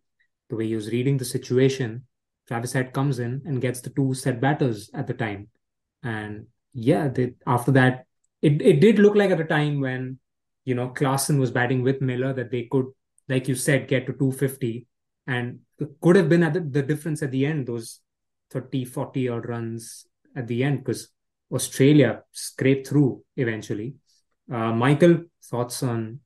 the 0.48 0.56
way 0.56 0.66
he 0.66 0.74
was 0.74 0.90
reading 0.90 1.18
the 1.18 1.26
situation. 1.26 2.06
Travis 2.48 2.72
Head 2.72 2.92
comes 2.92 3.18
in 3.18 3.42
and 3.44 3.60
gets 3.60 3.80
the 3.80 3.90
two 3.90 4.14
set 4.14 4.40
batters 4.40 4.88
at 4.94 5.06
the 5.06 5.14
time, 5.14 5.48
and 6.02 6.46
yeah, 6.72 7.08
they, 7.08 7.34
after 7.46 7.72
that, 7.72 8.06
it 8.40 8.62
it 8.62 8.80
did 8.80 8.98
look 8.98 9.16
like 9.16 9.30
at 9.30 9.38
the 9.38 9.44
time 9.44 9.80
when 9.80 10.18
you 10.64 10.74
know 10.74 10.88
Klaasen 10.90 11.38
was 11.38 11.50
batting 11.50 11.82
with 11.82 12.00
Miller 12.00 12.32
that 12.32 12.50
they 12.50 12.68
could, 12.70 12.86
like 13.28 13.48
you 13.48 13.56
said, 13.56 13.88
get 13.88 14.06
to 14.06 14.12
250, 14.12 14.86
and 15.26 15.60
could 16.00 16.16
have 16.16 16.28
been 16.28 16.44
at 16.44 16.54
the, 16.54 16.60
the 16.60 16.82
difference 16.82 17.22
at 17.22 17.32
the 17.32 17.44
end, 17.44 17.66
those 17.66 18.00
30, 18.50 18.84
40 18.84 19.28
odd 19.28 19.48
runs 19.48 20.06
at 20.34 20.46
the 20.46 20.62
end, 20.62 20.78
because 20.78 21.08
Australia 21.52 22.22
scraped 22.32 22.88
through 22.88 23.22
eventually. 23.36 23.94
Uh, 24.50 24.72
Michael, 24.72 25.24
thoughts 25.44 25.82
on 25.82 26.20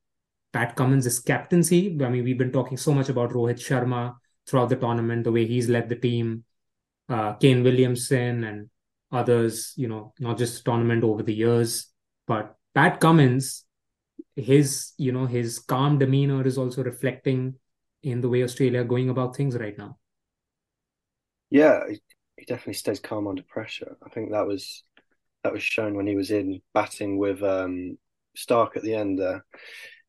Pat 0.53 0.77
Cummins' 0.77 1.21
captaincy? 1.21 1.97
I 2.03 2.09
mean, 2.09 2.25
we've 2.25 2.39
been 2.39 2.53
talking 2.53 2.77
so 2.77 2.93
much 2.93 3.09
about 3.09 3.31
Rohit 3.31 3.59
Sharma 3.59 4.15
throughout 4.47 4.69
the 4.69 4.77
tournament, 4.77 5.25
the 5.25 5.33
way 5.33 5.47
he's 5.47 5.69
led 5.69 5.89
the 5.89 5.97
team, 5.97 6.45
uh, 7.09 7.35
Kane 7.35 7.63
Williamson 7.63 8.45
and 8.45 8.71
others, 9.13 9.73
you 9.77 9.89
know, 9.89 10.13
not 10.19 10.39
just 10.39 10.59
the 10.59 10.71
tournament 10.71 11.05
over 11.05 11.23
the 11.23 11.35
years, 11.35 11.89
but 12.27 12.57
Pat 12.75 13.01
Cummins, 13.01 13.65
his, 14.37 14.93
you 14.97 15.13
know, 15.13 15.27
his 15.27 15.59
calm 15.59 15.99
demeanor 15.99 16.47
is 16.47 16.59
also 16.59 16.83
reflecting 16.83 17.55
in 18.03 18.21
the 18.21 18.29
way 18.29 18.43
Australia 18.43 18.85
going 18.85 19.11
about 19.11 19.37
things 19.37 19.57
right 19.57 19.77
now. 19.77 19.99
Yeah, 21.51 21.81
he 22.41 22.47
definitely 22.47 22.73
stays 22.75 22.99
calm 22.99 23.29
under 23.29 23.43
pressure. 23.43 23.97
I 24.05 24.09
think 24.09 24.31
that 24.31 24.47
was 24.47 24.83
that 25.45 25.53
was 25.53 25.63
shown 25.63 25.95
when 25.95 26.07
he 26.07 26.17
was 26.17 26.31
in 26.31 26.63
batting 26.73 27.19
with 27.19 27.43
um, 27.43 27.99
Starc 28.37 28.77
at 28.77 28.83
the 28.83 28.95
end. 28.95 29.19
There, 29.19 29.45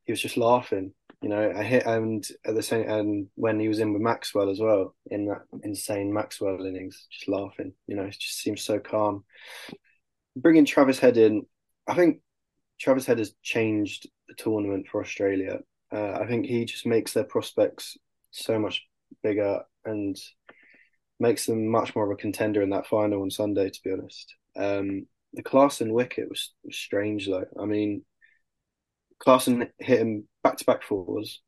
he 0.06 0.13
was 0.13 0.22
just 0.22 0.38
laughing, 0.38 0.94
you 1.22 1.28
know. 1.28 1.54
I 1.56 1.63
hit 1.63 1.86
and 1.86 2.26
at 2.46 2.56
the 2.56 2.63
same 2.63 2.89
and 2.89 3.28
when 3.36 3.60
he 3.60 3.67
was 3.67 3.80
in 3.80 3.91
with 3.91 4.02
Maxwell 4.02 4.50
as 4.50 4.60
well 4.62 4.96
in 5.08 5.26
that 5.26 5.41
insane 5.63 6.13
Maxwell 6.13 6.65
innings, 6.65 7.06
just 7.12 7.28
laughing. 7.28 7.74
You 7.88 7.98
know, 7.98 8.04
it 8.04 8.17
just 8.17 8.39
seems 8.39 8.62
so 8.62 8.80
calm. 8.80 9.26
Bringing 10.38 10.65
Travis 10.65 11.00
Head 11.00 11.17
in, 11.17 11.46
I 11.86 11.96
think 11.96 12.22
Travis 12.80 13.06
Head 13.06 13.20
has 13.20 13.34
changed 13.44 14.10
the 14.30 14.36
tournament 14.36 14.88
for 14.89 15.02
Australia. 15.02 15.60
Uh, 15.94 16.13
I 16.13 16.26
think 16.28 16.46
he 16.46 16.63
just 16.63 16.86
makes 16.86 17.12
their 17.12 17.26
prospects 17.26 17.98
so 18.32 18.58
much 18.58 18.88
bigger 19.22 19.63
and 19.84 20.17
makes 21.21 21.45
them 21.45 21.67
much 21.67 21.95
more 21.95 22.05
of 22.05 22.12
a 22.12 22.21
contender 22.21 22.62
in 22.62 22.71
that 22.71 22.88
final 22.88 23.21
on 23.21 23.29
Sunday. 23.29 23.69
To 23.69 23.79
be 23.84 23.91
honest, 23.91 24.36
um, 24.57 25.05
the 25.34 25.43
Klaasen 25.43 25.91
wicket 25.91 26.27
was, 26.27 26.53
was 26.63 26.75
strange 26.75 27.27
though. 27.27 27.45
I 27.60 27.65
mean, 27.65 28.03
Klaasen 29.25 29.69
hit 29.79 29.99
him 29.99 30.27
back 30.43 30.57
to 30.57 30.65
back 30.65 30.84
fours, 30.84 31.41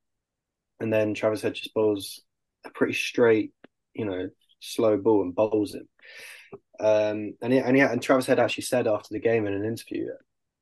and 0.79 0.93
then 0.93 1.13
Travis 1.13 1.41
Head 1.41 1.55
just 1.55 1.73
bowls 1.73 2.21
a 2.65 2.69
pretty 2.69 2.93
straight, 2.93 3.51
you 3.93 4.05
know, 4.05 4.29
slow 4.59 4.97
ball 4.97 5.23
and 5.23 5.35
bowls 5.35 5.75
him. 5.75 5.89
Um, 6.79 7.33
and 7.41 7.51
he, 7.51 7.59
and, 7.59 7.75
he, 7.75 7.81
and 7.81 8.01
Travis 8.01 8.27
Head 8.27 8.39
actually 8.39 8.63
said 8.63 8.87
after 8.87 9.09
the 9.11 9.19
game 9.19 9.45
in 9.47 9.53
an 9.53 9.65
interview 9.65 10.07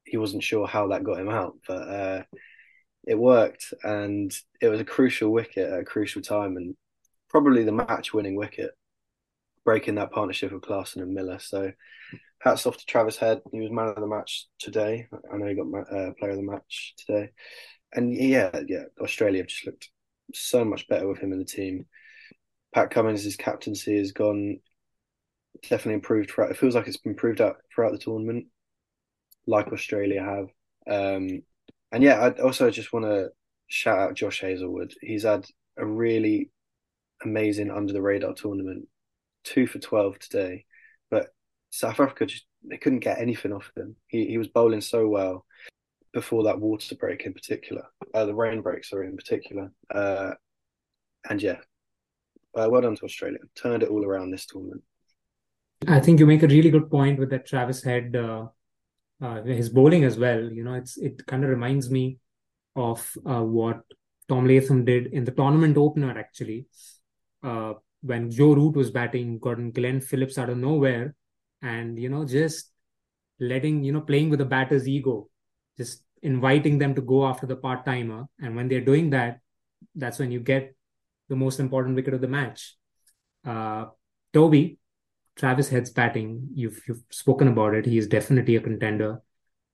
he 0.03 0.17
wasn't 0.17 0.43
sure 0.43 0.67
how 0.67 0.87
that 0.87 1.03
got 1.03 1.19
him 1.19 1.29
out, 1.29 1.55
but 1.67 1.87
uh, 1.87 2.23
it 3.07 3.15
worked, 3.15 3.73
and 3.83 4.33
it 4.59 4.67
was 4.67 4.79
a 4.79 4.85
crucial 4.85 5.31
wicket 5.31 5.69
at 5.69 5.79
a 5.79 5.85
crucial 5.85 6.21
time, 6.21 6.57
and 6.57 6.75
probably 7.29 7.63
the 7.63 7.71
match-winning 7.71 8.35
wicket, 8.35 8.71
breaking 9.65 9.95
that 9.95 10.11
partnership 10.11 10.51
of 10.51 10.61
Klaasen 10.61 11.01
and 11.01 11.13
Miller. 11.13 11.39
So 11.39 11.71
hats 12.39 12.65
off 12.65 12.77
to 12.77 12.85
Travis 12.85 13.17
Head. 13.17 13.41
He 13.51 13.59
was 13.59 13.71
man 13.71 13.87
of 13.89 13.95
the 13.95 14.07
match 14.07 14.47
today. 14.59 15.07
I 15.31 15.37
know 15.37 15.47
he 15.47 15.55
got 15.55 15.67
uh, 15.67 16.11
player 16.19 16.31
of 16.31 16.37
the 16.37 16.43
match 16.43 16.95
today. 16.97 17.31
And 17.93 18.13
yeah, 18.15 18.61
yeah, 18.67 18.83
Australia 18.99 19.43
just 19.43 19.65
looked 19.65 19.89
so 20.33 20.63
much 20.63 20.87
better 20.87 21.07
with 21.07 21.19
him 21.19 21.33
in 21.33 21.39
the 21.39 21.45
team. 21.45 21.85
Pat 22.73 22.89
Cummins' 22.89 23.35
captaincy 23.35 23.97
has 23.97 24.11
gone 24.11 24.59
definitely 25.63 25.95
improved 25.95 26.31
throughout. 26.31 26.51
It 26.51 26.57
feels 26.57 26.75
like 26.75 26.87
it's 26.87 26.97
been 26.97 27.11
improved 27.11 27.41
out 27.41 27.57
throughout 27.73 27.91
the 27.91 27.97
tournament, 27.97 28.47
like 29.45 29.67
Australia 29.67 30.23
have. 30.23 30.47
Um, 30.87 31.43
and 31.91 32.01
yeah, 32.01 32.19
I 32.19 32.41
also 32.41 32.69
just 32.71 32.93
want 32.93 33.05
to 33.05 33.29
shout 33.67 33.99
out 33.99 34.15
Josh 34.15 34.41
Hazlewood. 34.41 34.93
He's 35.01 35.23
had 35.23 35.45
a 35.77 35.85
really 35.85 36.49
amazing 37.23 37.69
under 37.69 37.93
the 37.93 38.01
radar 38.01 38.33
tournament, 38.33 38.87
two 39.43 39.67
for 39.67 39.79
twelve 39.79 40.19
today. 40.19 40.65
But 41.09 41.27
South 41.69 41.99
Africa 41.99 42.25
just 42.25 42.45
they 42.63 42.77
couldn't 42.77 42.99
get 42.99 43.19
anything 43.19 43.53
off 43.53 43.71
him. 43.75 43.95
He 44.07 44.25
he 44.25 44.37
was 44.37 44.47
bowling 44.47 44.81
so 44.81 45.07
well 45.07 45.45
before 46.13 46.43
that 46.43 46.59
water 46.59 46.95
break 46.95 47.21
in 47.25 47.33
particular, 47.33 47.85
uh, 48.13 48.25
the 48.25 48.35
rain 48.35 48.61
break, 48.61 48.83
sorry, 48.83 49.07
in 49.07 49.15
particular. 49.15 49.71
Uh, 49.93 50.31
and 51.29 51.41
yeah, 51.41 51.57
uh, 52.55 52.67
well 52.69 52.81
done 52.81 52.95
to 52.95 53.05
Australia. 53.05 53.39
Turned 53.55 53.83
it 53.83 53.89
all 53.89 54.03
around 54.03 54.31
this 54.31 54.45
tournament. 54.45 54.83
I 55.87 55.99
think 55.99 56.19
you 56.19 56.25
make 56.25 56.43
a 56.43 56.47
really 56.47 56.69
good 56.69 56.91
point 56.91 57.17
with 57.17 57.29
that 57.31 57.47
Travis 57.47 57.83
Head, 57.83 58.15
uh, 58.15 58.47
uh, 59.21 59.41
his 59.43 59.69
bowling 59.69 60.03
as 60.03 60.17
well. 60.17 60.43
You 60.43 60.63
know, 60.63 60.73
it's 60.73 60.97
it 60.97 61.25
kind 61.25 61.43
of 61.43 61.49
reminds 61.49 61.89
me 61.89 62.17
of 62.75 63.11
uh, 63.25 63.41
what 63.41 63.81
Tom 64.27 64.47
Latham 64.47 64.85
did 64.85 65.07
in 65.07 65.23
the 65.23 65.31
tournament 65.31 65.77
opener 65.77 66.17
actually, 66.17 66.67
when 68.01 68.29
Joe 68.31 68.53
Root 68.53 68.75
was 68.75 68.91
batting, 68.91 69.39
got 69.39 69.57
Glenn 69.73 70.01
Phillips 70.01 70.37
out 70.37 70.49
of 70.49 70.57
nowhere, 70.57 71.15
and 71.61 71.97
you 71.99 72.09
know 72.09 72.25
just 72.25 72.71
letting 73.39 73.83
you 73.83 73.91
know 73.91 74.01
playing 74.01 74.29
with 74.29 74.39
the 74.39 74.45
batter's 74.45 74.87
ego 74.87 75.27
just 75.77 76.03
inviting 76.21 76.77
them 76.77 76.93
to 76.93 77.01
go 77.01 77.25
after 77.25 77.45
the 77.47 77.55
part 77.55 77.85
timer 77.85 78.25
and 78.39 78.55
when 78.55 78.67
they're 78.67 78.85
doing 78.85 79.09
that 79.09 79.39
that's 79.95 80.19
when 80.19 80.31
you 80.31 80.39
get 80.39 80.75
the 81.29 81.35
most 81.35 81.59
important 81.59 81.95
wicket 81.95 82.13
of 82.13 82.21
the 82.21 82.27
match. 82.27 82.75
Uh 83.45 83.85
toby 84.33 84.77
travis 85.35 85.69
head's 85.69 85.89
batting 85.89 86.49
you've 86.53 86.81
you've 86.87 87.03
spoken 87.09 87.47
about 87.47 87.73
it. 87.73 87.85
He 87.85 87.97
is 87.97 88.07
definitely 88.07 88.55
a 88.55 88.61
contender. 88.61 89.21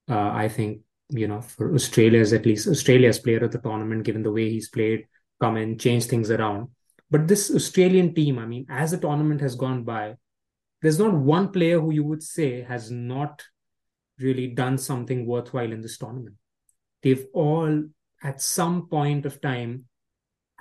Uh, 0.10 0.32
i 0.34 0.48
think 0.48 0.84
you 1.10 1.28
know 1.28 1.42
for 1.42 1.74
australia's 1.74 2.32
at 2.32 2.46
least 2.46 2.66
australia's 2.66 3.20
player 3.20 3.44
of 3.44 3.52
the 3.52 3.58
tournament 3.58 4.06
given 4.06 4.24
the 4.24 4.32
way 4.32 4.50
he's 4.50 4.70
played 4.70 5.06
come 5.42 5.58
and 5.58 5.82
change 5.82 6.06
things 6.06 6.32
around 6.32 6.70
but 7.10 7.28
this 7.28 7.50
australian 7.52 8.14
team 8.14 8.38
i 8.40 8.46
mean 8.46 8.66
as 8.70 8.92
the 8.92 8.98
tournament 8.98 9.42
has 9.42 9.56
gone 9.56 9.84
by 9.84 10.16
there's 10.82 11.00
not 11.00 11.14
one 11.14 11.52
player 11.52 11.80
who 11.80 11.92
you 11.92 12.04
would 12.04 12.22
say 12.22 12.62
has 12.62 12.92
not 12.92 13.44
really 14.20 14.48
done 14.48 14.78
something 14.78 15.26
worthwhile 15.26 15.72
in 15.72 15.82
this 15.82 15.98
tournament. 15.98 16.36
They've 17.04 17.26
all, 17.34 17.84
at 18.24 18.42
some 18.42 18.88
point 18.88 19.26
of 19.26 19.42
time, 19.42 19.86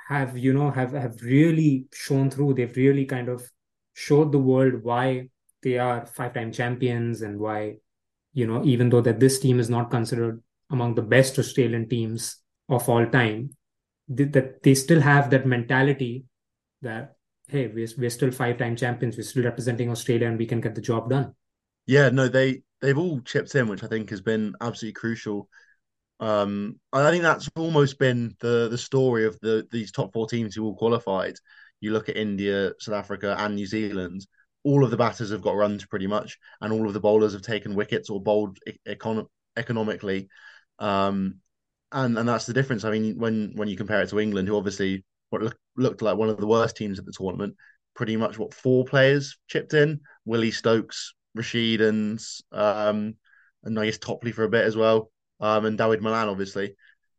have 0.08 0.38
you 0.38 0.52
know 0.52 0.70
have 0.70 0.92
have 0.92 1.20
really 1.22 1.86
shown 1.92 2.30
through. 2.30 2.54
They've 2.54 2.76
really 2.76 3.06
kind 3.06 3.28
of 3.28 3.42
showed 3.94 4.30
the 4.30 4.38
world 4.38 4.84
why 4.84 5.30
they 5.62 5.78
are 5.78 6.06
five-time 6.06 6.52
champions 6.52 7.22
and 7.22 7.40
why 7.40 7.78
you 8.32 8.46
know 8.46 8.64
even 8.64 8.88
though 8.88 9.00
that 9.00 9.18
this 9.18 9.40
team 9.40 9.58
is 9.58 9.68
not 9.68 9.90
considered 9.90 10.42
among 10.70 10.94
the 10.94 11.02
best 11.02 11.38
Australian 11.38 11.88
teams 11.88 12.36
of 12.68 12.88
all 12.88 13.06
time, 13.06 13.50
that 14.08 14.62
they 14.62 14.74
still 14.74 15.00
have 15.00 15.30
that 15.30 15.46
mentality 15.46 16.24
that 16.82 17.16
hey, 17.48 17.68
we're, 17.68 17.88
we're 17.96 18.10
still 18.10 18.30
five 18.30 18.58
time 18.58 18.76
champions. 18.76 19.16
We're 19.16 19.22
still 19.22 19.44
representing 19.44 19.90
Australia 19.90 20.28
and 20.28 20.38
we 20.38 20.46
can 20.46 20.60
get 20.60 20.74
the 20.74 20.80
job 20.80 21.10
done. 21.10 21.34
Yeah, 21.86 22.08
no, 22.10 22.28
they 22.28 22.62
they've 22.80 22.98
all 22.98 23.20
chipped 23.20 23.54
in, 23.54 23.68
which 23.68 23.84
I 23.84 23.86
think 23.86 24.10
has 24.10 24.20
been 24.20 24.54
absolutely 24.60 24.94
crucial. 24.94 25.48
Um, 26.18 26.80
I 26.92 27.10
think 27.10 27.22
that's 27.22 27.48
almost 27.56 27.98
been 27.98 28.34
the 28.40 28.68
the 28.68 28.78
story 28.78 29.26
of 29.26 29.38
the 29.40 29.66
these 29.70 29.92
top 29.92 30.12
four 30.12 30.26
teams 30.26 30.54
who 30.54 30.64
all 30.64 30.76
qualified. 30.76 31.34
You 31.80 31.92
look 31.92 32.08
at 32.08 32.16
India, 32.16 32.72
South 32.80 32.94
Africa, 32.94 33.36
and 33.38 33.54
New 33.54 33.66
Zealand. 33.66 34.26
All 34.64 34.82
of 34.82 34.90
the 34.90 34.96
batters 34.96 35.30
have 35.30 35.42
got 35.42 35.54
runs 35.54 35.86
pretty 35.86 36.08
much, 36.08 36.38
and 36.60 36.72
all 36.72 36.86
of 36.88 36.94
the 36.94 37.00
bowlers 37.00 37.34
have 37.34 37.42
taken 37.42 37.76
wickets 37.76 38.10
or 38.10 38.20
bowled 38.20 38.58
econ- 38.88 39.28
economically. 39.56 40.28
Um, 40.80 41.36
and 41.92 42.18
and 42.18 42.28
that's 42.28 42.46
the 42.46 42.52
difference. 42.54 42.84
I 42.84 42.90
mean, 42.90 43.16
when 43.18 43.52
when 43.54 43.68
you 43.68 43.76
compare 43.76 44.02
it 44.02 44.08
to 44.08 44.18
England, 44.18 44.48
who 44.48 44.56
obviously 44.56 45.04
what 45.30 45.54
looked 45.76 46.02
like 46.02 46.16
one 46.16 46.28
of 46.28 46.38
the 46.38 46.46
worst 46.46 46.76
teams 46.76 46.98
at 46.98 47.06
the 47.06 47.12
tournament. 47.12 47.54
Pretty 47.94 48.16
much 48.16 48.38
what 48.38 48.54
four 48.54 48.84
players 48.84 49.38
chipped 49.48 49.74
in: 49.74 50.00
Willie 50.24 50.50
Stokes, 50.50 51.14
Rashid, 51.34 51.80
and 51.80 52.20
um, 52.52 53.14
and 53.64 53.78
I 53.78 53.86
guess 53.86 53.98
Topley 53.98 54.32
for 54.32 54.44
a 54.44 54.48
bit 54.48 54.64
as 54.64 54.76
well, 54.76 55.10
um, 55.40 55.64
and 55.64 55.78
Dawid 55.78 56.00
Malan 56.00 56.28
obviously. 56.28 56.76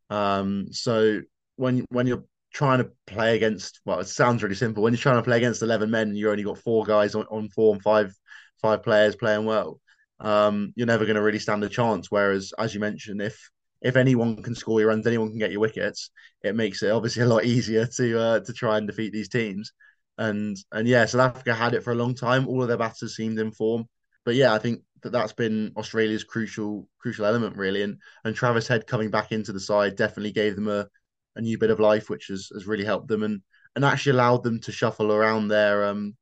Um, 0.09 0.67
so 0.71 1.21
when 1.55 1.85
when 1.89 2.07
you're 2.07 2.25
trying 2.53 2.79
to 2.79 2.91
play 3.05 3.35
against, 3.35 3.81
well, 3.85 3.99
it 3.99 4.07
sounds 4.07 4.43
really 4.43 4.55
simple. 4.55 4.83
When 4.83 4.93
you're 4.93 4.99
trying 4.99 5.17
to 5.17 5.23
play 5.23 5.37
against 5.37 5.61
eleven 5.61 5.91
men, 5.91 6.15
you 6.15 6.29
only 6.29 6.43
got 6.43 6.59
four 6.59 6.85
guys 6.85 7.15
on, 7.15 7.25
on 7.25 7.49
and 7.55 7.81
five 7.81 8.13
five 8.61 8.83
players 8.83 9.15
playing 9.15 9.45
well. 9.45 9.79
Um, 10.19 10.73
you're 10.75 10.87
never 10.87 11.05
going 11.05 11.15
to 11.15 11.21
really 11.21 11.39
stand 11.39 11.63
a 11.63 11.69
chance. 11.69 12.09
Whereas, 12.09 12.53
as 12.57 12.73
you 12.73 12.79
mentioned, 12.79 13.21
if 13.21 13.49
if 13.81 13.95
anyone 13.95 14.41
can 14.41 14.55
score 14.55 14.79
your 14.79 14.89
runs, 14.89 15.07
anyone 15.07 15.29
can 15.29 15.39
get 15.39 15.51
your 15.51 15.59
wickets, 15.59 16.09
it 16.43 16.55
makes 16.55 16.81
it 16.83 16.91
obviously 16.91 17.23
a 17.23 17.27
lot 17.27 17.45
easier 17.45 17.85
to 17.85 18.19
uh, 18.19 18.39
to 18.41 18.53
try 18.53 18.77
and 18.77 18.87
defeat 18.87 19.13
these 19.13 19.29
teams. 19.29 19.71
And 20.17 20.57
and 20.71 20.87
yeah, 20.87 21.05
South 21.05 21.35
Africa 21.35 21.53
had 21.53 21.73
it 21.73 21.83
for 21.83 21.91
a 21.91 21.95
long 21.95 22.15
time. 22.15 22.47
All 22.47 22.61
of 22.61 22.67
their 22.67 22.77
batters 22.77 23.15
seemed 23.15 23.39
in 23.39 23.51
form. 23.51 23.85
But 24.25 24.35
yeah, 24.35 24.53
I 24.53 24.59
think 24.59 24.81
that 25.03 25.11
that's 25.11 25.33
been 25.33 25.71
Australia's 25.77 26.23
crucial 26.23 26.87
crucial 26.99 27.25
element 27.25 27.55
really. 27.55 27.83
And 27.83 27.97
and 28.23 28.35
Travis 28.35 28.67
Head 28.67 28.87
coming 28.87 29.11
back 29.11 29.31
into 29.31 29.53
the 29.53 29.59
side 29.59 29.95
definitely 29.95 30.31
gave 30.31 30.55
them 30.55 30.67
a, 30.67 30.87
a 31.35 31.41
new 31.41 31.57
bit 31.57 31.69
of 31.69 31.79
life, 31.79 32.09
which 32.09 32.27
has, 32.27 32.49
has 32.53 32.67
really 32.67 32.85
helped 32.85 33.07
them 33.07 33.23
and 33.23 33.41
and 33.75 33.85
actually 33.85 34.13
allowed 34.13 34.43
them 34.43 34.59
to 34.61 34.71
shuffle 34.71 35.11
around 35.11 35.49
their 35.49 35.85
um 35.85 36.15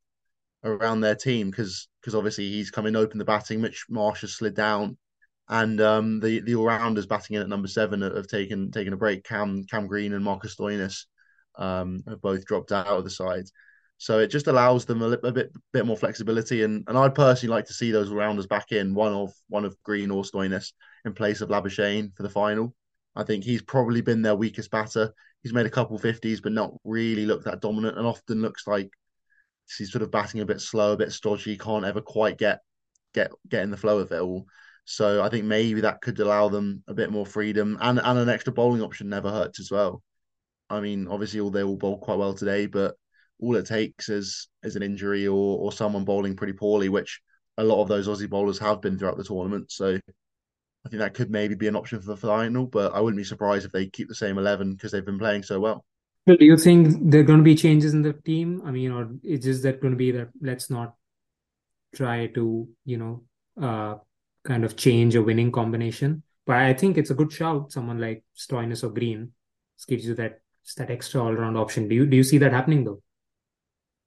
around 0.65 0.99
their 1.01 1.15
team 1.15 1.49
because 1.49 1.87
because 2.01 2.15
obviously 2.15 2.49
he's 2.49 2.71
come 2.71 2.85
in 2.85 2.95
open 2.95 3.17
the 3.17 3.25
batting. 3.25 3.61
Mitch 3.61 3.85
Marsh 3.89 4.21
has 4.21 4.33
slid 4.33 4.55
down, 4.55 4.97
and 5.47 5.79
um, 5.81 6.19
the 6.19 6.39
the 6.41 6.55
all 6.55 6.65
rounders 6.65 7.05
batting 7.05 7.35
in 7.35 7.41
at 7.41 7.49
number 7.49 7.67
seven 7.67 8.01
have 8.01 8.27
taken 8.27 8.71
taken 8.71 8.93
a 8.93 8.97
break. 8.97 9.23
Cam 9.23 9.63
Cam 9.65 9.87
Green 9.87 10.13
and 10.13 10.23
Marcus 10.23 10.55
Stoinis 10.55 11.05
um, 11.57 12.01
have 12.07 12.21
both 12.21 12.45
dropped 12.45 12.71
out 12.71 12.87
of 12.87 13.03
the 13.03 13.09
side. 13.09 13.45
So 13.97 14.19
it 14.19 14.27
just 14.27 14.47
allows 14.47 14.85
them 14.85 15.01
a, 15.01 15.11
a, 15.11 15.31
bit 15.31 15.53
bit 15.71 15.85
more 15.85 15.95
flexibility, 15.95 16.63
and, 16.63 16.83
and 16.87 16.97
I'd 16.97 17.15
personally 17.15 17.55
like 17.55 17.65
to 17.67 17.73
see 17.73 17.91
those 17.91 18.09
rounders 18.09 18.47
back 18.47 18.71
in 18.71 18.93
one 18.93 19.13
of 19.13 19.33
one 19.47 19.65
of 19.65 19.81
Green 19.83 20.11
or 20.11 20.23
Stoinis 20.23 20.73
in 21.05 21.13
place 21.13 21.41
of 21.41 21.49
Labuschagne 21.49 22.15
for 22.15 22.23
the 22.23 22.29
final. 22.29 22.75
I 23.15 23.23
think 23.23 23.43
he's 23.43 23.61
probably 23.61 24.01
been 24.01 24.21
their 24.21 24.35
weakest 24.35 24.69
batter. 24.69 25.13
He's 25.43 25.53
made 25.53 25.65
a 25.65 25.71
couple 25.71 25.97
fifties, 25.97 26.41
but 26.41 26.51
not 26.51 26.73
really 26.83 27.25
looked 27.25 27.45
that 27.45 27.61
dominant, 27.61 27.97
and 27.97 28.05
often 28.05 28.41
looks 28.41 28.67
like 28.67 28.89
he's 29.77 29.91
sort 29.91 30.01
of 30.01 30.11
batting 30.11 30.41
a 30.41 30.45
bit 30.45 30.59
slow, 30.59 30.93
a 30.93 30.97
bit 30.97 31.13
stodgy. 31.13 31.57
Can't 31.57 31.85
ever 31.85 32.01
quite 32.01 32.37
get 32.37 32.59
get 33.13 33.31
get 33.47 33.63
in 33.63 33.71
the 33.71 33.77
flow 33.77 33.99
of 33.99 34.11
it 34.11 34.21
all. 34.21 34.45
So 34.85 35.21
I 35.21 35.29
think 35.29 35.45
maybe 35.45 35.81
that 35.81 36.01
could 36.01 36.19
allow 36.19 36.47
them 36.49 36.83
a 36.87 36.93
bit 36.93 37.11
more 37.11 37.25
freedom, 37.25 37.77
and 37.81 37.99
and 37.99 38.19
an 38.19 38.29
extra 38.29 38.53
bowling 38.53 38.81
option 38.81 39.09
never 39.09 39.31
hurts 39.31 39.59
as 39.59 39.71
well. 39.71 40.01
I 40.69 40.79
mean, 40.79 41.07
obviously, 41.07 41.39
all 41.39 41.51
they 41.51 41.63
all 41.63 41.77
bowled 41.77 42.01
quite 42.01 42.17
well 42.17 42.33
today, 42.33 42.67
but 42.67 42.95
all 43.39 43.55
it 43.55 43.65
takes 43.65 44.09
is 44.09 44.47
is 44.63 44.75
an 44.75 44.83
injury 44.83 45.27
or 45.27 45.59
or 45.59 45.71
someone 45.71 46.05
bowling 46.05 46.35
pretty 46.35 46.53
poorly, 46.53 46.89
which 46.89 47.19
a 47.57 47.63
lot 47.63 47.81
of 47.81 47.87
those 47.87 48.07
Aussie 48.07 48.29
bowlers 48.29 48.59
have 48.59 48.81
been 48.81 48.97
throughout 48.97 49.17
the 49.17 49.23
tournament. 49.23 49.71
So 49.71 49.99
I 50.85 50.89
think 50.89 50.99
that 50.99 51.15
could 51.15 51.31
maybe 51.31 51.55
be 51.55 51.67
an 51.67 51.75
option 51.75 51.99
for 51.99 52.07
the 52.07 52.17
final, 52.17 52.67
but 52.67 52.93
I 52.93 52.99
wouldn't 52.99 53.17
be 53.17 53.23
surprised 53.23 53.65
if 53.65 53.71
they 53.71 53.87
keep 53.87 54.07
the 54.07 54.15
same 54.15 54.37
eleven 54.37 54.73
because 54.73 54.91
they've 54.91 55.05
been 55.05 55.19
playing 55.19 55.43
so 55.43 55.59
well. 55.59 55.83
Do 56.27 56.37
you 56.39 56.57
think 56.57 57.11
there 57.11 57.21
are 57.21 57.23
going 57.23 57.39
to 57.39 57.43
be 57.43 57.55
changes 57.55 57.93
in 57.93 58.01
the 58.01 58.13
team? 58.13 58.61
I 58.65 58.71
mean, 58.71 58.91
or 58.91 59.09
is 59.23 59.43
just 59.43 59.63
that 59.63 59.81
going 59.81 59.93
to 59.93 59.97
be 59.97 60.11
that 60.11 60.29
let's 60.41 60.69
not 60.69 60.95
try 61.95 62.27
to, 62.27 62.67
you 62.83 62.97
know, 62.97 63.23
uh, 63.61 63.95
kind 64.45 64.63
of 64.63 64.75
change 64.77 65.15
a 65.15 65.21
winning 65.21 65.51
combination? 65.51 66.23
But 66.45 66.57
I 66.57 66.73
think 66.73 66.97
it's 66.97 67.09
a 67.09 67.15
good 67.15 67.31
shout. 67.31 67.71
Someone 67.71 67.99
like 67.99 68.23
Stoinis 68.37 68.83
or 68.83 68.89
Green 68.89 69.31
gives 69.87 70.05
you 70.05 70.15
that 70.15 70.39
that 70.77 70.89
extra 70.89 71.21
all 71.23 71.33
round 71.33 71.57
option. 71.57 71.87
Do 71.87 71.95
you 71.95 72.05
do 72.05 72.17
you 72.17 72.23
see 72.23 72.37
that 72.39 72.51
happening 72.51 72.83
though? 72.83 73.01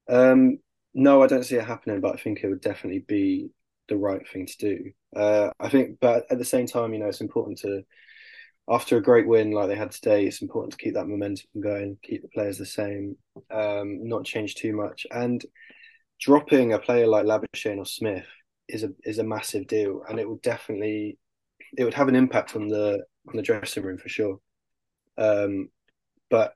Um, 0.09 0.59
no, 0.95 1.23
I 1.23 1.27
don't 1.27 1.45
see 1.45 1.57
it 1.57 1.65
happening, 1.65 2.01
but 2.01 2.15
I 2.15 2.19
think 2.19 2.43
it 2.43 2.49
would 2.49 2.61
definitely 2.61 3.01
be 3.01 3.51
the 3.89 3.97
right 3.97 4.27
thing 4.29 4.47
to 4.47 4.57
do. 4.59 4.91
Uh, 5.15 5.51
I 5.61 5.69
think, 5.69 5.99
but 6.01 6.27
at 6.31 6.39
the 6.39 6.45
same 6.45 6.67
time, 6.67 6.93
you 6.93 6.99
know, 6.99 7.09
it's 7.09 7.21
important 7.21 7.59
to, 7.61 7.83
after 8.69 8.97
a 8.97 9.03
great 9.03 9.27
win 9.27 9.51
like 9.51 9.69
they 9.69 9.77
had 9.77 9.93
today, 9.93 10.27
it's 10.27 10.43
important 10.43 10.73
to 10.73 10.79
keep 10.79 10.95
that 10.95 11.07
momentum 11.07 11.47
going, 11.61 11.99
keep 12.03 12.23
the 12.23 12.29
players 12.29 12.59
the 12.59 12.67
same, 12.67 13.17
um, 13.51 14.09
not 14.09 14.25
change 14.25 14.57
too 14.57 14.75
much, 14.75 15.07
and 15.11 15.45
dropping 16.21 16.73
a 16.73 16.79
player 16.79 17.07
like 17.07 17.25
Labuschagne 17.25 17.79
or 17.79 17.87
Smith 17.87 18.27
is 18.69 18.85
a 18.85 18.91
is 19.05 19.19
a 19.19 19.25
massive 19.25 19.67
deal, 19.67 20.03
and 20.09 20.19
it 20.19 20.29
would 20.29 20.43
definitely, 20.43 21.19
it 21.77 21.85
would 21.85 21.95
have 21.95 22.09
an 22.09 22.17
impact 22.17 22.57
on 22.57 22.69
the 22.69 23.05
on 23.29 23.37
the 23.37 23.43
dressing 23.43 23.83
room 23.83 23.99
for 23.99 24.09
sure. 24.09 24.41
Um, 25.17 25.71
but 26.31 26.55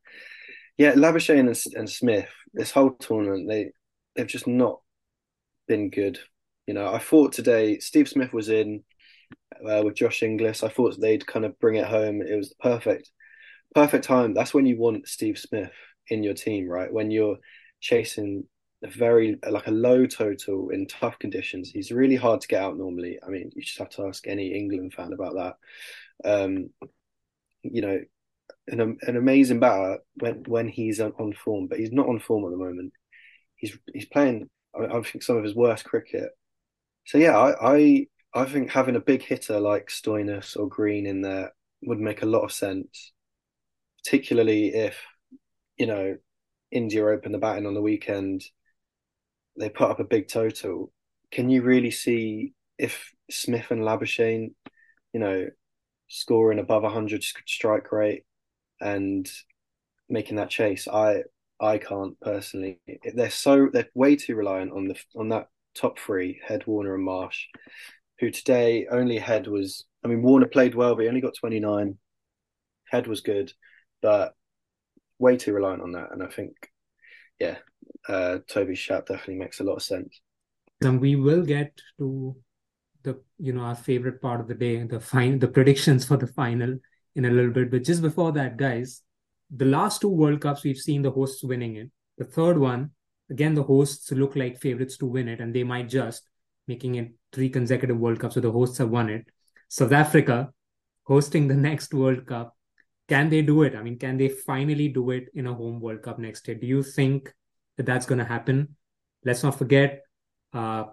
yeah, 0.78 0.92
Labuschagne 0.92 1.40
and, 1.40 1.76
and 1.76 1.90
Smith, 1.90 2.28
this 2.54 2.70
whole 2.70 2.92
tournament, 2.92 3.48
they 3.48 3.72
they've 4.14 4.26
just 4.26 4.46
not 4.46 4.80
been 5.66 5.90
good. 5.90 6.18
You 6.66 6.74
know, 6.74 6.92
I 6.92 6.98
thought 6.98 7.32
today 7.32 7.78
Steve 7.78 8.08
Smith 8.08 8.32
was 8.32 8.48
in 8.48 8.84
uh, 9.66 9.82
with 9.84 9.94
Josh 9.94 10.22
Inglis. 10.22 10.62
I 10.62 10.68
thought 10.68 11.00
they'd 11.00 11.26
kind 11.26 11.44
of 11.44 11.58
bring 11.58 11.76
it 11.76 11.86
home. 11.86 12.22
It 12.22 12.36
was 12.36 12.50
the 12.50 12.54
perfect, 12.60 13.10
perfect 13.74 14.04
time. 14.04 14.34
That's 14.34 14.54
when 14.54 14.66
you 14.66 14.78
want 14.78 15.08
Steve 15.08 15.38
Smith 15.38 15.72
in 16.08 16.22
your 16.22 16.34
team, 16.34 16.68
right? 16.68 16.92
When 16.92 17.10
you're 17.10 17.38
chasing 17.80 18.44
a 18.82 18.90
very 18.90 19.38
like 19.48 19.66
a 19.66 19.72
low 19.72 20.06
total 20.06 20.70
in 20.70 20.86
tough 20.86 21.18
conditions. 21.18 21.70
He's 21.70 21.92
really 21.92 22.16
hard 22.16 22.40
to 22.40 22.48
get 22.48 22.62
out 22.62 22.76
normally. 22.76 23.18
I 23.24 23.28
mean, 23.30 23.50
you 23.54 23.62
just 23.62 23.78
have 23.78 23.90
to 23.90 24.06
ask 24.06 24.26
any 24.26 24.54
England 24.54 24.94
fan 24.94 25.12
about 25.12 25.34
that. 25.34 26.28
Um, 26.28 26.70
you 27.62 27.82
know, 27.82 28.00
an 28.68 28.98
an 29.02 29.16
amazing 29.16 29.60
batter 29.60 29.98
when 30.14 30.44
when 30.46 30.68
he's 30.68 31.00
on, 31.00 31.32
form, 31.32 31.66
but 31.66 31.78
he's 31.78 31.92
not 31.92 32.08
on 32.08 32.18
form 32.18 32.44
at 32.44 32.50
the 32.50 32.64
moment. 32.64 32.92
He's 33.56 33.76
he's 33.92 34.06
playing. 34.06 34.48
I, 34.74 34.84
I 34.86 35.02
think 35.02 35.22
some 35.22 35.36
of 35.36 35.44
his 35.44 35.54
worst 35.54 35.84
cricket. 35.84 36.30
So 37.06 37.18
yeah, 37.18 37.36
I, 37.38 37.74
I 37.76 38.06
I 38.34 38.44
think 38.46 38.70
having 38.70 38.96
a 38.96 39.00
big 39.00 39.22
hitter 39.22 39.60
like 39.60 39.88
Stoinis 39.88 40.56
or 40.56 40.68
Green 40.68 41.06
in 41.06 41.22
there 41.22 41.52
would 41.82 42.00
make 42.00 42.22
a 42.22 42.26
lot 42.26 42.42
of 42.42 42.52
sense, 42.52 43.12
particularly 44.04 44.68
if 44.74 45.00
you 45.76 45.86
know 45.86 46.16
India 46.70 47.06
open 47.06 47.32
the 47.32 47.38
batting 47.38 47.66
on 47.66 47.74
the 47.74 47.82
weekend. 47.82 48.44
They 49.58 49.68
put 49.68 49.90
up 49.90 50.00
a 50.00 50.04
big 50.04 50.28
total. 50.28 50.92
Can 51.30 51.50
you 51.50 51.62
really 51.62 51.90
see 51.90 52.54
if 52.78 53.12
Smith 53.30 53.70
and 53.70 53.82
Labuschagne, 53.82 54.52
you 55.12 55.20
know, 55.20 55.46
scoring 56.08 56.58
above 56.58 56.82
100 56.82 57.24
strike 57.46 57.90
rate 57.90 58.24
and 58.80 59.30
making 60.08 60.36
that 60.36 60.50
chase. 60.50 60.86
I 60.86 61.22
I 61.60 61.78
can't 61.78 62.18
personally. 62.20 62.80
They're 63.14 63.30
so 63.30 63.68
they're 63.72 63.88
way 63.94 64.16
too 64.16 64.36
reliant 64.36 64.72
on 64.72 64.88
the 64.88 64.96
on 65.16 65.30
that 65.30 65.48
top 65.74 65.98
three: 65.98 66.40
Head, 66.46 66.66
Warner, 66.66 66.94
and 66.94 67.04
Marsh. 67.04 67.46
Who 68.20 68.30
today 68.30 68.86
only 68.90 69.18
Head 69.18 69.46
was. 69.46 69.84
I 70.04 70.08
mean, 70.08 70.22
Warner 70.22 70.46
played 70.46 70.74
well, 70.74 70.94
but 70.94 71.02
he 71.02 71.08
only 71.08 71.20
got 71.20 71.34
twenty 71.38 71.60
nine. 71.60 71.98
Head 72.90 73.06
was 73.06 73.20
good, 73.22 73.52
but 74.02 74.34
way 75.18 75.36
too 75.36 75.52
reliant 75.52 75.82
on 75.82 75.92
that. 75.92 76.12
And 76.12 76.22
I 76.22 76.26
think, 76.26 76.52
yeah, 77.38 77.58
uh, 78.08 78.38
Toby's 78.48 78.78
shout 78.78 79.06
definitely 79.06 79.36
makes 79.36 79.60
a 79.60 79.64
lot 79.64 79.76
of 79.76 79.82
sense. 79.82 80.20
And 80.80 81.00
we 81.00 81.16
will 81.16 81.42
get 81.42 81.80
to 81.98 82.36
the 83.02 83.20
you 83.38 83.52
know 83.52 83.62
our 83.62 83.74
favorite 83.74 84.20
part 84.20 84.40
of 84.40 84.48
the 84.48 84.54
day, 84.54 84.82
the 84.82 85.00
fine 85.00 85.38
the 85.38 85.48
predictions 85.48 86.04
for 86.04 86.16
the 86.16 86.26
final 86.26 86.78
in 87.14 87.24
a 87.24 87.30
little 87.30 87.50
bit. 87.50 87.70
But 87.70 87.84
just 87.84 88.02
before 88.02 88.32
that, 88.32 88.56
guys, 88.56 89.02
the 89.54 89.64
last 89.64 90.00
two 90.00 90.08
World 90.08 90.40
Cups, 90.40 90.64
we've 90.64 90.78
seen 90.78 91.02
the 91.02 91.10
hosts 91.10 91.44
winning 91.44 91.76
it. 91.76 91.90
The 92.18 92.24
third 92.24 92.58
one, 92.58 92.90
again, 93.30 93.54
the 93.54 93.62
hosts 93.62 94.10
look 94.12 94.36
like 94.36 94.60
favorites 94.60 94.96
to 94.98 95.06
win 95.06 95.28
it, 95.28 95.40
and 95.40 95.54
they 95.54 95.64
might 95.64 95.88
just 95.88 96.28
making 96.66 96.94
it 96.96 97.12
three 97.32 97.48
consecutive 97.48 97.98
World 97.98 98.20
Cups. 98.20 98.34
So 98.34 98.40
the 98.40 98.52
hosts 98.52 98.78
have 98.78 98.90
won 98.90 99.08
it. 99.08 99.26
South 99.68 99.92
Africa 99.92 100.52
hosting 101.04 101.48
the 101.48 101.54
next 101.54 101.94
World 101.94 102.26
Cup. 102.26 102.56
Can 103.08 103.28
they 103.28 103.42
do 103.42 103.62
it? 103.62 103.74
I 103.74 103.82
mean, 103.82 103.98
can 103.98 104.16
they 104.16 104.28
finally 104.28 104.88
do 104.88 105.10
it 105.10 105.28
in 105.34 105.46
a 105.46 105.54
home 105.54 105.80
World 105.80 106.02
Cup 106.02 106.18
next 106.18 106.46
year? 106.46 106.56
Do 106.56 106.66
you 106.66 106.82
think 106.82 107.32
that 107.76 107.86
that's 107.86 108.06
going 108.06 108.18
to 108.18 108.24
happen? 108.24 108.76
Let's 109.24 109.42
not 109.42 109.58
forget, 109.58 110.02
uh, 110.52 110.84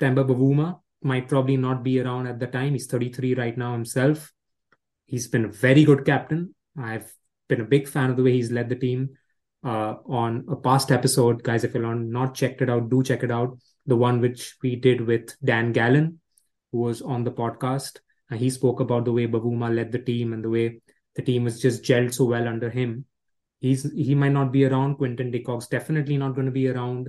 Temba 0.00 0.26
Bavuma 0.26 0.80
might 1.02 1.28
probably 1.28 1.56
not 1.56 1.82
be 1.82 2.00
around 2.00 2.26
at 2.26 2.38
the 2.38 2.46
time. 2.46 2.72
He's 2.72 2.86
33 2.86 3.34
right 3.34 3.56
now 3.56 3.72
himself. 3.72 4.32
He's 5.06 5.28
been 5.28 5.44
a 5.44 5.48
very 5.48 5.84
good 5.84 6.04
captain. 6.04 6.54
I've 6.78 7.12
been 7.48 7.60
a 7.60 7.64
big 7.64 7.88
fan 7.88 8.10
of 8.10 8.16
the 8.16 8.22
way 8.22 8.32
he's 8.32 8.50
led 8.50 8.68
the 8.68 8.76
team. 8.76 9.10
Uh, 9.64 9.96
on 10.06 10.44
a 10.48 10.56
past 10.56 10.92
episode, 10.92 11.42
guys, 11.42 11.64
if 11.64 11.74
you're 11.74 11.94
not 11.94 12.34
checked 12.34 12.62
it 12.62 12.70
out, 12.70 12.88
do 12.88 13.02
check 13.02 13.22
it 13.22 13.30
out. 13.30 13.58
The 13.86 13.96
one 13.96 14.20
which 14.20 14.56
we 14.62 14.76
did 14.76 15.00
with 15.00 15.36
Dan 15.44 15.72
Gallen, 15.72 16.20
who 16.72 16.78
was 16.78 17.02
on 17.02 17.24
the 17.24 17.32
podcast. 17.32 17.98
And 18.30 18.40
he 18.40 18.50
spoke 18.50 18.80
about 18.80 19.04
the 19.04 19.12
way 19.12 19.26
Bavuma 19.26 19.74
led 19.74 19.92
the 19.92 19.98
team 19.98 20.32
and 20.32 20.42
the 20.42 20.50
way 20.50 20.80
the 21.14 21.22
team 21.22 21.44
was 21.44 21.60
just 21.60 21.82
gelled 21.82 22.14
so 22.14 22.24
well 22.24 22.46
under 22.46 22.70
him. 22.70 23.06
He's 23.58 23.90
he 23.92 24.14
might 24.14 24.32
not 24.32 24.52
be 24.52 24.64
around. 24.64 24.96
Quinton 24.96 25.30
de 25.30 25.40
Kock's 25.40 25.66
definitely 25.66 26.16
not 26.16 26.34
going 26.34 26.46
to 26.46 26.52
be 26.52 26.68
around. 26.68 27.08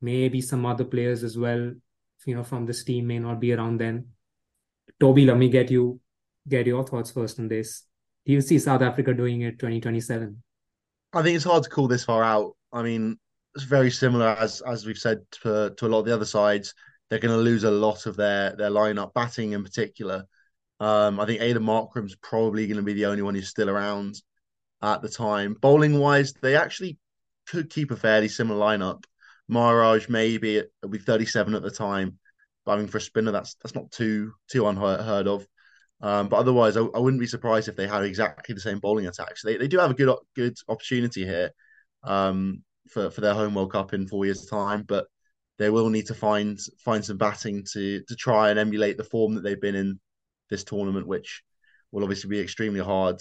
Maybe 0.00 0.40
some 0.40 0.66
other 0.66 0.84
players 0.84 1.24
as 1.24 1.36
well, 1.36 1.72
you 2.26 2.34
know, 2.34 2.44
from 2.44 2.66
this 2.66 2.84
team 2.84 3.06
may 3.06 3.18
not 3.18 3.40
be 3.40 3.52
around 3.52 3.78
then. 3.78 4.08
Toby, 5.00 5.24
let 5.24 5.36
me 5.36 5.48
get 5.48 5.70
you 5.70 6.00
get 6.48 6.66
your 6.66 6.84
thoughts 6.84 7.10
first 7.10 7.38
on 7.38 7.48
this. 7.48 7.84
Do 8.26 8.32
you 8.32 8.40
see 8.40 8.58
South 8.58 8.82
Africa 8.82 9.14
doing 9.14 9.42
it 9.42 9.58
2027? 9.58 10.42
I 11.12 11.22
think 11.22 11.36
it's 11.36 11.44
hard 11.44 11.64
to 11.64 11.70
call 11.70 11.88
this 11.88 12.04
far 12.04 12.22
out. 12.22 12.56
I 12.72 12.82
mean, 12.82 13.18
it's 13.54 13.64
very 13.64 13.90
similar 13.90 14.28
as 14.28 14.60
as 14.62 14.84
we've 14.84 14.98
said 14.98 15.20
to, 15.42 15.74
to 15.76 15.86
a 15.86 15.88
lot 15.88 16.00
of 16.00 16.04
the 16.06 16.14
other 16.14 16.24
sides. 16.24 16.74
they're 17.08 17.18
going 17.18 17.34
to 17.34 17.42
lose 17.42 17.64
a 17.64 17.70
lot 17.70 18.06
of 18.06 18.16
their 18.16 18.54
their 18.56 18.70
lineup, 18.70 19.14
batting 19.14 19.52
in 19.52 19.62
particular. 19.62 20.24
Um, 20.80 21.18
I 21.18 21.26
think 21.26 21.40
Aiden 21.40 21.64
Markram's 21.64 22.16
probably 22.16 22.66
going 22.66 22.76
to 22.76 22.82
be 22.82 22.92
the 22.92 23.06
only 23.06 23.22
one 23.22 23.34
who's 23.34 23.48
still 23.48 23.70
around 23.70 24.20
at 24.82 25.02
the 25.02 25.08
time. 25.08 25.54
Bowling 25.60 25.98
wise, 25.98 26.32
they 26.34 26.56
actually 26.56 26.98
could 27.46 27.70
keep 27.70 27.90
a 27.90 27.96
fairly 27.96 28.28
similar 28.28 28.60
lineup. 28.60 29.04
Maharaj 29.48 30.08
maybe 30.08 30.56
it'll 30.56 30.90
be 30.90 30.98
37 30.98 31.54
at 31.54 31.62
the 31.62 31.70
time. 31.70 32.18
But 32.64 32.72
I 32.72 32.76
mean, 32.78 32.88
for 32.88 32.98
a 32.98 33.00
spinner, 33.00 33.32
that's 33.32 33.54
that's 33.54 33.74
not 33.74 33.90
too 33.90 34.32
too 34.50 34.66
unheard 34.66 35.26
of. 35.26 35.46
Um, 36.00 36.28
but 36.28 36.36
otherwise, 36.36 36.76
I, 36.76 36.82
I, 36.82 36.98
wouldn't 36.98 37.20
be 37.20 37.26
surprised 37.26 37.68
if 37.68 37.74
they 37.74 37.88
had 37.88 38.04
exactly 38.04 38.54
the 38.54 38.60
same 38.60 38.78
bowling 38.78 39.06
attacks. 39.06 39.42
They 39.42 39.56
they 39.56 39.66
do 39.66 39.78
have 39.78 39.90
a 39.90 39.94
good 39.94 40.14
good 40.36 40.56
opportunity 40.68 41.24
here 41.24 41.50
um, 42.04 42.62
for 42.88 43.10
for 43.10 43.20
their 43.20 43.34
home 43.34 43.54
World 43.54 43.72
Cup 43.72 43.94
in 43.94 44.06
four 44.06 44.24
years' 44.24 44.46
time, 44.46 44.84
but 44.86 45.06
they 45.58 45.70
will 45.70 45.88
need 45.88 46.06
to 46.06 46.14
find 46.14 46.58
find 46.84 47.04
some 47.04 47.16
batting 47.16 47.64
to 47.72 48.02
to 48.06 48.14
try 48.14 48.50
and 48.50 48.58
emulate 48.58 48.96
the 48.96 49.04
form 49.04 49.34
that 49.34 49.40
they've 49.40 49.60
been 49.60 49.74
in 49.74 49.98
this 50.50 50.62
tournament, 50.62 51.06
which 51.06 51.42
will 51.90 52.04
obviously 52.04 52.30
be 52.30 52.40
extremely 52.40 52.80
hard. 52.80 53.20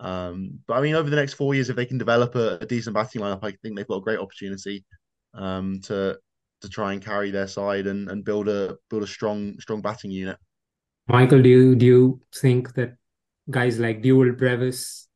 Um, 0.00 0.58
but 0.66 0.74
I 0.74 0.80
mean, 0.80 0.94
over 0.94 1.10
the 1.10 1.16
next 1.16 1.34
four 1.34 1.54
years, 1.54 1.68
if 1.68 1.76
they 1.76 1.86
can 1.86 1.98
develop 1.98 2.34
a, 2.34 2.58
a 2.58 2.66
decent 2.66 2.94
batting 2.94 3.20
lineup, 3.20 3.44
I 3.44 3.52
think 3.62 3.76
they've 3.76 3.86
got 3.86 3.98
a 3.98 4.02
great 4.02 4.18
opportunity 4.18 4.84
um, 5.34 5.80
to 5.84 6.18
to 6.62 6.68
try 6.68 6.92
and 6.92 7.02
carry 7.02 7.30
their 7.30 7.46
side 7.46 7.86
and, 7.86 8.10
and 8.10 8.24
build 8.24 8.48
a 8.48 8.76
build 8.88 9.02
a 9.02 9.06
strong 9.06 9.58
strong 9.60 9.82
batting 9.82 10.10
unit. 10.10 10.38
Michael, 11.06 11.42
do 11.42 11.48
you 11.48 11.74
do 11.74 11.86
you 11.86 12.20
think 12.34 12.74
that 12.74 12.96
guys 13.50 13.78
like 13.78 14.00
Dewald 14.00 14.38
Brevis, 14.38 15.06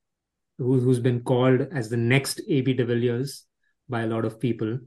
who, 0.59 0.80
who's 0.80 1.01
been 1.01 1.20
called 1.20 1.62
as 1.72 1.89
the 1.89 1.97
next 1.97 2.41
AB 2.49 2.74
de 2.74 2.85
Villiers 2.85 3.45
by 3.89 4.03
a 4.03 4.07
lot 4.07 4.24
of 4.24 4.39
people, 4.39 4.78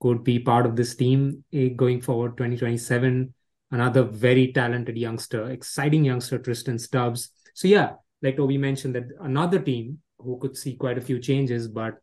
could 0.00 0.24
be 0.24 0.38
part 0.38 0.64
of 0.64 0.76
this 0.76 0.94
team 0.94 1.44
eh, 1.52 1.68
going 1.68 2.00
forward 2.00 2.36
2027? 2.36 3.34
Another 3.70 4.04
very 4.04 4.52
talented 4.52 4.96
youngster, 4.96 5.50
exciting 5.50 6.04
youngster, 6.04 6.38
Tristan 6.38 6.78
Stubbs. 6.78 7.30
So 7.54 7.66
yeah, 7.66 7.94
like 8.24 8.38
Toby 8.38 8.58
mentioned, 8.58 8.94
that 8.94 9.08
another 9.20 9.58
team 9.58 9.98
who 10.18 10.38
could 10.38 10.56
see 10.56 10.74
quite 10.74 10.96
a 10.96 11.02
few 11.02 11.18
changes, 11.18 11.68
but 11.68 11.98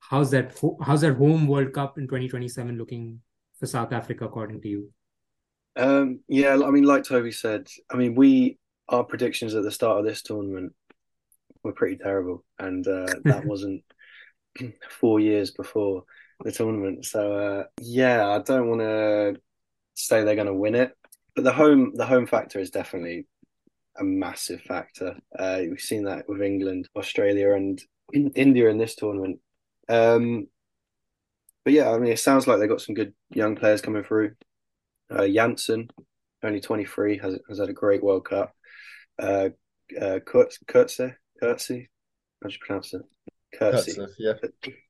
how's 0.00 0.32
that 0.32 0.60
how's 0.82 1.02
that 1.02 1.14
home 1.14 1.46
World 1.46 1.72
Cup 1.72 1.98
in 1.98 2.04
2027 2.04 2.76
looking 2.76 3.20
for 3.58 3.66
South 3.66 3.92
Africa 3.92 4.24
according 4.24 4.60
to 4.62 4.68
you? 4.68 4.90
Um, 5.76 6.20
yeah, 6.28 6.58
I 6.64 6.70
mean, 6.70 6.84
like 6.84 7.04
Toby 7.04 7.30
said, 7.30 7.68
I 7.90 7.96
mean, 7.96 8.16
we 8.16 8.58
our 8.88 9.04
predictions 9.04 9.54
at 9.54 9.62
the 9.62 9.70
start 9.70 10.00
of 10.00 10.04
this 10.04 10.20
tournament 10.22 10.72
were 11.62 11.72
pretty 11.72 11.96
terrible, 11.96 12.44
and 12.58 12.86
uh, 12.88 13.14
that 13.24 13.44
wasn't 13.52 13.84
four 14.90 15.20
years 15.20 15.52
before 15.52 16.04
the 16.42 16.50
tournament. 16.50 17.06
So 17.06 17.34
uh, 17.34 17.64
yeah, 17.80 18.28
I 18.28 18.40
don't 18.40 18.68
want 18.68 18.80
to 18.80 19.36
say 19.94 20.24
they're 20.24 20.34
going 20.34 20.48
to 20.48 20.54
win 20.54 20.74
it, 20.74 20.90
but 21.36 21.44
the 21.44 21.52
home 21.52 21.92
the 21.94 22.06
home 22.06 22.26
factor 22.26 22.58
is 22.58 22.70
definitely 22.70 23.28
a 23.98 24.04
massive 24.04 24.60
factor. 24.62 25.16
Uh, 25.36 25.60
we've 25.68 25.80
seen 25.80 26.04
that 26.04 26.28
with 26.28 26.42
England, 26.42 26.88
Australia, 26.96 27.52
and 27.52 27.80
in 28.12 28.30
India 28.30 28.68
in 28.68 28.78
this 28.78 28.94
tournament. 28.94 29.40
Um, 29.88 30.48
but 31.64 31.72
yeah, 31.72 31.90
I 31.90 31.98
mean, 31.98 32.12
it 32.12 32.18
sounds 32.18 32.46
like 32.46 32.58
they've 32.58 32.68
got 32.68 32.80
some 32.80 32.94
good 32.94 33.12
young 33.30 33.56
players 33.56 33.80
coming 33.80 34.04
through. 34.04 34.32
Uh, 35.10 35.26
Jansen, 35.26 35.88
only 36.42 36.60
23, 36.60 37.18
has 37.18 37.38
has 37.48 37.58
had 37.58 37.68
a 37.68 37.74
great 37.74 38.02
World 38.02 38.24
Cup. 38.24 38.54
Uh, 39.18 39.50
uh, 40.00 40.20
Kurtz, 40.24 40.58
Kurtze, 40.66 41.16
Kurtze, 41.42 41.86
how 42.42 42.48
do 42.48 42.54
you 42.54 42.58
pronounce 42.60 42.94
it? 42.94 43.02
Kurtze. 43.58 43.96
Kurtze, 43.96 44.08
yeah. 44.18 44.34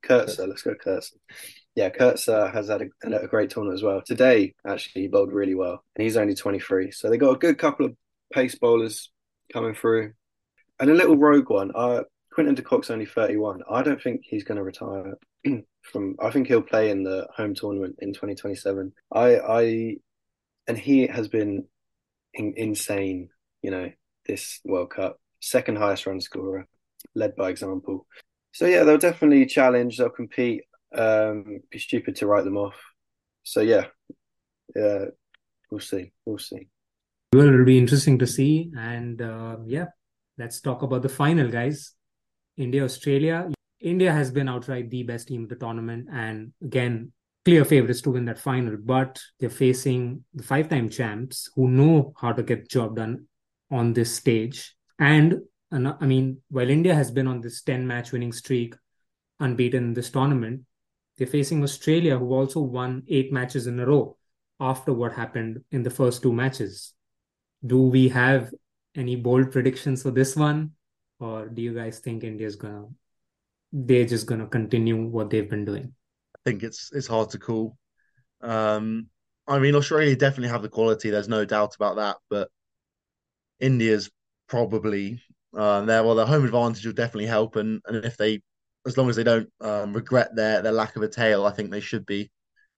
Kurtze, 0.04 0.46
let's 0.46 0.62
go 0.62 0.74
Kurtze. 0.74 1.12
Yeah, 1.74 1.88
Kurtze 1.90 2.52
has 2.52 2.68
had 2.68 2.82
a, 2.82 3.22
a, 3.22 3.26
great 3.26 3.50
tournament 3.50 3.78
as 3.78 3.82
well. 3.82 4.02
Today, 4.02 4.54
actually, 4.66 5.02
he 5.02 5.08
bowled 5.08 5.32
really 5.32 5.54
well, 5.54 5.82
and 5.96 6.02
he's 6.04 6.16
only 6.16 6.34
23. 6.34 6.90
So 6.90 7.08
they 7.08 7.16
got 7.16 7.34
a 7.34 7.38
good 7.38 7.58
couple 7.58 7.86
of 7.86 7.96
pace 8.32 8.54
bowlers 8.54 9.10
coming 9.52 9.74
through, 9.74 10.12
and 10.78 10.90
a 10.90 10.94
little 10.94 11.16
rogue 11.16 11.50
one. 11.50 11.72
Uh, 11.74 12.02
Quinton 12.32 12.54
de 12.54 12.62
Kock's 12.62 12.90
only 12.90 13.06
31. 13.06 13.62
I 13.68 13.82
don't 13.82 14.00
think 14.00 14.22
he's 14.24 14.44
going 14.44 14.56
to 14.56 14.62
retire 14.62 15.14
from. 15.82 16.16
I 16.20 16.30
think 16.30 16.46
he'll 16.46 16.62
play 16.62 16.90
in 16.90 17.02
the 17.02 17.26
home 17.34 17.54
tournament 17.54 17.96
in 17.98 18.12
2027. 18.12 18.92
I, 19.12 19.36
I, 19.36 19.96
and 20.68 20.78
he 20.78 21.06
has 21.06 21.28
been 21.28 21.66
in, 22.34 22.54
insane. 22.56 23.30
You 23.62 23.70
know, 23.72 23.92
this 24.26 24.60
World 24.64 24.90
Cup, 24.90 25.20
second 25.40 25.76
highest 25.76 26.06
run 26.06 26.20
scorer, 26.20 26.66
led 27.14 27.36
by 27.36 27.50
example. 27.50 28.06
So 28.52 28.66
yeah, 28.66 28.84
they'll 28.84 28.98
definitely 28.98 29.46
challenge. 29.46 29.98
They'll 29.98 30.10
compete. 30.10 30.64
Um, 30.92 31.60
be 31.70 31.78
stupid 31.78 32.16
to 32.16 32.26
write 32.26 32.44
them 32.44 32.56
off. 32.56 32.74
So 33.42 33.60
yeah, 33.60 33.86
yeah, 34.74 35.06
we'll 35.70 35.80
see. 35.80 36.12
We'll 36.24 36.38
see. 36.38 36.68
Well, 37.32 37.46
it'll 37.46 37.64
be 37.64 37.78
interesting 37.78 38.18
to 38.18 38.26
see. 38.26 38.72
And 38.76 39.22
uh, 39.22 39.58
yeah, 39.64 39.86
let's 40.36 40.60
talk 40.60 40.82
about 40.82 41.02
the 41.02 41.08
final, 41.08 41.48
guys. 41.48 41.94
India, 42.56 42.82
Australia. 42.82 43.48
India 43.80 44.12
has 44.12 44.32
been 44.32 44.48
outright 44.48 44.90
the 44.90 45.04
best 45.04 45.28
team 45.28 45.44
of 45.44 45.48
the 45.48 45.54
tournament, 45.54 46.08
and 46.12 46.52
again, 46.62 47.12
clear 47.44 47.64
favorites 47.64 48.02
to 48.02 48.10
win 48.10 48.24
that 48.24 48.40
final. 48.40 48.76
But 48.76 49.20
they're 49.38 49.48
facing 49.48 50.24
the 50.34 50.42
five-time 50.42 50.90
champs 50.90 51.48
who 51.54 51.68
know 51.68 52.12
how 52.20 52.32
to 52.32 52.42
get 52.42 52.62
the 52.64 52.68
job 52.68 52.96
done 52.96 53.26
on 53.70 53.92
this 53.92 54.14
stage. 54.14 54.74
And 54.98 55.36
I 55.72 56.04
mean, 56.04 56.38
while 56.50 56.68
India 56.68 56.96
has 56.96 57.12
been 57.12 57.28
on 57.28 57.40
this 57.40 57.62
10-match 57.62 58.10
winning 58.10 58.32
streak, 58.32 58.74
unbeaten 59.38 59.84
in 59.84 59.94
this 59.94 60.10
tournament, 60.10 60.62
they're 61.16 61.28
facing 61.28 61.62
Australia, 61.62 62.18
who 62.18 62.34
also 62.34 62.60
won 62.60 63.04
eight 63.08 63.32
matches 63.32 63.68
in 63.68 63.78
a 63.78 63.86
row 63.86 64.16
after 64.58 64.92
what 64.92 65.12
happened 65.12 65.62
in 65.70 65.84
the 65.84 65.90
first 65.90 66.22
two 66.22 66.32
matches. 66.32 66.92
Do 67.64 67.82
we 67.82 68.08
have 68.08 68.52
any 68.96 69.16
bold 69.16 69.52
predictions 69.52 70.02
for 70.02 70.10
this 70.10 70.36
one? 70.36 70.72
or 71.20 71.48
do 71.48 71.62
you 71.62 71.74
guys 71.74 71.98
think 71.98 72.24
India's 72.24 72.56
gonna 72.56 72.86
they're 73.72 74.06
just 74.06 74.26
gonna 74.26 74.46
continue 74.46 75.06
what 75.06 75.30
they've 75.30 75.48
been 75.48 75.64
doing? 75.64 75.92
I 76.34 76.38
think 76.44 76.62
it's 76.62 76.90
it's 76.92 77.06
hard 77.06 77.30
to 77.30 77.38
call. 77.38 77.76
Um, 78.40 79.08
I 79.46 79.58
mean, 79.58 79.74
Australia 79.74 80.16
definitely 80.16 80.48
have 80.48 80.62
the 80.62 80.68
quality. 80.68 81.10
There's 81.10 81.28
no 81.28 81.44
doubt 81.44 81.76
about 81.76 81.96
that. 81.96 82.16
But 82.30 82.48
India's 83.60 84.10
probably 84.48 85.22
uh, 85.56 85.82
there. 85.82 86.02
Well, 86.02 86.14
their 86.14 86.26
home 86.26 86.44
advantage 86.44 86.84
will 86.84 86.94
definitely 86.94 87.26
help, 87.26 87.56
and 87.56 87.80
and 87.86 88.04
if 88.04 88.16
they, 88.16 88.40
as 88.86 88.96
long 88.96 89.10
as 89.10 89.16
they 89.16 89.24
don't 89.24 89.50
um, 89.60 89.92
regret 89.92 90.34
their 90.34 90.62
their 90.62 90.72
lack 90.72 90.96
of 90.96 91.02
a 91.02 91.08
tail, 91.08 91.44
I 91.44 91.52
think 91.52 91.70
they 91.70 91.80
should 91.80 92.06
be 92.06 92.30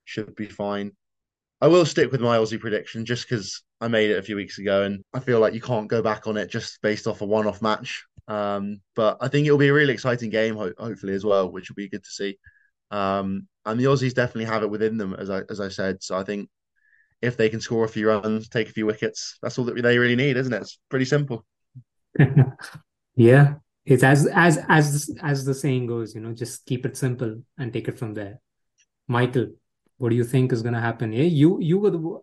should 0.04 0.34
be 0.34 0.46
fine. 0.46 0.92
I 1.62 1.68
will 1.68 1.86
stick 1.86 2.10
with 2.10 2.20
my 2.20 2.38
Aussie 2.38 2.58
prediction 2.58 3.04
just 3.04 3.28
because 3.28 3.62
I 3.80 3.86
made 3.86 4.10
it 4.10 4.18
a 4.18 4.22
few 4.22 4.34
weeks 4.34 4.58
ago, 4.58 4.82
and 4.82 5.04
I 5.14 5.20
feel 5.20 5.38
like 5.38 5.54
you 5.54 5.60
can't 5.60 5.86
go 5.86 6.02
back 6.02 6.26
on 6.26 6.36
it 6.36 6.50
just 6.50 6.82
based 6.82 7.06
off 7.06 7.20
a 7.20 7.24
one-off 7.24 7.62
match. 7.62 8.04
Um, 8.26 8.80
but 8.96 9.18
I 9.20 9.28
think 9.28 9.46
it'll 9.46 9.58
be 9.58 9.68
a 9.68 9.72
really 9.72 9.94
exciting 9.94 10.28
game, 10.30 10.56
ho- 10.56 10.72
hopefully 10.76 11.14
as 11.14 11.24
well, 11.24 11.52
which 11.52 11.70
will 11.70 11.76
be 11.76 11.88
good 11.88 12.02
to 12.02 12.10
see. 12.10 12.36
Um, 12.90 13.46
and 13.64 13.78
the 13.78 13.84
Aussies 13.84 14.12
definitely 14.12 14.46
have 14.46 14.64
it 14.64 14.70
within 14.70 14.96
them, 14.96 15.14
as 15.14 15.30
I 15.30 15.42
as 15.50 15.60
I 15.60 15.68
said. 15.68 16.02
So 16.02 16.16
I 16.16 16.24
think 16.24 16.48
if 17.20 17.36
they 17.36 17.48
can 17.48 17.60
score 17.60 17.84
a 17.84 17.88
few 17.88 18.08
runs, 18.08 18.48
take 18.48 18.68
a 18.68 18.72
few 18.72 18.84
wickets, 18.84 19.38
that's 19.40 19.56
all 19.56 19.64
that 19.66 19.80
they 19.80 19.98
really 19.98 20.16
need, 20.16 20.36
isn't 20.36 20.52
it? 20.52 20.62
It's 20.62 20.80
pretty 20.88 21.04
simple. 21.04 21.46
yeah, 23.14 23.54
it's 23.86 24.02
as 24.02 24.26
as 24.26 24.58
as 24.68 25.10
as 25.22 25.44
the 25.44 25.54
saying 25.54 25.86
goes, 25.86 26.12
you 26.12 26.22
know, 26.22 26.32
just 26.32 26.66
keep 26.66 26.84
it 26.86 26.96
simple 26.96 27.42
and 27.56 27.72
take 27.72 27.86
it 27.86 28.00
from 28.00 28.14
there. 28.14 28.40
Michael, 29.06 29.52
what 30.02 30.10
do 30.10 30.16
you 30.16 30.24
think 30.24 30.52
is 30.52 30.62
going 30.62 30.74
to 30.74 30.80
happen? 30.80 31.12
Yeah, 31.12 31.30
you 31.40 31.60
you 31.60 31.78
were 31.78 31.90
the, 31.90 32.20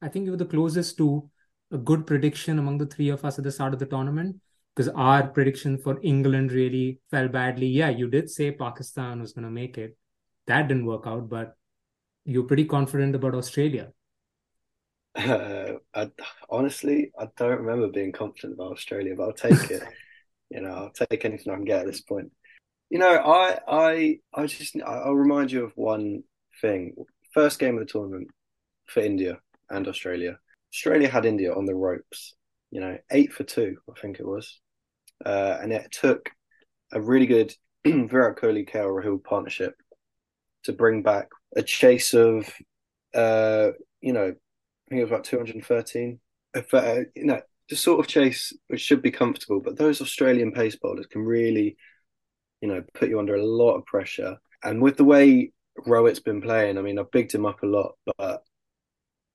I 0.00 0.08
think 0.08 0.24
you 0.24 0.30
were 0.30 0.38
the 0.38 0.46
closest 0.46 0.96
to 0.96 1.30
a 1.70 1.76
good 1.76 2.06
prediction 2.06 2.58
among 2.58 2.78
the 2.78 2.86
three 2.86 3.10
of 3.10 3.22
us 3.22 3.36
at 3.36 3.44
the 3.44 3.52
start 3.52 3.74
of 3.74 3.80
the 3.80 3.84
tournament 3.84 4.36
because 4.74 4.88
our 4.94 5.26
prediction 5.26 5.76
for 5.76 5.98
England 6.02 6.52
really 6.52 7.00
fell 7.10 7.28
badly. 7.28 7.66
Yeah, 7.66 7.90
you 7.90 8.08
did 8.08 8.30
say 8.30 8.50
Pakistan 8.52 9.20
was 9.20 9.34
going 9.34 9.44
to 9.44 9.50
make 9.50 9.76
it. 9.76 9.94
That 10.46 10.68
didn't 10.68 10.86
work 10.86 11.06
out, 11.06 11.28
but 11.28 11.54
you're 12.24 12.44
pretty 12.44 12.64
confident 12.64 13.14
about 13.14 13.34
Australia. 13.34 13.92
Uh, 15.14 15.74
I, 15.94 16.10
honestly, 16.48 17.12
I 17.18 17.28
don't 17.36 17.60
remember 17.60 17.88
being 17.88 18.12
confident 18.12 18.54
about 18.54 18.72
Australia, 18.72 19.14
but 19.14 19.24
I'll 19.24 19.32
take 19.50 19.70
it. 19.70 19.82
you 20.50 20.62
know, 20.62 20.70
I'll 20.70 21.06
take 21.10 21.26
anything 21.26 21.52
I 21.52 21.56
can 21.56 21.66
get 21.66 21.80
at 21.80 21.86
this 21.86 22.00
point. 22.00 22.32
You 22.88 23.00
know, 23.00 23.10
I, 23.10 23.58
I, 23.68 24.18
I 24.32 24.46
just, 24.46 24.76
I'll 24.86 25.12
remind 25.12 25.52
you 25.52 25.64
of 25.64 25.72
one 25.74 26.22
thing. 26.60 26.94
First 27.32 27.58
game 27.58 27.74
of 27.74 27.80
the 27.80 27.92
tournament 27.92 28.28
for 28.86 29.00
India 29.00 29.38
and 29.70 29.86
Australia. 29.86 30.38
Australia 30.72 31.08
had 31.08 31.24
India 31.24 31.52
on 31.52 31.66
the 31.66 31.74
ropes. 31.74 32.34
You 32.70 32.80
know, 32.80 32.98
eight 33.10 33.32
for 33.32 33.44
two, 33.44 33.76
I 33.90 33.98
think 33.98 34.20
it 34.20 34.26
was 34.26 34.60
uh, 35.24 35.58
and 35.60 35.72
it 35.72 35.90
took 35.90 36.30
a 36.92 37.00
really 37.00 37.26
good 37.26 37.54
Virat 37.86 38.38
Kohli 38.38 38.68
KL 38.68 39.02
Rahul 39.02 39.22
partnership 39.22 39.74
to 40.64 40.72
bring 40.72 41.02
back 41.02 41.28
a 41.56 41.62
chase 41.62 42.14
of, 42.14 42.48
uh, 43.14 43.70
you 44.00 44.12
know, 44.12 44.26
I 44.26 44.88
think 44.88 45.00
it 45.00 45.02
was 45.02 45.10
about 45.10 45.24
213. 45.24 46.20
If, 46.54 46.72
uh, 46.72 47.00
you 47.14 47.24
know, 47.24 47.40
the 47.68 47.76
sort 47.76 48.00
of 48.00 48.06
chase 48.06 48.52
which 48.68 48.80
should 48.80 49.02
be 49.02 49.10
comfortable, 49.10 49.60
but 49.60 49.76
those 49.76 50.00
Australian 50.00 50.52
pace 50.52 50.76
bowlers 50.76 51.06
can 51.06 51.22
really, 51.22 51.76
you 52.60 52.68
know, 52.68 52.82
put 52.94 53.08
you 53.08 53.18
under 53.18 53.34
a 53.34 53.44
lot 53.44 53.76
of 53.76 53.84
pressure. 53.86 54.38
And 54.64 54.82
with 54.82 54.96
the 54.96 55.04
way 55.04 55.52
Rohit's 55.86 56.20
been 56.20 56.40
playing, 56.40 56.78
I 56.78 56.82
mean, 56.82 56.98
I've 56.98 57.10
bigged 57.10 57.34
him 57.34 57.46
up 57.46 57.62
a 57.62 57.66
lot, 57.66 57.92
but 58.18 58.42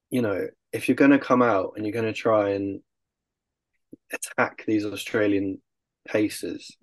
you 0.09 0.21
know, 0.21 0.47
if 0.71 0.87
you're 0.87 0.95
going 0.95 1.11
to 1.11 1.19
come 1.19 1.41
out 1.41 1.73
and 1.75 1.85
you're 1.85 1.93
going 1.93 2.05
to 2.05 2.13
try 2.13 2.49
and 2.49 2.81
attack 4.11 4.63
these 4.65 4.85
Australian 4.85 5.61
pacers, 6.07 6.77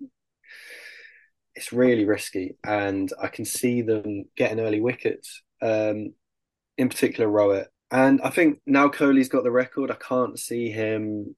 it's 1.55 1.73
really 1.73 2.05
risky, 2.05 2.57
and 2.63 3.11
I 3.21 3.27
can 3.27 3.45
see 3.45 3.81
them 3.81 4.25
getting 4.35 4.59
early 4.59 4.81
wickets. 4.81 5.41
Um, 5.61 6.13
in 6.77 6.89
particular, 6.89 7.29
Rohit, 7.29 7.67
and 7.91 8.21
I 8.21 8.29
think 8.29 8.59
now 8.65 8.87
Kohli's 8.87 9.29
got 9.29 9.43
the 9.43 9.51
record. 9.51 9.91
I 9.91 9.95
can't 9.95 10.39
see 10.39 10.71
him. 10.71 11.35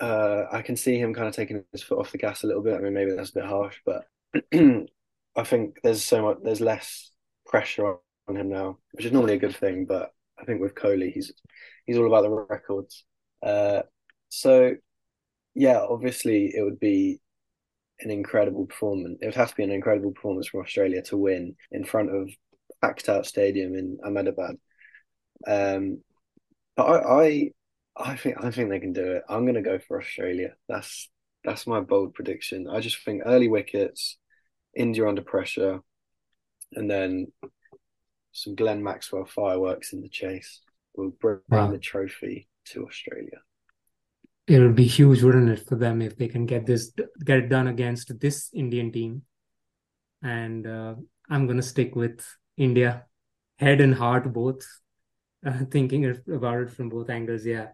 Uh, 0.00 0.44
I 0.52 0.62
can 0.62 0.76
see 0.76 0.98
him 0.98 1.14
kind 1.14 1.26
of 1.26 1.34
taking 1.34 1.64
his 1.72 1.82
foot 1.82 1.98
off 1.98 2.12
the 2.12 2.18
gas 2.18 2.44
a 2.44 2.46
little 2.46 2.62
bit. 2.62 2.74
I 2.74 2.80
mean, 2.80 2.94
maybe 2.94 3.12
that's 3.12 3.30
a 3.30 3.34
bit 3.34 3.44
harsh, 3.46 3.78
but 3.84 4.04
I 4.54 5.44
think 5.44 5.78
there's 5.82 6.04
so 6.04 6.22
much. 6.22 6.38
There's 6.42 6.60
less 6.60 7.10
pressure 7.46 7.96
on 8.28 8.36
him 8.36 8.48
now, 8.48 8.78
which 8.92 9.06
is 9.06 9.12
normally 9.12 9.34
a 9.34 9.38
good 9.38 9.56
thing. 9.56 9.86
But 9.86 10.12
I 10.38 10.44
think 10.44 10.60
with 10.60 10.74
Kohli, 10.74 11.12
he's 11.12 11.32
he's 11.86 11.98
all 11.98 12.06
about 12.06 12.22
the 12.22 12.30
records. 12.30 13.04
Uh, 13.42 13.82
so 14.28 14.74
yeah, 15.54 15.80
obviously 15.80 16.52
it 16.54 16.62
would 16.62 16.80
be 16.80 17.20
an 18.00 18.10
incredible 18.10 18.66
performance. 18.66 19.18
It 19.20 19.26
would 19.26 19.34
have 19.34 19.50
to 19.50 19.56
be 19.56 19.62
an 19.62 19.70
incredible 19.70 20.12
performance 20.12 20.48
from 20.48 20.60
Australia 20.60 21.02
to 21.02 21.16
win 21.16 21.56
in 21.70 21.84
front 21.84 22.14
of 22.14 22.30
packed 22.80 23.08
out 23.08 23.26
stadium 23.26 23.74
in 23.74 23.98
Ahmedabad. 24.04 24.56
Um, 25.46 26.02
but 26.76 26.84
I, 26.84 27.22
I, 27.22 27.50
I 27.96 28.16
think 28.16 28.36
I 28.42 28.50
think 28.50 28.70
they 28.70 28.80
can 28.80 28.92
do 28.92 29.12
it. 29.12 29.22
I'm 29.28 29.44
going 29.44 29.54
to 29.54 29.62
go 29.62 29.78
for 29.78 30.00
Australia. 30.00 30.54
That's 30.68 31.08
that's 31.44 31.66
my 31.66 31.80
bold 31.80 32.14
prediction. 32.14 32.68
I 32.68 32.80
just 32.80 33.04
think 33.04 33.22
early 33.24 33.48
wickets, 33.48 34.18
India 34.74 35.06
under 35.06 35.22
pressure, 35.22 35.80
and 36.72 36.90
then 36.90 37.32
some 38.32 38.54
Glenn 38.54 38.82
Maxwell 38.82 39.24
fireworks 39.24 39.92
in 39.92 40.00
the 40.00 40.08
chase 40.08 40.60
will 40.96 41.10
bring 41.20 41.40
wow. 41.48 41.70
the 41.70 41.78
trophy 41.78 42.48
to 42.66 42.86
Australia. 42.86 43.40
It 44.46 44.58
would 44.58 44.74
be 44.74 44.86
huge, 44.86 45.22
wouldn't 45.22 45.48
it, 45.48 45.66
for 45.66 45.76
them 45.76 46.02
if 46.02 46.16
they 46.16 46.28
can 46.28 46.44
get 46.44 46.66
this 46.66 46.92
get 47.24 47.38
it 47.38 47.48
done 47.48 47.68
against 47.68 48.20
this 48.20 48.50
Indian 48.52 48.92
team? 48.92 49.22
And 50.22 50.66
uh, 50.66 50.94
I'm 51.30 51.46
gonna 51.46 51.62
stick 51.62 51.94
with 51.96 52.26
India, 52.56 53.06
head 53.58 53.80
and 53.80 53.94
heart 53.94 54.32
both. 54.32 54.64
Uh, 55.46 55.62
thinking 55.70 56.06
about 56.32 56.58
it 56.62 56.70
from 56.70 56.88
both 56.88 57.10
angles, 57.10 57.44
yeah, 57.44 57.66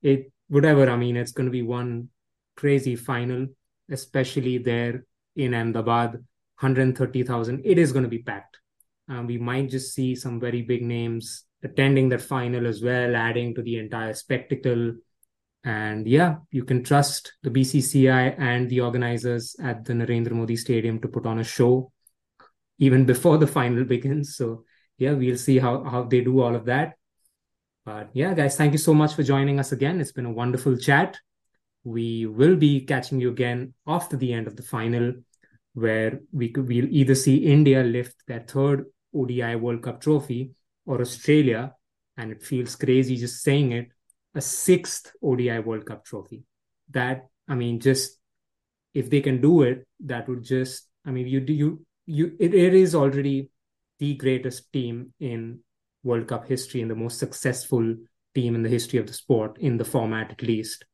it 0.00 0.32
whatever. 0.48 0.88
I 0.88 0.96
mean, 0.96 1.18
it's 1.18 1.32
gonna 1.32 1.50
be 1.50 1.60
one 1.60 2.08
crazy 2.56 2.96
final, 2.96 3.48
especially 3.90 4.56
there 4.56 5.04
in 5.36 5.52
Ahmedabad, 5.52 6.24
130,000. 6.60 7.62
It 7.64 7.78
is 7.78 7.92
gonna 7.92 8.08
be 8.08 8.22
packed. 8.22 8.58
Um, 9.08 9.26
we 9.26 9.38
might 9.38 9.70
just 9.70 9.94
see 9.94 10.14
some 10.14 10.38
very 10.38 10.62
big 10.62 10.82
names 10.82 11.44
attending 11.62 12.08
that 12.10 12.22
final 12.22 12.66
as 12.66 12.82
well, 12.82 13.16
adding 13.16 13.54
to 13.54 13.62
the 13.62 13.78
entire 13.78 14.14
spectacle 14.14 14.94
and 15.62 16.06
yeah, 16.06 16.36
you 16.50 16.64
can 16.64 16.82
trust 16.82 17.34
the 17.42 17.50
BCCI 17.50 18.38
and 18.38 18.68
the 18.70 18.80
organizers 18.80 19.56
at 19.62 19.84
the 19.84 19.92
Narendra 19.92 20.32
Modi 20.32 20.56
Stadium 20.56 21.00
to 21.00 21.08
put 21.08 21.26
on 21.26 21.38
a 21.38 21.44
show 21.44 21.92
even 22.78 23.04
before 23.04 23.36
the 23.36 23.46
final 23.46 23.84
begins. 23.94 24.36
So 24.36 24.64
yeah, 24.96 25.12
we'll 25.12 25.36
see 25.36 25.58
how, 25.58 25.84
how 25.84 26.04
they 26.04 26.22
do 26.22 26.40
all 26.40 26.54
of 26.54 26.64
that. 26.66 26.94
But 27.84 28.10
yeah, 28.12 28.32
guys, 28.34 28.56
thank 28.56 28.72
you 28.72 28.78
so 28.78 28.94
much 28.94 29.14
for 29.14 29.22
joining 29.22 29.58
us 29.58 29.72
again. 29.72 30.00
It's 30.00 30.12
been 30.12 30.26
a 30.26 30.32
wonderful 30.32 30.76
chat. 30.76 31.18
We 31.84 32.26
will 32.26 32.56
be 32.56 32.82
catching 32.82 33.20
you 33.20 33.30
again 33.30 33.74
after 33.86 34.16
the 34.16 34.32
end 34.32 34.46
of 34.46 34.56
the 34.56 34.62
final, 34.62 35.14
where 35.74 36.20
we 36.32 36.48
could 36.50 36.68
we'll 36.68 36.88
either 36.90 37.14
see 37.14 37.36
India 37.36 37.82
lift 37.82 38.14
their 38.26 38.40
third 38.40 38.86
ODI 39.14 39.56
World 39.56 39.82
Cup 39.82 40.00
trophy 40.00 40.50
or 40.86 41.00
Australia, 41.00 41.74
and 42.16 42.32
it 42.32 42.42
feels 42.42 42.76
crazy 42.76 43.16
just 43.16 43.42
saying 43.42 43.72
it, 43.72 43.88
a 44.34 44.40
sixth 44.40 45.12
ODI 45.22 45.60
World 45.60 45.86
Cup 45.86 46.04
trophy. 46.04 46.44
That 46.90 47.28
I 47.48 47.54
mean, 47.54 47.80
just 47.80 48.18
if 48.94 49.10
they 49.10 49.20
can 49.20 49.40
do 49.40 49.62
it, 49.62 49.86
that 50.00 50.28
would 50.28 50.42
just 50.42 50.88
I 51.04 51.10
mean, 51.10 51.26
you 51.26 51.40
do 51.40 51.52
you 51.52 51.86
you 52.06 52.36
it, 52.38 52.54
it 52.54 52.74
is 52.74 52.94
already 52.94 53.50
the 53.98 54.14
greatest 54.14 54.72
team 54.72 55.12
in 55.20 55.60
World 56.02 56.26
Cup 56.28 56.48
history 56.48 56.80
and 56.80 56.90
the 56.90 56.96
most 56.96 57.18
successful 57.18 57.94
team 58.34 58.54
in 58.54 58.62
the 58.62 58.68
history 58.68 58.98
of 58.98 59.06
the 59.06 59.12
sport 59.12 59.58
in 59.58 59.76
the 59.76 59.84
format 59.84 60.30
at 60.30 60.42
least. 60.42 60.84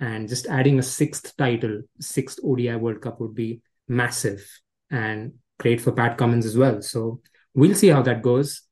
And 0.00 0.28
just 0.28 0.46
adding 0.46 0.78
a 0.78 0.82
sixth 0.82 1.36
title, 1.36 1.82
sixth 2.00 2.38
ODI 2.44 2.76
World 2.76 3.00
Cup 3.00 3.20
would 3.20 3.34
be 3.34 3.60
massive 3.88 4.46
and 4.90 5.34
great 5.58 5.80
for 5.80 5.92
Pat 5.92 6.16
Cummins 6.16 6.46
as 6.46 6.56
well. 6.56 6.82
So 6.82 7.20
we'll 7.54 7.74
see 7.74 7.88
how 7.88 8.02
that 8.02 8.22
goes. 8.22 8.62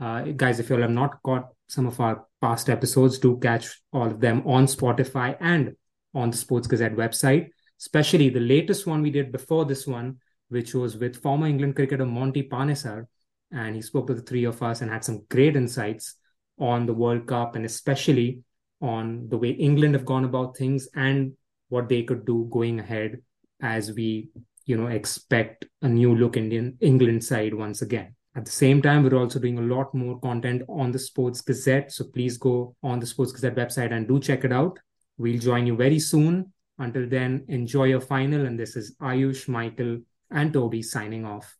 Uh, 0.00 0.22
guys, 0.22 0.58
if 0.58 0.68
you 0.68 0.76
all 0.76 0.82
have 0.82 0.90
not 0.90 1.22
caught 1.22 1.48
some 1.68 1.86
of 1.86 2.00
our 2.00 2.26
past 2.40 2.68
episodes, 2.68 3.18
do 3.18 3.38
catch 3.38 3.80
all 3.92 4.06
of 4.06 4.20
them 4.20 4.42
on 4.46 4.66
Spotify 4.66 5.36
and 5.40 5.76
on 6.14 6.30
the 6.30 6.36
Sports 6.36 6.66
Gazette 6.66 6.94
website, 6.94 7.48
especially 7.80 8.28
the 8.28 8.40
latest 8.40 8.86
one 8.86 9.02
we 9.02 9.10
did 9.10 9.32
before 9.32 9.64
this 9.64 9.86
one, 9.86 10.18
which 10.48 10.74
was 10.74 10.96
with 10.96 11.20
former 11.22 11.46
England 11.46 11.76
cricketer 11.76 12.06
Monty 12.06 12.42
Panesar. 12.48 13.06
And 13.50 13.74
he 13.74 13.82
spoke 13.82 14.08
to 14.08 14.14
the 14.14 14.22
three 14.22 14.44
of 14.44 14.62
us 14.62 14.80
and 14.80 14.90
had 14.90 15.04
some 15.04 15.24
great 15.30 15.56
insights 15.56 16.16
on 16.58 16.86
the 16.86 16.94
World 16.94 17.26
Cup 17.26 17.56
and 17.56 17.64
especially 17.64 18.42
on 18.80 19.28
the 19.28 19.38
way 19.38 19.50
England 19.50 19.94
have 19.94 20.04
gone 20.04 20.24
about 20.24 20.56
things 20.56 20.88
and 20.94 21.32
what 21.68 21.88
they 21.88 22.02
could 22.02 22.24
do 22.24 22.48
going 22.50 22.80
ahead 22.80 23.22
as 23.62 23.92
we, 23.92 24.28
you 24.66 24.76
know, 24.76 24.86
expect 24.86 25.66
a 25.82 25.88
new 25.88 26.14
look 26.14 26.36
Indian 26.36 26.76
England 26.80 27.24
side 27.24 27.54
once 27.54 27.82
again. 27.82 28.14
At 28.36 28.44
the 28.44 28.50
same 28.50 28.82
time, 28.82 29.04
we're 29.04 29.16
also 29.16 29.38
doing 29.38 29.58
a 29.58 29.62
lot 29.62 29.94
more 29.94 30.18
content 30.18 30.62
on 30.68 30.90
the 30.90 30.98
Sports 30.98 31.40
Gazette. 31.40 31.92
So 31.92 32.06
please 32.06 32.36
go 32.36 32.74
on 32.82 32.98
the 32.98 33.06
Sports 33.06 33.32
Gazette 33.32 33.54
website 33.54 33.92
and 33.92 34.08
do 34.08 34.18
check 34.18 34.44
it 34.44 34.52
out. 34.52 34.78
We'll 35.18 35.38
join 35.38 35.66
you 35.66 35.76
very 35.76 36.00
soon. 36.00 36.52
Until 36.78 37.08
then, 37.08 37.44
enjoy 37.48 37.84
your 37.84 38.00
final. 38.00 38.44
And 38.46 38.58
this 38.58 38.74
is 38.74 38.96
Aayush, 38.96 39.48
Michael, 39.48 40.00
and 40.30 40.52
Toby 40.52 40.82
signing 40.82 41.24
off. 41.24 41.56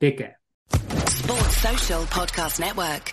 Take 0.00 0.18
care. 0.18 0.38
Sports 0.70 1.56
Social 1.58 2.02
Podcast 2.04 2.58
Network. 2.58 3.12